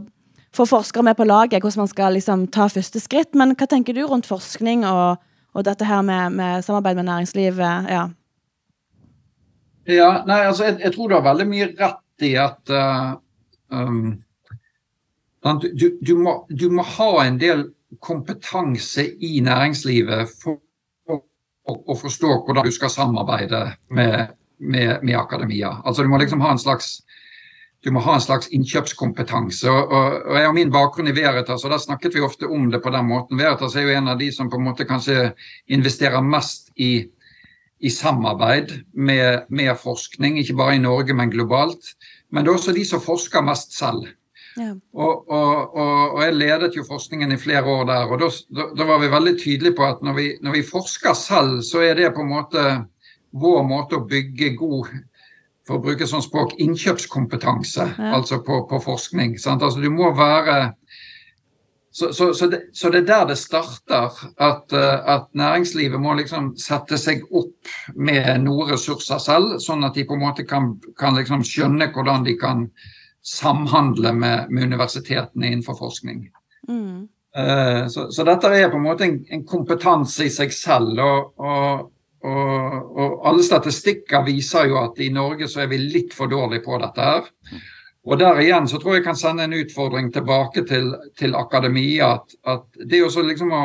Få 0.55 0.63
forskere 0.65 1.03
med 1.03 1.17
på 1.19 1.25
laget, 1.27 1.59
hvordan 1.61 1.81
man 1.81 1.87
skal 1.87 2.13
liksom 2.15 2.47
ta 2.47 2.69
første 2.71 2.99
skritt. 3.03 3.33
Men 3.35 3.57
hva 3.59 3.67
tenker 3.67 3.91
du 3.91 4.05
rundt 4.07 4.29
forskning 4.29 4.85
og, 4.87 5.17
og 5.51 5.65
dette 5.67 5.83
her 5.83 5.99
med, 6.01 6.31
med 6.31 6.63
samarbeid 6.63 6.95
med 6.95 7.09
næringslivet? 7.09 7.89
ja? 7.91 8.05
Ja, 9.85 10.23
nei, 10.25 10.41
altså 10.47 10.65
jeg, 10.69 10.79
jeg, 10.81 10.93
tror 10.95 11.09
du 11.09 11.15
har 11.17 11.25
veldig 11.25 11.45
mye 11.49 11.69
rett 11.77 12.25
i 12.25 12.31
at 12.41 12.71
uh, 12.73 13.15
um, 13.69 14.15
du, 15.61 15.89
du, 16.01 16.13
må, 16.17 16.39
du, 16.49 16.69
må, 16.73 16.85
ha 16.95 17.09
en 17.25 17.37
del 17.41 17.67
kompetanse 18.01 19.05
i 19.21 19.37
næringslivet 19.45 20.31
for 20.41 20.61
å 21.65 21.95
forstå 21.97 22.31
hvordan 22.45 22.65
du 22.65 22.73
skal 22.73 22.91
samarbeide 22.93 23.61
med, 23.89 24.33
med, 24.57 24.99
med, 25.01 25.15
akademia. 25.17 25.79
Altså 25.85 26.03
Du 26.03 26.09
må 26.09 26.19
liksom 26.21 26.43
ha 26.45 26.51
en 26.53 26.61
slags 26.61 26.99
du 27.85 27.91
må 27.93 28.01
ha 28.01 28.15
en 28.17 28.21
slags 28.23 28.47
innkjøpskompetanse. 28.49 29.69
Og, 29.69 29.91
og, 29.93 30.13
og 30.25 30.37
Jeg 30.39 30.45
har 30.47 30.53
min 30.57 30.71
bakgrunn 30.73 31.09
i 31.09 31.13
Veritas, 31.13 31.65
og 31.65 31.69
der 31.69 31.81
snakket 31.81 32.15
vi 32.17 32.23
ofte 32.25 32.49
om 32.49 32.71
det 32.73 32.79
på 32.81 32.89
den 32.93 33.05
måten. 33.05 33.37
Veritas 33.37 33.75
er 33.77 33.85
jo 33.85 33.93
en 33.93 34.09
av 34.09 34.17
de 34.17 34.31
som 34.33 34.49
på 34.49 34.57
en 34.57 34.65
måte 34.65 34.87
kanskje 34.89 35.35
investerer 35.69 36.25
mest 36.25 36.71
i 36.81 37.05
i 37.79 37.89
samarbeid 37.91 38.71
med, 38.93 39.47
med, 39.49 39.73
forskning, 39.79 40.39
ikke 40.39 40.55
bare 40.57 40.75
i 40.75 40.83
Norge, 40.83 41.13
men 41.13 41.31
globalt. 41.31 41.95
Men 42.31 42.45
det 42.45 42.51
er 42.51 42.59
også 42.59 42.75
de 42.75 42.85
som 42.87 43.03
forsker 43.03 43.43
mest 43.45 43.75
selv. 43.77 44.07
Ja. 44.55 44.71
Og, 44.93 45.25
og, 45.27 45.75
og, 45.75 46.13
og, 46.15 46.21
jeg 46.23 46.37
ledet 46.39 46.77
jo 46.77 46.85
forskningen 46.87 47.35
i 47.35 47.39
flere 47.39 47.67
år 47.67 47.83
der, 47.89 48.11
og 48.11 48.21
da 48.77 48.87
var 48.87 49.01
vi 49.03 49.11
veldig 49.11 49.33
tydelige 49.41 49.75
på 49.75 49.83
at 49.83 50.03
når 50.05 50.15
vi, 50.15 50.27
når 50.41 50.55
vi, 50.55 50.63
forsker 50.63 51.13
selv, 51.13 51.59
så 51.67 51.83
er 51.83 51.99
det 51.99 52.13
på 52.15 52.23
en 52.23 52.31
måte 52.31 52.63
vår 53.35 53.65
måte 53.67 53.99
å 53.99 54.05
bygge 54.07 54.53
god 54.55 54.93
for 55.67 55.75
å 55.75 55.83
bruke 55.83 56.07
sånn 56.07 56.23
språk, 56.23 56.53
innkjøpskompetanse 56.61 57.87
ja. 57.97 58.11
altså 58.15 58.39
på, 58.45 58.61
på 58.69 58.79
forskning. 58.85 59.35
Altså, 59.35 59.81
du 59.81 59.89
må 59.91 60.13
være 60.15 60.75
så, 61.95 62.13
så, 62.13 62.33
så, 62.33 62.47
det, 62.47 62.61
så, 62.73 62.89
det, 62.89 62.97
er 62.97 63.05
der 63.07 63.27
det 63.29 63.37
starter. 63.39 64.11
At, 64.35 64.73
eh, 64.73 65.09
at, 65.13 65.29
næringslivet 65.31 66.01
må 66.01 66.17
liksom 66.19 66.49
sette 66.59 66.97
seg 66.99 67.21
opp 67.31 67.71
med 67.95 68.41
noen 68.43 68.73
ressurser 68.73 69.21
selv, 69.23 69.53
sånn 69.63 69.87
at 69.87 69.95
de 69.95 70.03
på 70.03 70.17
en 70.17 70.25
måte 70.25 70.43
kan, 70.43 70.73
kan 70.99 71.15
liksom 71.15 71.45
skjønne 71.47 71.87
hvordan 71.95 72.27
de 72.27 72.33
kan 72.41 72.65
samhandle 73.23 74.11
med, 74.11 74.51
med 74.51 74.67
universitetene 74.73 75.53
innenfor 75.53 75.79
forskning. 75.79 76.25
Mm. 76.67 77.07
Uh, 77.31 77.87
så, 77.87 78.09
dette 78.27 78.51
er 78.51 78.67
på 78.73 78.81
en 78.81 78.87
måte 78.89 79.07
en, 79.07 79.15
en 79.31 79.47
kompetanse 79.47 80.27
i 80.27 80.35
seg 80.35 80.51
selv. 80.55 80.99
og, 80.99 81.31
og 81.39 81.91
og, 82.25 82.95
og, 82.97 83.11
alle 83.29 83.43
statistikker 83.45 84.23
viser 84.25 84.71
jo 84.71 84.79
at 84.81 84.97
i 85.03 85.11
Norge 85.13 85.45
så 85.45 85.61
er 85.61 85.67
vi 85.69 85.77
litt 85.77 86.15
for 86.17 86.31
dårlige 86.31 86.63
på 86.65 86.79
dette 86.81 87.03
her. 87.05 87.27
Og 88.05 88.19
der 88.21 88.37
igjen 88.43 88.67
så 88.69 88.77
tror 88.81 88.99
jeg 88.99 89.05
kan 89.07 89.17
sende 89.17 89.47
en 89.47 89.57
utfordring 89.57 90.11
tilbake 90.13 90.61
til, 90.69 90.91
til 91.17 91.35
akademia. 91.35 92.13
At, 92.19 92.35
at 92.45 92.65
det 92.89 93.11
så 93.11 93.21
liksom 93.25 93.51
å, 93.55 93.63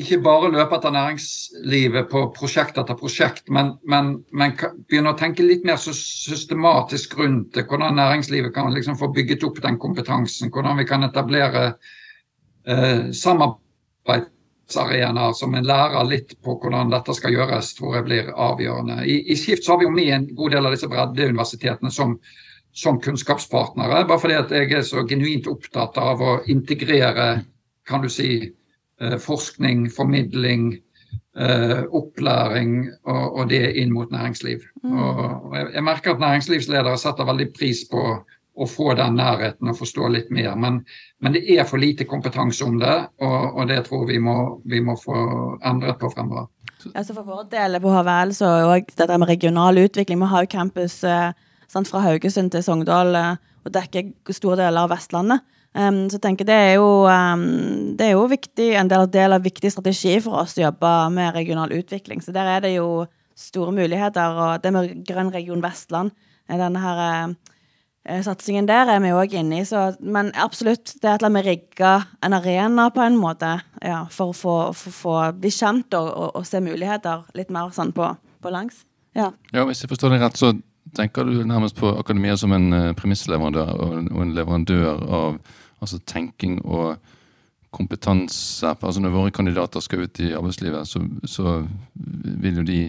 ikke 0.00 0.22
bare 0.24 0.48
løpe 0.54 0.76
etter 0.78 0.92
næringslivet 0.94 2.08
på 2.12 2.20
prosjekt 2.36 2.78
etter 2.80 2.96
prosjekt, 2.96 3.44
men, 3.52 3.66
men, 3.90 4.04
men 4.32 4.50
begynne 4.88 5.12
å 5.12 5.18
tenke 5.18 5.42
litt 5.44 5.64
mer 5.68 5.78
systematisk 5.82 7.18
rundt 7.18 7.54
det. 7.56 7.66
Hvordan 7.68 7.96
næringslivet 7.98 8.54
kan 8.54 8.72
liksom 8.72 8.96
få 9.00 9.06
bygget 9.16 9.44
opp 9.44 9.58
den 9.64 9.78
kompetansen. 9.82 10.50
Hvordan 10.54 10.78
vi 10.80 10.86
kan 10.88 11.02
etablere 11.04 11.62
eh, 12.64 13.00
samarbeidsarenaer 13.20 15.32
som 15.36 15.54
en 15.58 15.68
lærer 15.68 16.04
litt 16.08 16.30
på 16.40 16.50
hvordan 16.62 16.92
dette 16.94 17.12
skal 17.18 17.34
gjøres, 17.34 17.74
tror 17.76 17.90
jeg 17.98 18.04
blir 18.08 18.24
avgjørende. 18.32 18.96
I, 19.04 19.16
i 19.34 19.36
Skift 19.36 19.64
så 19.66 19.72
har 19.74 19.80
vi 19.82 19.88
jo 19.90 19.98
med 19.98 20.10
en 20.14 20.26
god 20.38 20.50
del 20.54 20.64
av 20.70 20.74
disse 20.78 20.88
breddeuniversitetene 20.88 21.92
som, 21.92 22.16
som 22.72 23.00
kunnskapspartnere. 23.02 24.04
Bare 24.08 24.22
fordi 24.22 24.38
at 24.38 24.52
jeg 24.54 24.72
er 24.72 24.86
så 24.86 25.04
genuint 25.08 25.48
opptatt 25.50 25.98
av 25.98 26.22
å 26.22 26.38
integrere 26.52 27.44
kan 27.88 28.04
du 28.04 28.08
si, 28.12 28.52
Eh, 29.00 29.16
forskning, 29.18 29.90
formidling, 29.90 30.74
eh, 31.36 31.82
opplæring 31.90 32.90
og, 33.04 33.36
og, 33.38 33.48
det 33.48 33.62
inn 33.80 33.94
mot 33.94 34.10
næringsliv. 34.12 34.60
Mm. 34.82 34.98
Og 34.98 35.56
jeg, 35.56 35.70
jeg, 35.74 35.84
merker 35.84 36.12
at 36.12 36.20
næringslivsledere 36.20 36.98
setter 37.00 37.28
veldig 37.30 37.46
pris 37.56 37.80
på 37.88 38.02
å 38.60 38.66
få 38.68 38.92
den 38.98 39.16
nærheten 39.16 39.72
og 39.72 39.78
forstå 39.78 40.10
litt 40.12 40.28
mer. 40.28 40.52
Men, 40.52 40.82
men 41.24 41.32
det 41.32 41.46
er 41.48 41.64
for 41.64 41.80
lite 41.80 42.04
kompetanse 42.04 42.66
om 42.66 42.76
det, 42.82 42.96
og, 43.24 43.38
og 43.54 43.70
det 43.72 43.78
tror 43.86 44.04
vi 44.10 44.18
må, 44.20 44.36
vi 44.68 44.82
må 44.84 44.98
få 45.00 45.16
endret 45.64 45.96
på 46.02 46.12
fremover. 46.12 46.50
Altså 46.92 47.16
for 47.16 47.24
vår 47.24 47.46
del 47.54 47.80
på 47.80 47.94
HVL 47.94 48.36
så 48.36 48.50
òg 48.74 48.92
dette 48.92 49.16
med 49.16 49.32
regional 49.32 49.80
utvikling. 49.80 50.20
Vi 50.20 50.28
har 50.34 50.44
jo 50.44 50.52
campus 50.58 51.00
eh, 51.08 51.30
sant, 51.70 51.88
fra 51.90 52.02
Haugesund 52.04 52.52
til 52.52 52.64
Sogndal 52.66 53.14
eh, 53.18 53.40
og 53.64 53.74
dekker 53.74 54.34
store 54.34 54.62
deler 54.62 54.84
av 54.84 54.92
Vestlandet. 54.94 55.44
Um, 55.70 56.08
så 56.10 56.16
jeg 56.16 56.24
tenker 56.24 56.46
det 56.48 56.56
er 56.56 56.72
jo, 56.80 57.04
um, 57.06 57.92
det 57.94 58.08
er 58.08 58.16
jo 58.16 58.24
viktig, 58.30 58.72
en 58.80 58.88
del, 58.90 59.04
del, 59.12 59.36
av 59.36 59.44
viktig 59.44 59.70
strategi 59.70 60.16
for 60.24 60.40
oss 60.42 60.56
å 60.58 60.64
jobbe 60.64 60.94
med 61.14 61.36
regional 61.36 61.70
utvikling. 61.76 62.22
Så 62.24 62.34
der 62.34 62.56
er 62.56 62.64
det 62.64 62.72
jo 62.74 63.04
store 63.38 63.74
muligheter. 63.76 64.34
Og 64.34 64.64
det 64.64 64.72
med 64.74 65.04
Grønn 65.06 65.30
region 65.30 65.62
Vestland, 65.62 66.10
eh, 66.48 66.58
denne 66.58 66.82
her 66.82 67.02
uh, 67.36 67.36
satsingen 68.26 68.66
der 68.66 68.90
er 68.90 69.04
vi 69.04 69.12
òg 69.14 69.36
inne 69.38 69.60
i. 69.60 69.68
Så, 69.68 69.92
men 70.00 70.32
absolutt, 70.34 70.96
det 70.98 71.12
er 71.12 71.20
at 71.20 71.36
vi 71.36 71.44
rigger 71.46 72.08
en 72.24 72.34
arena 72.40 72.88
på 72.90 73.04
en 73.04 73.20
måte 73.20 73.52
ja, 73.84 74.02
for 74.10 74.34
å 74.34 74.64
få, 74.74 75.16
bli 75.38 75.54
kjent 75.54 75.94
og, 75.94 76.10
og, 76.10 76.32
og, 76.40 76.48
se 76.48 76.64
muligheter 76.64 77.28
litt 77.38 77.54
mer 77.54 77.70
sånn 77.76 77.94
på, 77.94 78.10
på 78.42 78.56
langs. 78.56 78.82
Ja. 79.14 79.30
ja, 79.54 79.62
hvis 79.66 79.84
jeg 79.84 79.90
forstår 79.90 80.16
det 80.16 80.20
rett, 80.24 80.38
så 80.38 80.52
tenker 80.96 81.24
du 81.24 81.44
nærmest 81.46 81.78
på 81.78 81.92
akademia 81.98 82.36
som 82.36 82.52
en 82.52 82.72
uh, 82.72 82.92
premissleverandør 82.98 83.72
og, 83.76 83.96
en 84.22 84.34
leverandør 84.36 85.02
av 85.06 85.40
altså 85.80 86.00
tenking 86.06 86.58
og 86.64 86.98
kompetanse. 87.74 88.66
Altså 88.66 89.00
Når 89.00 89.14
våre 89.14 89.34
kandidater 89.34 89.82
skal 89.84 90.04
ut 90.04 90.20
i 90.20 90.32
arbeidslivet, 90.36 90.88
så, 90.88 91.02
så 91.24 91.60
vil 91.94 92.60
jo 92.60 92.66
de 92.66 92.80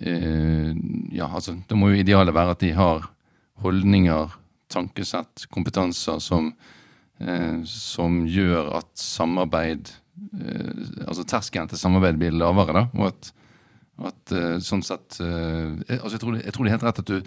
eh, 0.00 0.72
Ja, 1.16 1.28
altså 1.28 1.56
Da 1.68 1.78
må 1.78 1.90
jo 1.90 2.02
idealet 2.02 2.34
være 2.36 2.56
at 2.56 2.64
de 2.64 2.72
har 2.76 3.10
holdninger, 3.64 4.34
tankesett, 4.68 5.46
kompetanser 5.50 6.20
som, 6.20 6.50
eh, 7.20 7.62
som 7.64 8.24
gjør 8.28 8.74
at 8.82 8.90
samarbeid 9.00 9.88
eh, 10.40 11.06
Altså 11.06 11.24
terskelen 11.24 11.70
til 11.70 11.80
samarbeid 11.80 12.20
blir 12.20 12.36
lavere, 12.36 12.82
da. 12.82 12.86
Og 13.00 13.10
at, 13.14 13.32
at 14.04 14.32
eh, 14.36 14.56
sånn 14.60 14.82
sett 14.84 15.20
eh, 15.24 15.96
altså 15.96 16.16
jeg 16.16 16.22
tror, 16.22 16.34
jeg 16.42 16.52
tror 16.52 16.66
det 16.66 16.72
er 16.72 16.76
helt 16.76 16.88
rett 16.90 17.00
at 17.00 17.12
du 17.12 17.20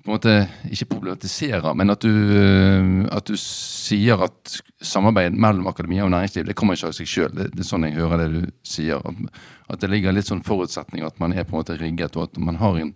på 0.00 0.08
en 0.08 0.16
måte 0.16 0.34
ikke 0.72 0.88
problematiserer, 0.94 1.74
men 1.76 1.92
at 1.92 2.04
du, 2.04 2.12
eh, 2.32 2.86
at 3.12 3.28
du, 3.28 3.36
sier 3.36 4.22
at 4.24 4.56
samarbeid 4.80 5.36
mellom 5.36 5.68
akademia 5.68 6.06
og 6.06 6.12
næringsliv 6.14 6.48
det 6.48 6.56
kommer 6.56 6.78
ikke 6.78 6.88
av 6.88 6.96
seg 6.96 7.10
sjøl. 7.10 7.32
Det, 7.36 7.50
det, 7.52 7.64
er 7.64 7.68
sånn 7.68 7.84
jeg 7.84 7.98
hører 7.98 8.22
det 8.22 8.28
du 8.32 8.54
sier. 8.64 9.02
At, 9.04 9.40
at, 9.68 9.80
det 9.82 9.90
ligger 9.92 10.16
litt 10.16 10.30
sånn 10.30 10.44
forutsetning 10.46 11.04
at 11.04 11.20
man 11.20 11.34
er 11.36 11.44
på 11.44 11.54
en 11.54 11.60
måte 11.60 11.76
rigget, 11.80 12.16
og 12.16 12.30
at 12.30 12.40
man 12.40 12.60
har 12.62 12.80
en 12.80 12.94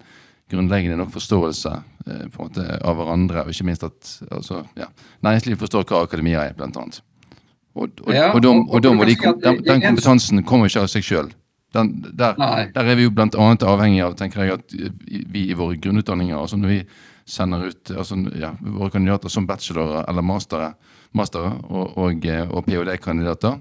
grunnleggende 0.53 0.97
nok 1.01 1.13
forståelse 1.13 1.75
eh, 1.75 2.25
på 2.33 2.41
en 2.41 2.49
måte 2.49 2.67
av 2.81 2.97
hverandre. 3.01 3.45
Og 3.45 3.53
ikke 3.53 3.69
minst 3.69 3.85
at 3.85 4.15
altså, 4.31 4.65
ja, 4.81 4.89
næringslivet 5.27 5.61
forstår 5.61 5.85
hva 5.91 6.05
akademia 6.09 6.49
er, 6.49 6.57
blant 6.57 6.81
annet. 6.81 7.03
Og, 7.75 7.91
og, 8.07 8.13
ja, 8.15 8.31
og, 8.31 8.45
og, 8.47 8.77
og, 8.79 9.07
de, 9.09 9.17
den, 9.43 9.65
den 9.67 9.83
kompetansen 9.83 10.45
kommer 10.47 10.71
ikke 10.71 10.87
av 10.87 10.93
seg 10.93 11.05
sjøl. 11.05 11.33
Den, 11.75 11.91
der, 12.15 12.37
der, 12.39 12.85
er 12.85 12.95
vi 12.95 13.07
jo 13.09 13.13
annet 13.19 13.67
avhengig 13.67 14.03
av 14.05 14.15
tenker 14.19 14.45
jeg, 14.45 14.59
at 14.61 14.75
vi 15.35 15.49
i 15.51 15.57
våre 15.59 15.77
grunnutdanninger 15.77 16.39
altså 16.39 16.57
Når 16.57 16.71
vi 16.71 16.83
sender 17.27 17.65
ut 17.67 17.91
altså, 17.91 18.19
ja, 18.39 18.53
våre 18.61 18.93
kandidater 18.95 19.33
som 19.33 19.47
bachelorer 19.49 20.05
eller 20.09 20.23
mastere, 20.23 20.75
mastere 21.17 21.55
og, 21.65 21.97
og, 21.99 22.27
og 22.51 22.67
ph.d.-kandidater 22.69 23.59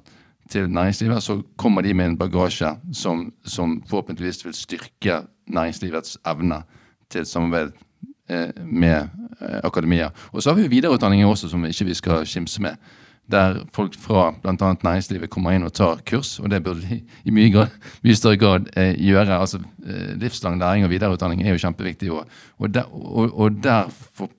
til 0.52 0.70
næringslivet, 0.70 1.24
så 1.24 1.42
kommer 1.58 1.82
de 1.82 1.94
med 1.94 2.06
en 2.06 2.18
bagasje 2.18 2.74
som, 2.94 3.32
som 3.46 3.78
forhåpentligvis 3.90 4.46
vil 4.46 4.54
styrke 4.54 5.22
næringslivets 5.48 6.18
evne 6.28 6.62
til 7.10 7.26
samarbeid 7.26 7.72
eh, 8.30 8.52
med 8.66 9.08
eh, 9.42 9.60
akademia. 9.64 10.10
Og 10.32 10.44
så 10.44 10.50
har 10.50 10.56
vi 10.56 10.68
jo 10.68 10.74
videreutdanninger 10.76 11.28
også 11.28 11.50
som 11.50 11.66
ikke 11.66 11.86
vi 11.86 11.94
skal 11.94 12.28
skimse 12.28 12.62
med 12.62 12.76
der 13.32 13.62
folk 13.74 13.96
fra 14.00 14.32
bl.a. 14.42 14.74
næringslivet 14.84 15.32
kommer 15.32 15.56
inn 15.56 15.66
og 15.66 15.74
tar 15.74 16.02
kurs. 16.08 16.36
Og 16.40 16.52
det 16.52 16.64
burde 16.64 16.84
de 16.84 17.00
i 17.24 17.34
mye, 17.34 17.52
grad, 17.54 17.74
mye 18.04 18.18
større 18.20 18.38
grad 18.38 18.68
eh, 18.78 18.94
gjøre. 19.00 19.40
altså 19.40 19.62
eh, 19.86 20.16
Livslang 20.20 20.60
læring 20.60 20.86
og 20.86 20.92
videreutdanning 20.92 21.44
er 21.44 21.56
jo 21.56 21.64
kjempeviktig. 21.64 22.12
Og, 22.12 22.28
og 22.60 22.74
der, 22.74 22.90
og, 22.92 23.40
og 23.40 23.64
der 23.64 23.90
få, 23.90 24.30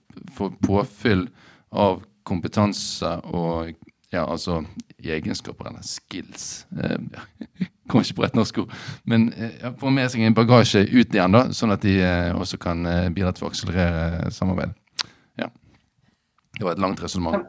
påfyll 0.63 1.29
av 1.73 2.03
kompetanse 2.25 3.09
og 3.25 3.75
ja, 4.15 4.25
altså 4.31 4.63
egenskaper 5.05 5.69
eller 5.69 5.83
skills. 5.83 6.67
Eh, 6.83 6.99
ja, 7.13 7.49
Kommer 7.89 8.05
ikke 8.05 8.21
på 8.21 8.25
et 8.25 8.37
norsk 8.39 8.59
ord. 8.63 8.77
Men 9.05 9.33
eh, 9.33 9.67
få 9.81 9.91
med 9.93 10.09
seg 10.13 10.25
en 10.25 10.37
bagasje 10.37 10.87
ut 10.87 11.13
igjen, 11.13 11.35
da, 11.35 11.49
sånn 11.53 11.75
at 11.75 11.85
de 11.85 11.99
eh, 12.01 12.31
også 12.37 12.61
kan 12.63 12.87
eh, 12.89 13.11
bidra 13.15 13.35
til 13.35 13.49
å 13.49 13.51
akselerere 13.51 14.31
samarbeid. 14.33 14.73
Ja. 15.41 15.51
Det 16.55 16.65
var 16.65 16.77
et 16.77 16.85
langt 16.85 17.03
resonnement. 17.03 17.45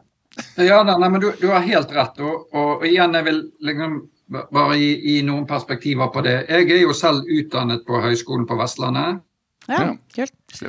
Ja, 0.60 0.82
nei, 0.84 1.08
men 1.08 1.20
du, 1.20 1.30
du, 1.40 1.48
har 1.52 1.64
helt 1.64 1.92
rett. 1.96 2.20
Og, 2.20 2.46
og, 2.52 2.70
og 2.78 2.86
igjen, 2.88 3.14
jeg 3.16 3.26
vil 3.28 3.40
liksom 3.64 3.96
bare 4.28 4.76
gi, 4.76 4.90
gi, 5.00 5.16
noen 5.26 5.46
perspektiver 5.48 6.10
på 6.12 6.22
det. 6.26 6.36
Jeg 6.50 6.70
er 6.74 6.82
jo 6.82 6.96
selv 6.96 7.28
utdannet 7.30 7.86
på 7.86 8.00
Høgskolen 8.04 8.46
på 8.48 8.58
Vestlandet. 8.58 9.22
Ja, 9.70 9.90
kult. 10.14 10.64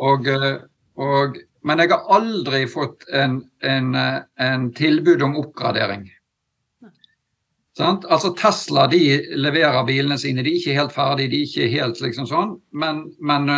Og, 0.00 0.28
og, 1.00 1.38
men 1.66 1.82
jeg 1.82 1.92
har 1.92 2.14
aldri 2.16 2.64
fått 2.70 3.06
en, 3.12 3.42
en, 3.66 3.92
en 3.96 4.70
tilbud 4.76 5.22
om 5.26 5.38
oppgradering. 5.40 6.08
Sant? 7.80 8.04
Altså 8.12 8.34
Tesla 8.36 8.84
de 8.90 9.00
leverer 9.38 9.84
bilene 9.88 10.18
sine. 10.20 10.42
De 10.44 10.52
er 10.52 10.58
ikke 10.58 10.76
helt 10.76 10.92
ferdige, 10.92 11.30
de 11.32 11.38
er 11.38 11.46
ikke 11.46 11.68
helt 11.72 12.02
liksom 12.04 12.26
sånn. 12.28 12.56
Men, 12.76 13.06
men, 13.24 13.48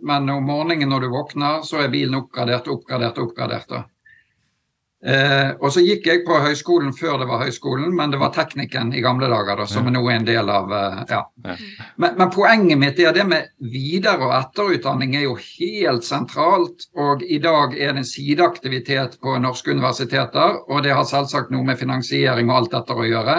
men 0.00 0.32
om 0.34 0.48
morgenen 0.48 0.90
når 0.90 1.04
du 1.04 1.12
våkner, 1.12 1.62
så 1.66 1.84
er 1.84 1.92
bilen 1.92 2.16
oppgradert, 2.18 2.70
oppgradert, 2.72 3.20
oppgradert. 3.22 3.76
Eh, 4.98 5.50
og 5.62 5.70
så 5.70 5.82
gikk 5.84 6.08
jeg 6.10 6.24
på 6.26 6.40
høyskolen 6.42 6.90
før 6.96 7.20
det 7.20 7.28
var 7.30 7.44
høyskolen, 7.44 7.92
men 7.94 8.10
det 8.10 8.18
var 8.18 8.32
teknikken 8.34 8.90
i 8.98 9.02
gamle 9.04 9.28
dager, 9.30 9.60
da, 9.60 9.66
som 9.70 9.86
ja. 9.86 9.92
nå 9.94 10.02
er 10.08 10.16
en 10.18 10.26
del 10.26 10.50
av 10.50 10.72
eh, 10.74 10.96
ja. 11.12 11.20
ja. 11.44 11.54
Men, 12.02 12.16
men, 12.18 12.32
poenget 12.34 12.80
mitt 12.80 12.98
er 12.98 13.14
det 13.14 13.28
med 13.30 13.52
videre- 13.62 14.26
og 14.26 14.34
etterutdanning 14.40 15.14
er 15.14 15.28
jo 15.28 15.36
helt 15.38 16.06
sentralt. 16.06 16.88
Og 16.98 17.22
i 17.22 17.38
dag 17.42 17.78
er 17.78 17.94
det 17.94 18.02
en 18.02 18.10
sideaktivitet 18.10 19.20
på 19.22 19.36
norske 19.38 19.70
universiteter, 19.70 20.58
og 20.66 20.82
det 20.82 20.96
har 20.98 21.06
selvsagt 21.06 21.54
noe 21.54 21.66
med 21.68 21.78
finansiering 21.78 22.50
og 22.50 22.64
alt 22.64 22.74
dette 22.74 22.98
å 22.98 23.06
gjøre. 23.06 23.38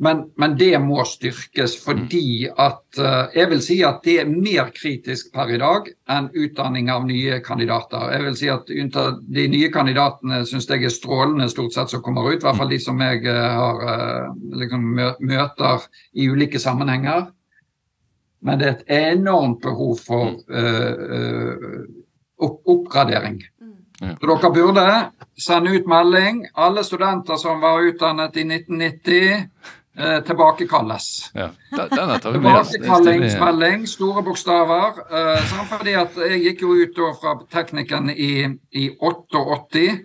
Men, 0.00 0.22
men, 0.36 0.54
det 0.56 0.78
må 0.80 1.02
styrkes 1.04 1.74
fordi 1.82 2.48
at 2.48 2.96
uh, 2.96 3.28
Jeg 3.34 3.50
vil 3.50 3.58
si 3.60 3.74
at 3.84 3.98
det 4.06 4.14
er 4.22 4.30
mer 4.30 4.70
kritisk 4.72 5.28
per 5.34 5.50
i 5.52 5.58
dag 5.60 5.90
enn 6.08 6.30
utdanning 6.32 6.88
av 6.88 7.04
nye 7.04 7.42
kandidater. 7.44 8.06
Jeg 8.14 8.24
vil 8.24 8.38
si 8.38 8.48
at 8.48 8.70
De 8.70 9.44
nye 9.52 9.68
kandidatene 9.72 10.40
syns 10.48 10.70
jeg 10.70 10.86
er 10.88 10.94
strålende 10.94 11.50
stort 11.52 11.76
sett 11.76 11.92
som 11.92 12.00
kommer 12.04 12.30
ut. 12.30 12.38
I 12.38 12.46
hvert 12.46 12.56
fall 12.62 12.72
de 12.72 12.78
som 12.80 13.02
jeg 13.04 13.26
uh, 13.28 13.42
har 13.58 13.84
uh, 13.84 14.30
liksom 14.62 14.88
møter 15.20 15.84
i 16.16 16.30
ulike 16.32 16.62
sammenhenger. 16.62 17.28
Men 18.40 18.56
det 18.56 18.68
er 18.70 18.78
et 18.78 18.94
enormt 19.18 19.60
behov 19.60 19.98
for 20.00 20.38
opp 22.40 22.70
oppgradering. 22.72 23.36
Ja. 24.00 24.14
Så 24.16 24.30
dere 24.30 24.50
burde 24.54 24.86
sende 25.36 25.74
ut 25.76 25.90
melding. 25.92 26.46
Alle 26.56 26.86
studenter 26.88 27.36
som 27.36 27.60
var 27.60 27.84
utdannet 27.84 28.40
i 28.40 28.46
1990 28.48 29.76
eh, 30.00 30.20
tilbakekalles. 30.26 31.30
Ja, 31.34 31.48
Tilbakekallingsmelding, 31.76 33.86
store 33.88 34.22
bokstaver. 34.26 34.86
Eh, 35.10 35.54
fordi 35.70 35.94
at 36.00 36.16
Jeg 36.30 36.40
gikk 36.44 36.60
jo 36.62 36.68
ut 36.74 36.94
fra 37.20 37.36
teknikken 37.50 38.10
i, 38.10 38.58
i 38.72 38.90
88. 38.98 40.00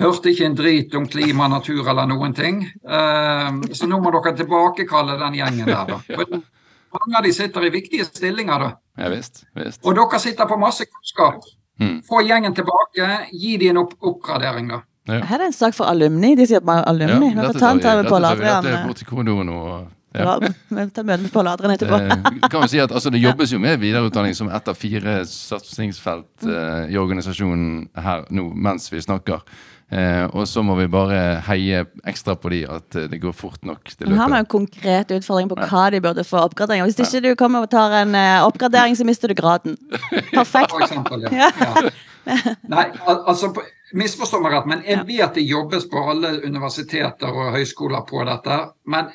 Hørte 0.00 0.30
ikke 0.30 0.44
en 0.44 0.56
drit 0.56 0.94
om 0.94 1.08
klima, 1.08 1.48
natur 1.48 1.88
eller 1.88 2.06
noen 2.06 2.34
ting. 2.36 2.64
Eh, 2.66 3.50
så 3.72 3.86
nå 3.88 4.00
må 4.00 4.10
dere 4.18 4.36
tilbakekalle 4.36 5.18
den 5.22 5.34
gjengen 5.40 5.66
der, 5.70 5.84
da. 5.94 5.98
mange 6.96 7.18
av 7.18 7.24
de 7.24 7.32
sitter 7.32 7.66
i 7.66 7.70
viktige 7.70 8.04
stillinger, 8.08 8.58
da. 8.60 8.70
Ja, 8.96 9.08
visst, 9.12 9.44
visst. 9.56 9.82
Og 9.84 9.96
dere 9.96 10.20
sitter 10.20 10.48
på 10.48 10.56
masse 10.60 10.84
kunnskap. 10.88 11.44
Mm. 11.80 12.00
Få 12.08 12.22
gjengen 12.24 12.54
tilbake, 12.56 13.08
gi 13.32 13.56
dem 13.60 13.70
en 13.74 13.82
opp 13.84 13.96
oppgradering, 14.00 14.70
da. 14.72 14.80
Ja. 15.06 15.20
Her 15.22 15.36
er 15.38 15.44
det 15.44 15.50
en 15.52 15.54
sak 15.54 15.76
for 15.76 15.86
alumni. 15.90 16.34
De 16.38 16.46
sier 16.48 16.64
bare 16.64 16.86
alumni. 16.90 17.30
Vi 17.34 17.44
får 17.44 17.60
ta 17.60 17.70
en 17.74 17.82
vi 17.82 18.08
på 18.08 18.16
Adrian. 18.18 18.64
Dette 18.64 18.80
er 18.80 18.88
borti 18.88 19.06
korridoren 19.06 19.52
og 19.54 19.68
ja. 20.16 20.38
Vi 20.40 20.48
tar 20.48 21.04
møte 21.04 21.04
med 21.04 21.30
Pål 21.32 21.50
Adrian 21.50 21.74
etterpå. 21.74 21.98
Eh, 22.00 22.48
kan 22.48 22.62
vi 22.62 22.68
si 22.72 22.80
at 22.80 22.92
altså, 22.92 23.10
Det 23.12 23.20
jobbes 23.20 23.52
jo 23.52 23.60
med 23.60 23.80
videreutdanning 23.82 24.34
som 24.34 24.48
ett 24.48 24.68
av 24.68 24.78
fire 24.78 25.18
satsingsfelt 25.28 26.46
eh, 26.48 26.92
i 26.94 26.98
organisasjonen 27.00 27.88
her 28.00 28.24
nå 28.32 28.48
mens 28.54 28.88
vi 28.92 29.02
snakker. 29.04 29.44
Eh, 29.86 30.24
og 30.34 30.48
så 30.50 30.64
må 30.66 30.74
vi 30.80 30.88
bare 30.90 31.38
heie 31.46 31.84
ekstra 32.10 32.34
på 32.40 32.50
de 32.50 32.64
at 32.66 32.96
eh, 32.98 33.06
det 33.12 33.20
går 33.22 33.34
fort 33.36 33.62
nok. 33.62 33.84
Det 33.92 34.02
løpet. 34.02 34.16
Her 34.16 34.22
har 34.24 34.32
vi 34.32 34.40
en 34.40 34.50
konkret 34.56 35.14
utfordring 35.14 35.52
på 35.52 35.60
hva 35.60 35.84
de 35.94 36.00
burde 36.02 36.24
få 36.26 36.40
oppgradering. 36.42 36.82
Hvis 36.88 36.98
ikke 37.04 37.22
du 37.28 37.34
kommer 37.38 37.68
og 37.68 37.70
tar 37.70 37.94
en 38.00 38.16
uh, 38.18 38.48
oppgradering, 38.48 38.96
så 38.98 39.06
mister 39.06 39.30
du 39.30 39.36
graden. 39.38 39.78
Perfekt. 40.34 40.74
For 40.74 40.82
eksempel, 40.82 41.28
ja. 41.30 41.52
ja. 41.54 41.86
Nei, 42.74 42.88
al 43.06 43.22
altså 43.30 43.52
Misforstå 43.94 44.40
meg 44.42 44.56
rett, 44.56 44.66
men 44.66 44.82
jeg 44.86 45.06
vet 45.06 45.36
det 45.38 45.46
jobbes 45.46 45.86
på 45.90 46.00
alle 46.10 46.32
universiteter 46.42 47.30
og 47.30 47.54
høyskoler 47.54 48.02
på 48.08 48.24
dette. 48.26 48.56
Men 48.90 49.12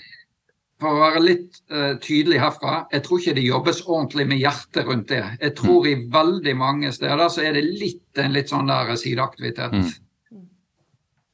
for 0.82 0.96
å 0.96 1.02
være 1.02 1.24
litt 1.24 1.60
uh, 1.74 1.98
tydelig 2.02 2.40
herfra, 2.42 2.86
jeg 2.94 3.04
tror 3.06 3.20
ikke 3.20 3.36
det 3.38 3.44
jobbes 3.46 3.82
ordentlig 3.86 4.28
med 4.32 4.42
hjertet 4.42 4.88
rundt 4.88 5.12
det. 5.12 5.24
Jeg 5.42 5.56
tror 5.60 5.84
mm. 5.84 5.90
i 5.92 6.14
veldig 6.16 6.56
mange 6.58 6.94
steder 6.96 7.28
så 7.34 7.44
er 7.46 7.58
det 7.58 7.66
litt 7.68 8.22
en 8.22 8.34
litt 8.34 8.54
sånn 8.54 8.72
der 8.72 8.96
sideaktivitet. 8.98 9.76
Mm. 9.76 9.92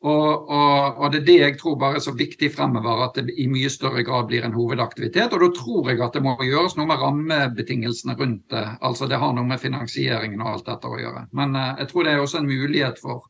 Og, 0.08 0.50
og, 0.50 1.00
og, 1.02 1.08
det 1.12 1.20
er 1.22 1.26
det 1.28 1.38
jeg 1.38 1.56
tror 1.60 1.78
bare 1.82 2.00
er 2.00 2.04
så 2.06 2.14
viktig 2.16 2.50
fremover, 2.54 3.02
at 3.08 3.18
det 3.20 3.34
i 3.42 3.48
mye 3.52 3.70
større 3.72 4.04
grad 4.08 4.30
blir 4.30 4.46
en 4.46 4.56
hovedaktivitet. 4.56 5.34
Og 5.34 5.42
da 5.44 5.50
tror 5.58 5.90
jeg 5.92 6.04
at 6.06 6.16
det 6.16 6.24
må 6.24 6.36
gjøres 6.46 6.78
noe 6.78 6.88
med 6.90 7.02
rammebetingelsene 7.02 8.16
rundt 8.20 8.46
det. 8.54 8.66
Altså 8.88 9.10
det 9.10 9.20
har 9.22 9.34
noe 9.36 9.48
med 9.48 9.62
finansieringen 9.62 10.44
og 10.44 10.54
alt 10.54 10.70
dette 10.70 10.92
å 10.92 11.00
gjøre. 11.02 11.26
Men 11.38 11.58
uh, 11.58 11.74
jeg 11.82 11.92
tror 11.92 12.08
det 12.08 12.14
er 12.14 12.24
også 12.24 12.42
en 12.44 12.52
mulighet 12.52 13.02
for, 13.02 13.26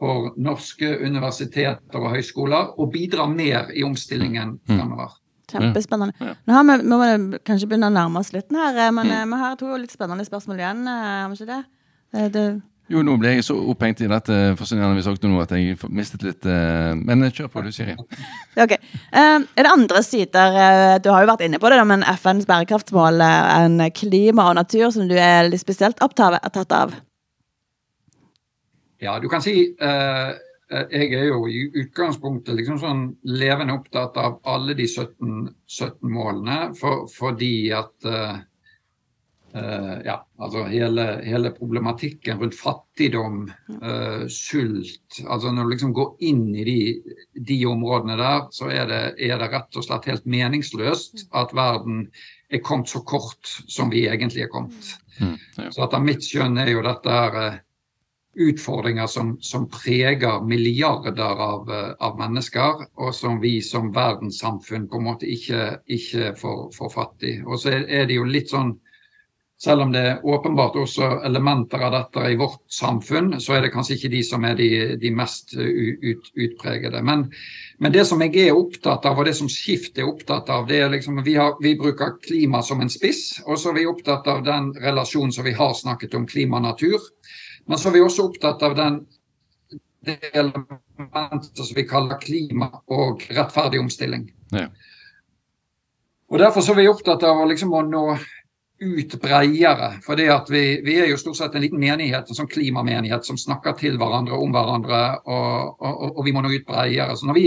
for 0.00 0.32
norske 0.40 0.94
universiteter 1.04 2.00
og 2.00 2.16
høyskoler 2.16 2.74
å 2.80 2.88
bidra 2.90 3.28
mer 3.30 3.70
i 3.76 3.84
omstillingen 3.86 4.56
mm. 4.56 4.72
fremover. 4.72 5.18
Kjempespennende. 5.52 6.34
Nå 6.48 6.56
har 6.56 6.64
vi, 6.64 6.80
vi 6.80 6.90
må 6.96 7.38
kanskje 7.44 7.68
begynne 7.68 7.92
å 7.92 7.94
nærme 7.94 8.22
oss 8.22 8.32
slutten 8.32 8.56
her, 8.56 8.86
eh, 8.86 8.92
men 8.94 9.10
mm. 9.10 9.16
Eh, 9.18 9.24
vi 9.28 9.40
har 9.44 9.56
to 9.60 9.72
litt 9.76 9.92
spennende 9.92 10.24
spørsmål 10.24 10.62
igjen. 10.62 10.86
Har 10.88 11.28
vi 11.28 11.42
ikke 11.42 11.50
det? 11.52 11.62
det 12.32 12.46
jo, 12.90 13.00
nå 13.06 13.14
ble 13.20 13.36
jeg 13.36 13.44
så 13.46 13.54
opphengt 13.70 14.02
i 14.02 14.08
dette 14.10 14.36
fascinerende 14.58 14.98
vi 14.98 15.04
snakket 15.06 15.28
nå 15.30 15.38
at 15.40 15.52
jeg 15.54 15.76
mistet 15.94 16.24
litt 16.26 16.48
uh, 16.48 16.92
Men 16.98 17.22
kjør 17.30 17.48
på, 17.52 17.62
du, 17.64 17.70
Siri. 17.74 17.94
ok. 18.64 18.74
Uh, 19.14 19.38
er 19.46 19.64
det 19.64 19.70
andre 19.70 20.02
sider 20.04 20.58
uh, 20.58 20.96
Du 21.02 21.12
har 21.14 21.22
jo 21.22 21.30
vært 21.30 21.46
inne 21.46 21.60
på 21.62 21.70
det, 21.70 21.78
da, 21.78 21.86
men 21.88 22.04
FNs 22.18 22.48
bærekraftsmål, 22.50 23.22
en 23.22 23.86
klima 23.94 24.50
og 24.50 24.58
natur 24.58 24.90
som 24.94 25.08
du 25.08 25.14
er 25.14 25.46
litt 25.48 25.62
spesielt 25.62 26.02
opptatt 26.04 26.76
av? 26.76 26.98
Ja, 29.02 29.16
du 29.22 29.30
kan 29.30 29.42
si 29.42 29.56
jeg 30.72 31.08
er 31.12 31.26
jo 31.26 31.42
i 31.52 31.66
utgangspunktet 31.82 32.56
liksom 32.56 32.78
sånn 32.80 33.00
levende 33.28 33.74
opptatt 33.76 34.16
av 34.16 34.38
alle 34.48 34.72
de 34.78 34.86
17, 34.88 35.50
17 35.68 36.08
målene, 36.08 36.72
for, 36.78 37.04
fordi 37.12 37.68
at 37.76 37.92
Uh, 38.08 38.40
ja, 39.52 40.14
altså 40.40 40.64
hele, 40.70 41.04
hele, 41.26 41.50
problematikken 41.52 42.38
rundt 42.40 42.56
fattigdom, 42.56 43.42
uh, 43.82 44.22
sult 44.32 45.18
altså 45.26 45.52
Når 45.52 45.64
du 45.64 45.72
liksom 45.74 45.92
går 45.92 46.14
inn 46.24 46.46
i 46.56 46.64
de, 46.64 46.76
de 47.36 47.58
områdene 47.68 48.16
der, 48.16 48.46
så 48.50 48.70
er 48.72 48.86
det, 48.88 49.02
er 49.20 49.42
det, 49.42 49.50
rett 49.52 49.76
og 49.76 49.84
slett 49.84 50.08
helt 50.08 50.24
meningsløst 50.24 51.26
at 51.36 51.52
verden 51.52 52.06
er 52.52 52.64
kommet 52.64 52.88
så 52.88 53.02
kort 53.04 53.50
som 53.68 53.92
vi 53.92 54.06
egentlig 54.08 54.46
er 54.46 54.52
kommet. 54.52 54.94
Mm, 55.18 55.36
ja. 55.58 55.68
Så 55.72 55.84
etter 55.84 56.00
mitt 56.04 56.24
skjønn 56.24 56.56
er 56.60 56.72
jo 56.72 56.84
dette 56.86 57.12
her 57.12 57.36
uh, 57.36 57.60
utfordringer 58.32 59.06
som, 59.06 59.34
som, 59.44 59.68
preger 59.68 60.40
milliarder 60.48 61.36
av, 61.36 61.68
av, 62.00 62.16
mennesker, 62.18 62.86
og 62.96 63.12
som 63.14 63.40
vi 63.42 63.58
som 63.64 63.92
verdenssamfunn 63.92 64.88
på 64.88 65.00
en 65.00 65.06
måte 65.10 65.28
ikke, 65.28 65.82
ikke 65.92 66.32
får, 66.40 66.62
får 66.76 66.92
fatt 66.94 67.28
i. 67.28 67.34
Og 67.44 67.60
så 67.60 67.74
er, 67.76 67.84
er 68.00 68.08
det 68.08 68.16
jo 68.16 68.24
litt 68.24 68.52
sånn 68.52 68.72
selv 69.62 69.84
om 69.84 69.92
det 69.94 70.00
er 70.02 70.24
åpenbart 70.26 70.74
også 70.80 71.08
elementer 71.22 71.84
av 71.86 71.92
dette 71.94 72.24
i 72.32 72.38
vårt 72.38 72.64
samfunn, 72.72 73.36
så 73.40 73.54
er 73.54 73.62
det 73.62 73.70
kanskje 73.70 73.94
ikke 73.94 74.10
de 74.10 74.22
som 74.26 74.42
er 74.48 74.56
de, 74.58 74.70
de 74.98 75.12
mest 75.14 75.54
ut, 75.54 76.32
utpregede. 76.34 77.02
Men, 77.06 77.28
men, 77.78 77.94
det 77.94 78.02
som 78.08 78.24
jeg 78.24 78.34
er 78.42 78.58
opptatt 78.58 79.06
av, 79.06 79.20
og 79.20 79.28
det 79.28 79.36
som 79.38 79.50
Skift 79.52 80.00
er 80.02 80.10
opptatt 80.10 80.50
av, 80.50 80.66
det 80.66 80.80
er 80.82 80.90
liksom 80.90 81.22
vi, 81.22 81.36
har, 81.38 81.54
vi 81.62 81.76
bruker 81.78 82.16
klima 82.24 82.64
som 82.66 82.82
en 82.82 82.90
spiss. 82.90 83.38
Og 83.46 83.54
så 83.54 83.70
er 83.70 83.78
vi 83.78 83.86
opptatt 83.92 84.26
av 84.32 84.42
den 84.48 84.72
relasjonen 84.82 85.30
som 85.36 85.46
vi 85.46 85.54
har 85.54 85.78
snakket 85.78 86.18
om, 86.18 86.26
klima-natur. 86.26 86.98
Men 87.70 87.78
så 87.78 87.92
er 87.92 88.00
vi 88.00 88.04
også 88.08 88.26
opptatt 88.32 88.66
av 88.66 88.74
den 88.78 89.04
det 90.02 90.18
elementet 90.34 91.62
som 91.62 91.76
vi 91.76 91.86
kaller 91.86 92.18
klima 92.18 92.66
og 92.90 93.22
rettferdig 93.30 93.78
omstilling. 93.78 94.26
Ja. 94.50 94.66
Og 96.32 96.40
Derfor 96.42 96.64
så 96.64 96.74
er 96.74 96.82
vi 96.82 96.90
opptatt 96.90 97.22
av 97.28 97.44
liksom 97.46 97.74
å 97.76 97.86
nå 97.86 98.06
ut 98.82 99.14
bredere. 99.22 99.92
For 100.04 100.18
vi, 100.50 100.64
vi, 100.84 100.96
er 100.98 101.10
jo 101.10 101.20
stort 101.20 101.38
sett 101.38 101.54
en 101.54 101.64
liten 101.64 101.80
menighet, 101.80 102.28
en 102.28 102.38
sånn 102.38 102.50
klimamenighet 102.50 103.26
som 103.26 103.38
snakker 103.38 103.76
til 103.78 103.98
hverandre 104.00 104.38
om 104.38 104.52
hverandre, 104.54 105.02
og, 105.24 105.80
og, 105.80 106.04
og 106.18 106.22
vi 106.26 106.34
må 106.34 106.42
nå 106.42 106.52
ut 106.52 106.66
bredere. 106.68 107.16
Så 107.16 107.28
når 107.28 107.38
vi 107.38 107.46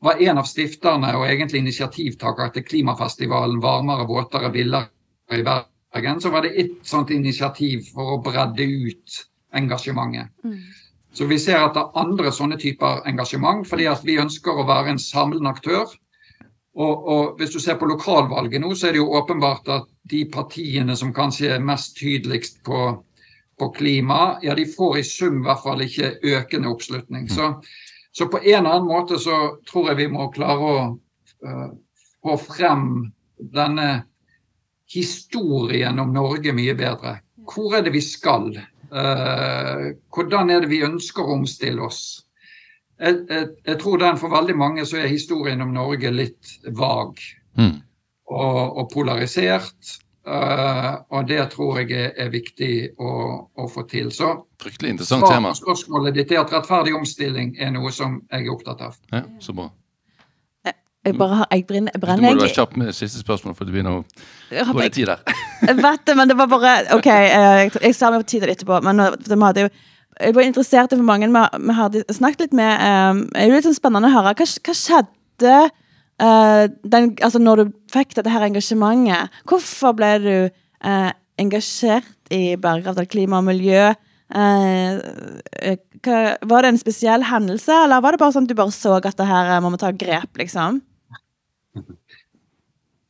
var 0.00 0.22
en 0.24 0.40
av 0.40 0.48
stifterne 0.48 1.12
og 1.18 1.26
egentlig 1.28 1.60
initiativtaker 1.60 2.54
til 2.54 2.64
klimafestivalen 2.64 3.60
'Varmere, 3.60 4.08
våtere, 4.08 4.52
villere' 4.52 4.88
i 5.36 5.42
Bergen, 5.44 6.20
så 6.20 6.30
var 6.30 6.42
det 6.42 6.60
ett 6.60 6.78
sånt 6.82 7.10
initiativ 7.10 7.92
for 7.94 8.16
å 8.16 8.22
bredde 8.22 8.64
ut 8.64 9.24
engasjementet. 9.52 10.30
Mm. 10.44 10.58
Så 11.12 11.26
vi 11.26 11.38
ser 11.38 11.58
etter 11.58 11.90
andre 11.98 12.30
sånne 12.32 12.56
typer 12.58 13.02
engasjement, 13.10 13.66
fordi 13.68 13.88
vi 14.06 14.18
ønsker 14.22 14.54
å 14.54 14.66
være 14.66 14.94
en 14.94 15.02
samlende 15.02 15.50
aktør 15.50 15.90
og, 16.70 17.08
og, 17.08 17.36
Hvis 17.38 17.50
du 17.50 17.58
ser 17.60 17.74
på 17.80 17.86
lokalvalget 17.90 18.62
nå, 18.62 18.74
så 18.78 18.88
er 18.88 18.94
det 18.94 19.00
jo 19.02 19.10
åpenbart 19.18 19.68
at 19.74 19.88
de 20.10 20.24
partiene 20.32 20.96
som 20.96 21.12
kanskje 21.14 21.54
er 21.54 21.64
mest 21.64 21.96
tydeligst 21.98 22.60
på, 22.66 22.80
på 23.58 23.70
klima, 23.76 24.38
ja, 24.42 24.54
de 24.58 24.66
får 24.68 24.98
i 24.98 25.04
sum 25.06 25.40
i 25.40 25.46
hvert 25.46 25.62
fall 25.64 25.84
ikke 25.84 26.12
økende 26.34 26.72
oppslutning. 26.72 27.28
Så, 27.30 27.52
så, 28.12 28.26
på 28.26 28.42
en 28.42 28.60
eller 28.60 28.76
annen 28.76 28.90
måte 28.90 29.20
så 29.22 29.38
tror 29.68 29.90
jeg 29.90 30.00
vi 30.02 30.08
må 30.12 30.30
klare 30.34 30.72
å 30.72 30.78
uh, 31.46 31.68
få 32.22 32.38
frem 32.42 32.88
denne 33.38 33.90
historien 34.90 36.02
om 36.02 36.10
Norge 36.14 36.52
mye 36.56 36.74
bedre. 36.78 37.20
Hvor 37.50 37.78
er 37.78 37.86
det 37.86 37.94
vi 37.94 38.02
skal? 38.04 38.50
Uh, 38.90 39.94
hvordan 40.10 40.50
er 40.50 40.64
det 40.64 40.72
vi 40.72 40.82
ønsker 40.86 41.22
å 41.22 41.38
omstille 41.38 41.86
oss? 41.86 42.02
jeg, 43.00 43.20
jeg, 43.28 43.46
jeg, 43.66 43.78
tror 43.80 44.00
den 44.00 44.18
for 44.20 44.32
veldig 44.32 44.56
mange 44.58 44.84
så 44.88 45.00
er 45.00 45.12
historien 45.12 45.62
om 45.64 45.72
Norge 45.74 46.12
litt 46.12 46.56
vag 46.76 47.20
mm. 47.58 47.76
Og, 48.30 48.78
og, 48.78 48.86
polarisert. 48.92 49.96
Uh, 50.30 51.00
og 51.16 51.26
det 51.30 51.40
tror 51.54 51.80
jeg 51.80 51.94
er, 51.96 52.10
er 52.20 52.28
viktig 52.30 52.72
å, 53.00 53.12
å, 53.56 53.66
få 53.72 53.86
til. 53.90 54.10
Så 54.14 54.34
Fryktelig 54.60 54.94
interessant 54.94 55.26
tema. 55.26 55.54
Spørsmålet 55.56 56.18
ditt 56.20 56.34
er 56.34 56.42
at 56.42 56.52
rettferdig 56.54 56.94
omstilling 56.94 57.54
er 57.58 57.72
noe 57.74 57.92
som 57.94 58.20
jeg 58.28 58.46
er 58.46 58.52
opptatt 58.52 58.84
av. 58.90 58.98
Ja, 59.10 59.24
så 59.42 59.56
bra. 59.56 59.70
Jeg 61.00 61.16
bare 61.16 61.38
har, 61.38 61.46
jeg 61.48 61.64
brenner, 61.64 61.94
brenner 61.96 62.34
Du 62.34 62.36
må 62.36 62.44
være 62.44 62.52
kjapp 62.58 62.74
med 62.76 62.92
siste 62.92 63.22
spørsmål, 63.22 63.54
for 63.56 63.64
det 63.64 63.72
begynner 63.72 64.02
å 64.02 64.64
gå 64.68 64.82
litt 64.82 64.98
tid 64.98 65.08
der. 65.08 65.22
Jeg 65.64 65.78
vet 65.78 66.02
det, 66.04 66.16
men 66.18 66.28
det 66.28 66.36
var 66.36 66.50
bare 66.52 66.74
OK, 66.92 67.08
jeg, 67.08 67.70
jeg 67.86 67.96
sa 67.96 68.10
meg 68.12 68.26
på 68.26 68.28
tid 68.34 68.44
etterpå, 68.52 68.82
men 68.84 69.00
de 69.16 69.38
hadde 69.40 69.64
jo 69.64 69.70
jeg 70.20 70.34
var 70.36 70.44
interessert 70.44 70.92
i 70.92 70.98
for 70.98 71.06
mange 71.06 71.28
vi, 71.32 71.42
vi 71.64 71.74
har 71.78 71.94
snakket 72.12 72.42
litt 72.44 72.56
med 72.58 72.82
um, 72.84 73.22
Det 73.30 73.40
er 73.40 73.48
jo 73.48 73.54
litt 73.54 73.66
sånn 73.68 73.76
spennende 73.78 74.10
å 74.10 74.12
høre. 74.12 74.34
Hva, 74.36 74.46
hva 74.66 74.74
skjedde 74.76 75.54
uh, 76.20 76.66
den, 76.92 77.14
altså 77.24 77.40
når 77.42 77.62
du 77.62 77.72
fikk 77.92 78.14
dette 78.16 78.32
her 78.32 78.44
engasjementet? 78.46 79.42
Hvorfor 79.48 79.96
ble 79.98 80.12
du 80.22 80.36
uh, 80.46 81.10
engasjert 81.40 82.32
i 82.34 82.56
bærekraft, 82.60 83.10
klima 83.12 83.40
og 83.40 83.48
miljø? 83.50 83.90
Uh, 84.30 85.00
hva, 86.04 86.18
var 86.46 86.64
det 86.64 86.74
en 86.74 86.80
spesiell 86.80 87.24
hendelse, 87.26 87.82
eller 87.86 88.04
var 88.04 88.14
det 88.14 88.22
bare 88.22 88.36
sånn 88.36 88.46
at 88.46 88.52
du 88.52 88.58
bare 88.58 88.74
så 88.74 88.98
at 89.00 89.16
det 89.18 89.28
her 89.28 89.56
må 89.64 89.72
vi 89.74 89.82
ta 89.82 89.92
grep, 89.96 90.30
liksom? 90.40 90.82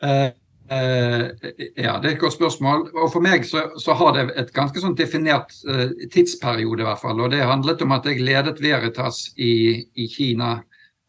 Uh, 0.01 0.31
Uh, 0.71 1.35
ja, 1.75 1.97
det 1.99 2.07
er 2.07 2.13
et 2.13 2.21
godt 2.21 2.37
spørsmål. 2.37 2.85
Og 2.95 3.09
For 3.13 3.23
meg 3.25 3.43
så, 3.47 3.65
så 3.83 3.95
har 3.99 4.15
det 4.15 4.27
et 4.39 4.53
ganske 4.55 4.79
sånn 4.79 4.95
definert 4.99 5.51
uh, 5.67 5.89
tidsperiode. 6.15 6.85
i 6.85 6.87
hvert 6.87 7.03
fall, 7.03 7.21
og 7.21 7.33
Det 7.33 7.43
handlet 7.43 7.83
om 7.83 7.95
at 7.97 8.07
jeg 8.07 8.23
ledet 8.23 8.63
Veritas 8.63 9.33
i, 9.37 9.83
i 9.95 10.07
Kina 10.07 10.61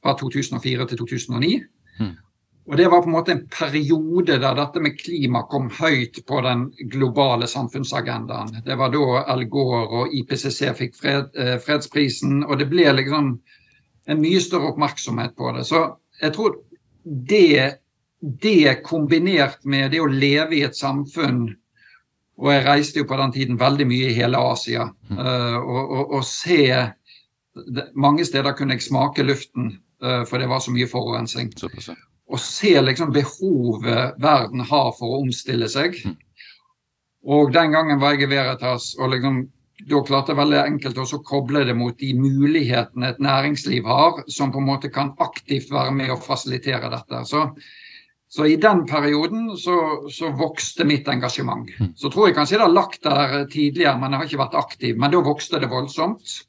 fra 0.01 0.15
2004 0.17 0.87
til 0.89 0.97
2009. 1.03 1.51
Og 2.69 2.77
Det 2.77 2.87
var 2.87 3.01
på 3.01 3.09
en 3.09 3.15
måte 3.15 3.31
en 3.33 3.47
periode 3.49 4.37
der 4.39 4.55
dette 4.55 4.81
med 4.83 4.99
klima 4.99 5.41
kom 5.49 5.69
høyt 5.79 6.21
på 6.27 6.41
den 6.45 6.67
globale 6.91 7.47
samfunnsagendaen. 7.49 8.61
Det 8.65 8.77
var 8.77 8.93
da 8.93 9.23
Al 9.33 9.47
Gore 9.49 9.81
og 9.87 10.13
IPCC 10.13 10.69
fikk 10.77 10.95
fred, 10.95 11.31
uh, 11.39 11.57
fredsprisen, 11.63 12.43
og 12.45 12.59
det 12.61 12.69
ble 12.69 12.85
liksom 12.93 13.31
en 14.07 14.21
mye 14.21 14.41
større 14.41 14.71
oppmerksomhet 14.71 15.33
på 15.37 15.51
det. 15.57 15.65
Så 15.65 15.81
jeg 16.21 16.35
tror 16.37 16.59
det 17.03 17.81
det 18.21 18.83
kombinert 18.85 19.65
med 19.65 19.91
det 19.91 20.01
å 20.01 20.05
leve 20.05 20.59
i 20.59 20.61
et 20.61 20.77
samfunn 20.77 21.47
Og 22.37 22.51
jeg 22.51 22.65
reiste 22.65 23.01
jo 23.01 23.07
på 23.09 23.17
den 23.17 23.31
tiden 23.33 23.57
veldig 23.59 23.85
mye 23.85 24.09
i 24.09 24.13
hele 24.17 24.37
Asia. 24.37 24.87
Uh, 25.11 25.57
og, 25.57 25.81
og, 25.81 26.13
og, 26.17 26.23
se 26.25 26.63
mange 27.93 28.25
steder 28.25 28.55
kunne 28.57 28.73
jeg 28.73 28.87
smake 28.87 29.25
luften, 29.27 29.75
uh, 30.01 30.23
for 30.25 30.41
det 30.41 30.49
var 30.49 30.63
så 30.63 30.73
mye 30.73 30.89
forurensning. 30.89 31.51
Og 32.31 32.39
se 32.39 32.73
liksom 32.79 33.11
behovet 33.15 34.19
verden 34.23 34.63
har 34.69 34.91
for 34.97 35.15
å 35.15 35.21
omstille 35.25 35.67
seg. 35.71 35.97
Mm. 36.05 36.15
Og 37.31 37.51
den 37.53 37.73
gangen 37.75 37.99
var 38.01 38.15
jeg 38.15 38.25
i 38.25 38.31
Veritas, 38.31 38.93
og 38.97 39.11
liksom, 39.13 39.43
da 39.89 40.01
klarte 40.05 40.33
jeg 40.33 40.39
veldig 40.39 40.61
enkelt 40.63 41.01
også 41.03 41.19
å 41.19 41.25
koble 41.25 41.65
det 41.67 41.75
mot 41.77 41.97
de 41.97 42.13
mulighetene 42.17 43.11
et 43.11 43.21
næringsliv 43.21 43.85
har, 43.85 44.23
som 44.31 44.53
på 44.53 44.61
en 44.61 44.69
måte 44.71 44.89
kan 44.93 45.13
aktivt 45.21 45.69
være 45.73 45.93
med 45.93 46.13
å 46.13 46.19
fasilitere 46.21 46.89
dette. 46.89 47.21
Så, 47.29 47.43
så 48.31 48.47
i 48.49 48.57
den 48.61 48.85
perioden 48.89 49.51
så, 49.59 49.77
så, 50.09 50.31
vokste 50.37 50.87
mitt 50.87 51.09
engasjement. 51.13 51.69
Mm. 51.77 51.91
Så 51.99 52.09
tror 52.09 52.29
jeg 52.29 52.39
kanskje 52.39 52.57
det 52.57 52.65
har 52.65 52.73
lagt 52.73 53.03
der 53.05 53.43
tidligere, 53.51 53.99
men 54.01 54.15
jeg 54.15 54.23
har 54.23 54.31
ikke 54.31 54.43
vært 54.45 54.61
aktiv. 54.63 54.97
Men 54.97 55.13
da 55.13 55.21
vokste 55.25 55.61
det 55.61 55.69
voldsomt. 55.69 56.39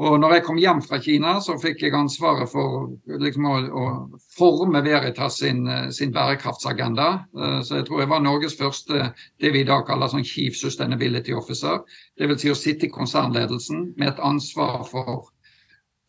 Og 0.00 0.14
når 0.20 0.32
jeg 0.32 0.44
kom 0.46 0.56
hjem 0.56 0.78
fra 0.80 0.96
Kina, 1.02 1.34
så 1.44 1.58
fikk 1.60 1.82
jeg 1.84 1.96
ansvaret 1.96 2.48
for 2.48 2.86
liksom, 3.20 3.44
å, 3.50 3.56
å, 3.68 3.84
forme 4.32 4.80
Veritas 4.84 5.36
sin, 5.42 5.66
sin, 5.92 6.14
bærekraftsagenda. 6.14 7.08
Eh, 7.36 7.58
så 7.66 7.80
jeg 7.80 7.88
tror 7.88 8.00
jeg 8.00 8.10
var 8.12 8.24
Norges 8.24 8.56
første 8.56 9.10
det 9.12 9.52
vi 9.52 9.60
i 9.60 9.68
dag 9.68 9.84
kaller 9.88 10.08
sånn 10.08 10.24
Chief 10.24 10.56
Sustainability 10.56 11.36
Officer. 11.36 11.82
Dvs. 12.16 12.40
Si 12.40 12.52
å 12.52 12.56
sitte 12.56 12.88
i 12.88 12.94
konsernledelsen 12.94 13.90
med 14.00 14.14
et 14.14 14.24
ansvar 14.24 14.86
for, 14.88 15.28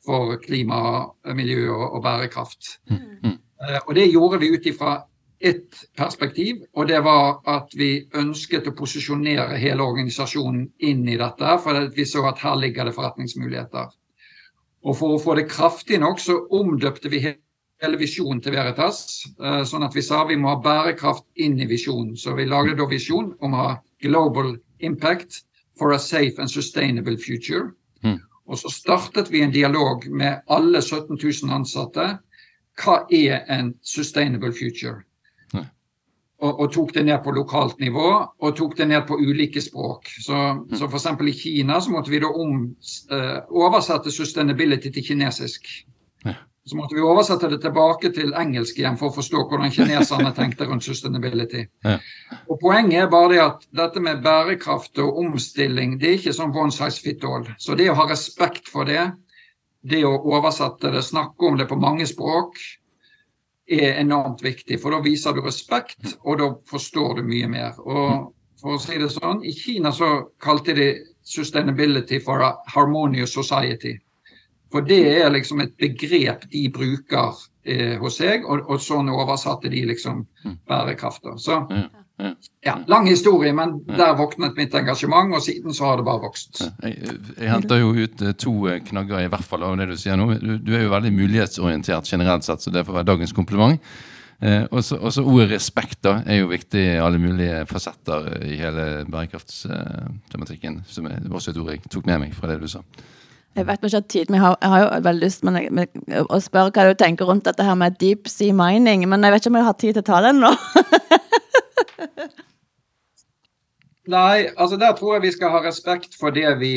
for 0.08 0.38
klima, 0.46 1.10
miljø 1.36 1.68
og, 1.76 1.88
og 1.90 2.04
bærekraft. 2.08 2.78
Mm. 2.92 3.08
mm. 3.28 3.40
Og 3.86 3.92
det 3.94 4.08
gjorde 4.10 4.40
vi 4.42 4.48
ut 4.56 4.66
ifra 4.72 4.96
ett 5.42 5.80
perspektiv, 5.98 6.64
og 6.74 6.88
det 6.88 7.00
var 7.04 7.40
at 7.50 7.74
vi 7.78 8.08
ønsket 8.18 8.68
å 8.70 8.76
posisjonere 8.78 9.58
hele 9.62 9.84
organisasjonen 9.84 10.68
inn 10.86 11.08
i 11.10 11.18
dette, 11.20 11.58
for 11.64 11.88
vi 11.96 12.06
så 12.06 12.24
at 12.30 12.42
her 12.44 12.60
ligger 12.62 12.88
det 12.88 12.96
forretningsmuligheter. 12.98 13.90
Og 14.82 14.98
For 14.98 15.16
å 15.16 15.22
få 15.22 15.36
det 15.38 15.50
kraftig 15.50 16.00
nok, 16.02 16.20
så 16.20 16.40
omdøpte 16.58 17.10
vi 17.10 17.22
hele 17.26 17.98
visjonen 17.98 18.42
til 18.42 18.56
Veritas. 18.56 19.28
Eh, 19.42 19.62
sånn 19.66 19.86
at 19.86 19.96
vi 19.96 20.02
sa 20.06 20.24
vi 20.30 20.38
må 20.38 20.56
ha 20.56 20.62
bærekraft 20.62 21.28
inn 21.36 21.60
i 21.62 21.70
visjonen. 21.70 22.16
Så 22.18 22.34
vi 22.38 22.48
lagde 22.50 22.78
da 22.78 22.88
visjon 22.90 23.36
om 23.42 23.54
å 23.54 23.62
ha 23.62 23.76
global 24.02 24.56
impact 24.80 25.44
for 25.78 25.94
a 25.94 26.00
safe 26.00 26.42
and 26.42 26.50
sustainable 26.50 27.18
future. 27.18 27.72
Mm. 28.04 28.20
Og 28.48 28.58
så 28.58 28.70
startet 28.74 29.30
vi 29.32 29.42
en 29.42 29.54
dialog 29.54 30.08
med 30.10 30.42
alle 30.50 30.82
17 30.82 31.18
000 31.18 31.54
ansatte. 31.54 32.08
Hva 32.82 33.06
er 33.14 33.46
en 33.50 33.76
sustainable 33.82 34.52
future? 34.54 35.04
Og, 36.42 36.60
og, 36.60 36.68
tok 36.74 36.94
det 36.96 37.06
ned 37.06 37.22
på 37.24 37.34
lokalt 37.36 37.80
nivå, 37.80 38.10
og 38.42 38.56
tok 38.58 38.76
det 38.80 38.88
ned 38.90 39.06
på 39.08 39.18
ulike 39.22 39.62
språk. 39.62 40.10
Så, 40.26 40.34
mm. 40.34 40.78
så 40.80 40.90
f.eks. 40.90 41.08
i 41.30 41.38
Kina 41.38 41.82
så 41.82 41.94
måtte 41.94 42.14
vi 42.14 42.22
da 42.24 42.32
om, 42.34 42.64
eh, 43.14 43.38
oversette 43.54 44.14
sustainability 44.14 44.90
til 44.94 45.06
kinesisk. 45.12 45.70
Ja. 46.26 46.34
Så 46.66 46.78
måtte 46.78 46.98
vi 46.98 47.06
oversette 47.06 47.50
det 47.50 47.62
tilbake 47.62 48.12
til 48.14 48.34
engelsk 48.38 48.78
igjen 48.78 48.98
for 48.98 49.10
å 49.10 49.16
forstå 49.16 49.46
hvordan 49.50 49.74
kineserne 49.74 50.34
tenkte 50.40 50.66
rundt 50.70 50.86
sustainability. 50.86 51.66
Ja. 51.86 51.98
Og 52.50 52.60
Poenget 52.62 53.06
er 53.06 53.14
bare 53.14 53.34
det 53.34 53.42
at 53.46 53.66
dette 53.84 54.04
med 54.04 54.22
bærekraft 54.26 55.02
og 55.02 55.18
omstilling 55.24 56.00
det 56.02 56.10
er 56.10 56.20
ikke 56.20 56.38
sånn 56.38 56.54
one 56.58 56.74
size 56.74 57.02
fit 57.02 57.26
all. 57.26 57.46
Så 57.62 57.78
det 57.78 57.90
å 57.92 57.98
ha 58.02 58.10
respekt 58.10 58.70
for 58.70 58.90
det, 58.90 59.12
det 59.82 60.04
å 60.06 60.14
oversette 60.34 60.94
det, 60.94 61.06
snakke 61.06 61.50
om 61.50 61.58
det 61.58 61.70
på 61.70 61.78
mange 61.82 62.06
språk, 62.10 62.58
er 63.72 64.00
enormt 64.02 64.44
viktig. 64.44 64.80
For 64.82 64.94
da 64.94 65.02
viser 65.04 65.36
du 65.36 65.42
respekt, 65.46 66.16
og 66.26 66.40
da 66.42 66.52
forstår 66.70 67.20
du 67.20 67.26
mye 67.28 67.50
mer. 67.52 67.80
Og 67.80 68.32
for 68.62 68.78
å 68.78 68.82
si 68.82 69.00
det 69.02 69.12
sånn, 69.14 69.44
I 69.44 69.54
Kina 69.58 69.92
så 69.92 70.12
kalte 70.42 70.76
de 70.78 70.94
'sustainability 71.24 72.20
for 72.20 72.42
a 72.42 72.56
harmonious 72.68 73.34
society'. 73.34 74.00
For 74.72 74.82
det 74.82 75.22
er 75.22 75.30
liksom 75.30 75.62
et 75.62 75.78
begrep 75.78 76.46
de 76.52 76.70
bruker 76.70 77.36
eh, 77.66 77.98
hos 78.00 78.18
seg, 78.18 78.46
og, 78.46 78.70
og, 78.70 78.80
sånn 78.80 79.10
oversatte 79.10 79.70
de 79.70 79.84
liksom 79.86 80.24
bærekrafta. 80.68 81.36
Så 81.38 81.66
ja, 82.66 82.76
lang 82.88 83.08
historie, 83.10 83.54
men 83.58 83.80
der 83.88 84.14
våknet 84.20 84.58
mitt 84.60 84.76
engasjement, 84.78 85.34
og 85.36 85.44
siden 85.44 85.74
så 85.74 85.90
har 85.90 86.00
det 86.00 86.06
bare 86.06 86.24
vokst. 86.28 86.62
Jeg, 86.84 87.18
jeg 87.38 87.52
henter 87.52 87.82
jo 87.82 87.92
ut 87.98 88.24
eh, 88.26 88.36
to 88.38 88.56
eh, 88.70 88.82
knagger 88.86 89.26
i 89.26 89.30
hvert 89.32 89.48
fall 89.48 89.66
av 89.68 89.78
det 89.80 89.90
du 89.92 89.98
sier 90.00 90.20
nå. 90.20 90.30
Du, 90.42 90.56
du 90.62 90.74
er 90.78 90.86
jo 90.86 90.94
veldig 90.94 91.14
mulighetsorientert 91.18 92.10
generelt 92.10 92.46
sett, 92.48 92.64
så 92.64 92.74
det 92.74 92.86
får 92.88 93.00
være 93.00 93.10
dagens 93.14 93.34
kompliment. 93.38 93.82
Eh, 94.42 94.64
og 94.74 94.84
så 94.84 94.98
ordet 95.22 95.52
respekt 95.52 96.00
da, 96.06 96.20
er 96.26 96.42
jo 96.42 96.50
viktig 96.50 96.82
i 96.82 97.02
alle 97.02 97.22
mulige 97.22 97.64
fasetter 97.70 98.30
i 98.46 98.58
hele 98.58 98.86
bærekraftstematikken. 99.10 100.82
Som 100.90 101.10
er 101.10 101.26
også 101.30 101.54
et 101.54 101.62
ord 101.62 101.74
jeg 101.76 101.84
tok 101.90 102.10
med 102.10 102.24
meg 102.26 102.38
fra 102.38 102.50
det 102.50 102.62
du 102.62 102.70
sa. 102.72 102.82
Jeg 103.52 103.68
vet 103.68 103.84
ikke 103.84 104.00
tid, 104.08 104.30
men 104.30 104.38
jeg 104.40 104.46
har, 104.46 104.56
jeg 104.62 104.72
har 104.72 104.82
jo 104.82 104.90
veldig 105.04 105.26
lyst 105.26 105.42
men 105.44 105.58
jeg, 105.60 105.72
men, 105.76 106.22
å 106.32 106.38
spørre 106.40 106.72
hva 106.72 106.86
du 106.88 106.96
tenker 106.96 107.28
rundt 107.28 107.50
dette 107.50 107.66
her 107.68 107.76
med 107.76 107.98
deep 108.00 108.30
sea 108.32 108.56
mining, 108.56 109.04
men 109.12 109.28
jeg 109.28 109.34
vet 109.34 109.44
ikke 109.44 109.52
om 109.52 109.58
jeg 109.60 109.68
har 109.68 109.76
tid 109.82 109.98
til 109.98 110.04
å 110.06 110.08
ta 110.08 110.22
den 110.24 110.40
nå. 110.40 110.54
Nei, 114.10 114.50
altså 114.58 114.80
der 114.82 114.96
tror 114.98 115.16
jeg 115.16 115.28
vi 115.28 115.34
skal 115.36 115.54
ha 115.54 115.62
respekt 115.62 116.16
for 116.18 116.34
det 116.34 116.50
vi 116.62 116.76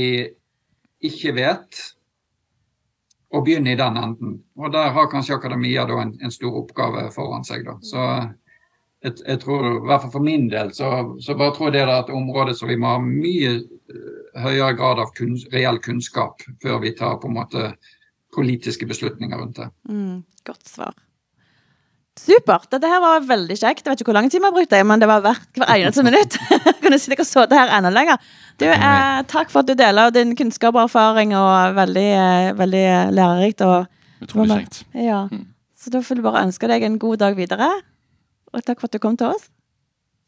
ikke 1.05 1.33
vet, 1.37 1.81
og 3.35 3.45
begynne 3.47 3.73
i 3.73 3.79
den 3.79 3.97
enden. 3.99 4.35
Og 4.61 4.73
der 4.73 4.93
har 4.95 5.11
kanskje 5.11 5.39
akademia 5.39 5.87
da 5.89 5.99
en, 6.03 6.15
en 6.23 6.33
stor 6.33 6.55
oppgave 6.61 7.09
foran 7.15 7.47
seg. 7.47 7.65
da. 7.67 7.79
Så 7.83 8.03
jeg, 9.05 9.17
jeg, 9.27 9.41
tror, 9.43 9.67
i 9.71 9.87
hvert 9.89 10.05
fall 10.05 10.13
for 10.15 10.25
min 10.25 10.47
del, 10.53 10.71
så, 10.77 10.91
så 11.21 11.37
bare 11.39 11.55
tror 11.57 11.71
jeg 11.71 11.77
det 11.77 11.83
er 11.85 11.97
et 11.97 12.15
område 12.15 12.55
som 12.57 12.71
vi 12.71 12.79
må 12.81 12.95
ha 12.95 13.01
mye 13.03 13.57
eh, 13.59 14.39
høyere 14.45 14.77
grad 14.79 15.03
av 15.03 15.11
kun, 15.19 15.35
reell 15.53 15.81
kunnskap 15.83 16.47
før 16.63 16.81
vi 16.85 16.95
tar 16.97 17.19
på 17.23 17.31
en 17.31 17.39
måte 17.41 17.73
politiske 18.35 18.87
beslutninger 18.91 19.39
rundt 19.39 19.61
det. 19.61 19.69
Mm, 19.91 20.23
godt 20.47 20.71
svar. 20.71 20.95
Supert. 22.15 22.69
Dette 22.71 22.87
her 22.87 23.01
var 23.03 23.25
veldig 23.27 23.57
kjekt. 23.59 23.83
Jeg 23.83 23.91
vet 23.91 24.03
ikke 24.03 24.13
hvor 24.13 24.19
lang 24.21 24.29
tid 24.31 24.39
vi 24.39 24.47
har 24.47 24.55
brukt, 24.55 24.71
det, 24.71 24.83
men 24.87 25.03
det 25.03 25.09
var 25.11 25.25
verdt 25.25 25.59
hver 25.59 25.73
eneste 25.75 26.05
minutt. 26.09 26.37
Kunne 26.83 26.99
sitte 27.03 27.19
og 27.25 27.27
så 27.27 27.47
det 27.51 27.59
her 27.59 27.73
enda 27.75 27.91
lenger. 27.91 28.23
Du, 28.63 28.69
eh, 28.71 29.23
takk 29.31 29.51
for 29.51 29.65
at 29.65 29.71
du 29.73 29.75
deler 29.79 30.15
din 30.15 30.37
kunnskap 30.39 30.77
og 30.77 30.85
erfaring, 30.87 31.35
og 31.35 31.75
veldig, 31.75 32.07
eh, 32.21 32.53
veldig 32.61 32.85
lærerikt. 33.19 33.67
Og, 33.67 33.91
Utrolig 34.23 34.61
kjekt. 34.61 34.85
Ja. 34.95 35.25
Mm. 35.33 35.51
Så 35.75 35.91
da 35.91 36.05
får 36.07 36.21
du 36.21 36.25
bare 36.25 36.47
ønske 36.47 36.71
deg 36.71 36.87
en 36.87 37.01
god 37.03 37.19
dag 37.25 37.35
videre. 37.37 37.69
Og 38.55 38.63
takk 38.63 38.79
for 38.79 38.87
at 38.87 38.95
du 38.95 39.03
kom 39.03 39.19
til 39.19 39.35
oss. 39.35 39.51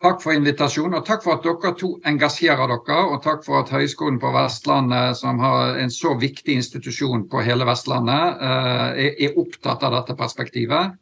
Takk 0.03 0.19
for 0.21 0.37
invitasjonen, 0.37 0.99
og 0.99 1.07
takk 1.07 1.23
for 1.25 1.39
at 1.39 1.47
dere 1.47 1.71
to 1.79 1.95
engasjerer 2.05 2.69
dere. 2.69 2.99
Og 3.15 3.23
takk 3.25 3.47
for 3.47 3.63
at 3.63 3.71
Høgskolen 3.73 4.19
på 4.21 4.29
Vestlandet, 4.35 5.17
som 5.17 5.39
har 5.41 5.79
en 5.81 5.93
så 5.95 6.13
viktig 6.21 6.59
institusjon 6.59 7.25
på 7.31 7.41
hele 7.47 7.65
Vestlandet, 7.65 8.43
eh, 8.43 9.15
er 9.25 9.39
opptatt 9.41 9.87
av 9.87 9.97
dette 9.97 10.19
perspektivet. 10.19 10.99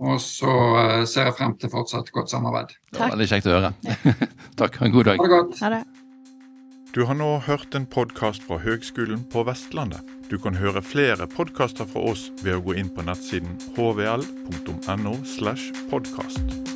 Og 0.00 0.20
så 0.22 0.50
uh, 0.50 1.02
ser 1.06 1.28
jeg 1.28 1.36
frem 1.38 1.56
til 1.60 1.70
fortsatt 1.72 2.08
godt 2.14 2.32
samarbeid. 2.32 2.72
Det 2.90 3.02
var 3.02 3.12
veldig 3.14 3.28
kjekt 3.30 3.50
å 3.50 3.58
høre. 3.58 3.74
Takk. 4.60 4.78
Ha 4.80 4.88
en 4.88 4.96
god 4.96 5.10
dag. 5.12 5.20
Ha 5.20 5.28
det 5.28 5.34
godt. 5.36 5.60
Ha 5.62 5.74
det. 5.76 5.82
Du 6.92 7.06
har 7.08 7.16
nå 7.16 7.38
hørt 7.46 7.72
en 7.74 7.86
podkast 7.88 8.44
fra 8.44 8.58
Høgskolen 8.60 9.22
på 9.32 9.46
Vestlandet. 9.48 10.04
Du 10.28 10.36
kan 10.36 10.58
høre 10.60 10.82
flere 10.84 11.24
podkaster 11.24 11.88
fra 11.88 12.04
oss 12.12 12.26
ved 12.42 12.58
å 12.58 12.64
gå 12.66 12.76
inn 12.82 12.92
på 12.92 13.04
nettsiden 13.06 13.56
hvl.no. 13.78 15.16
slash 15.24 15.72
podkast. 15.88 16.71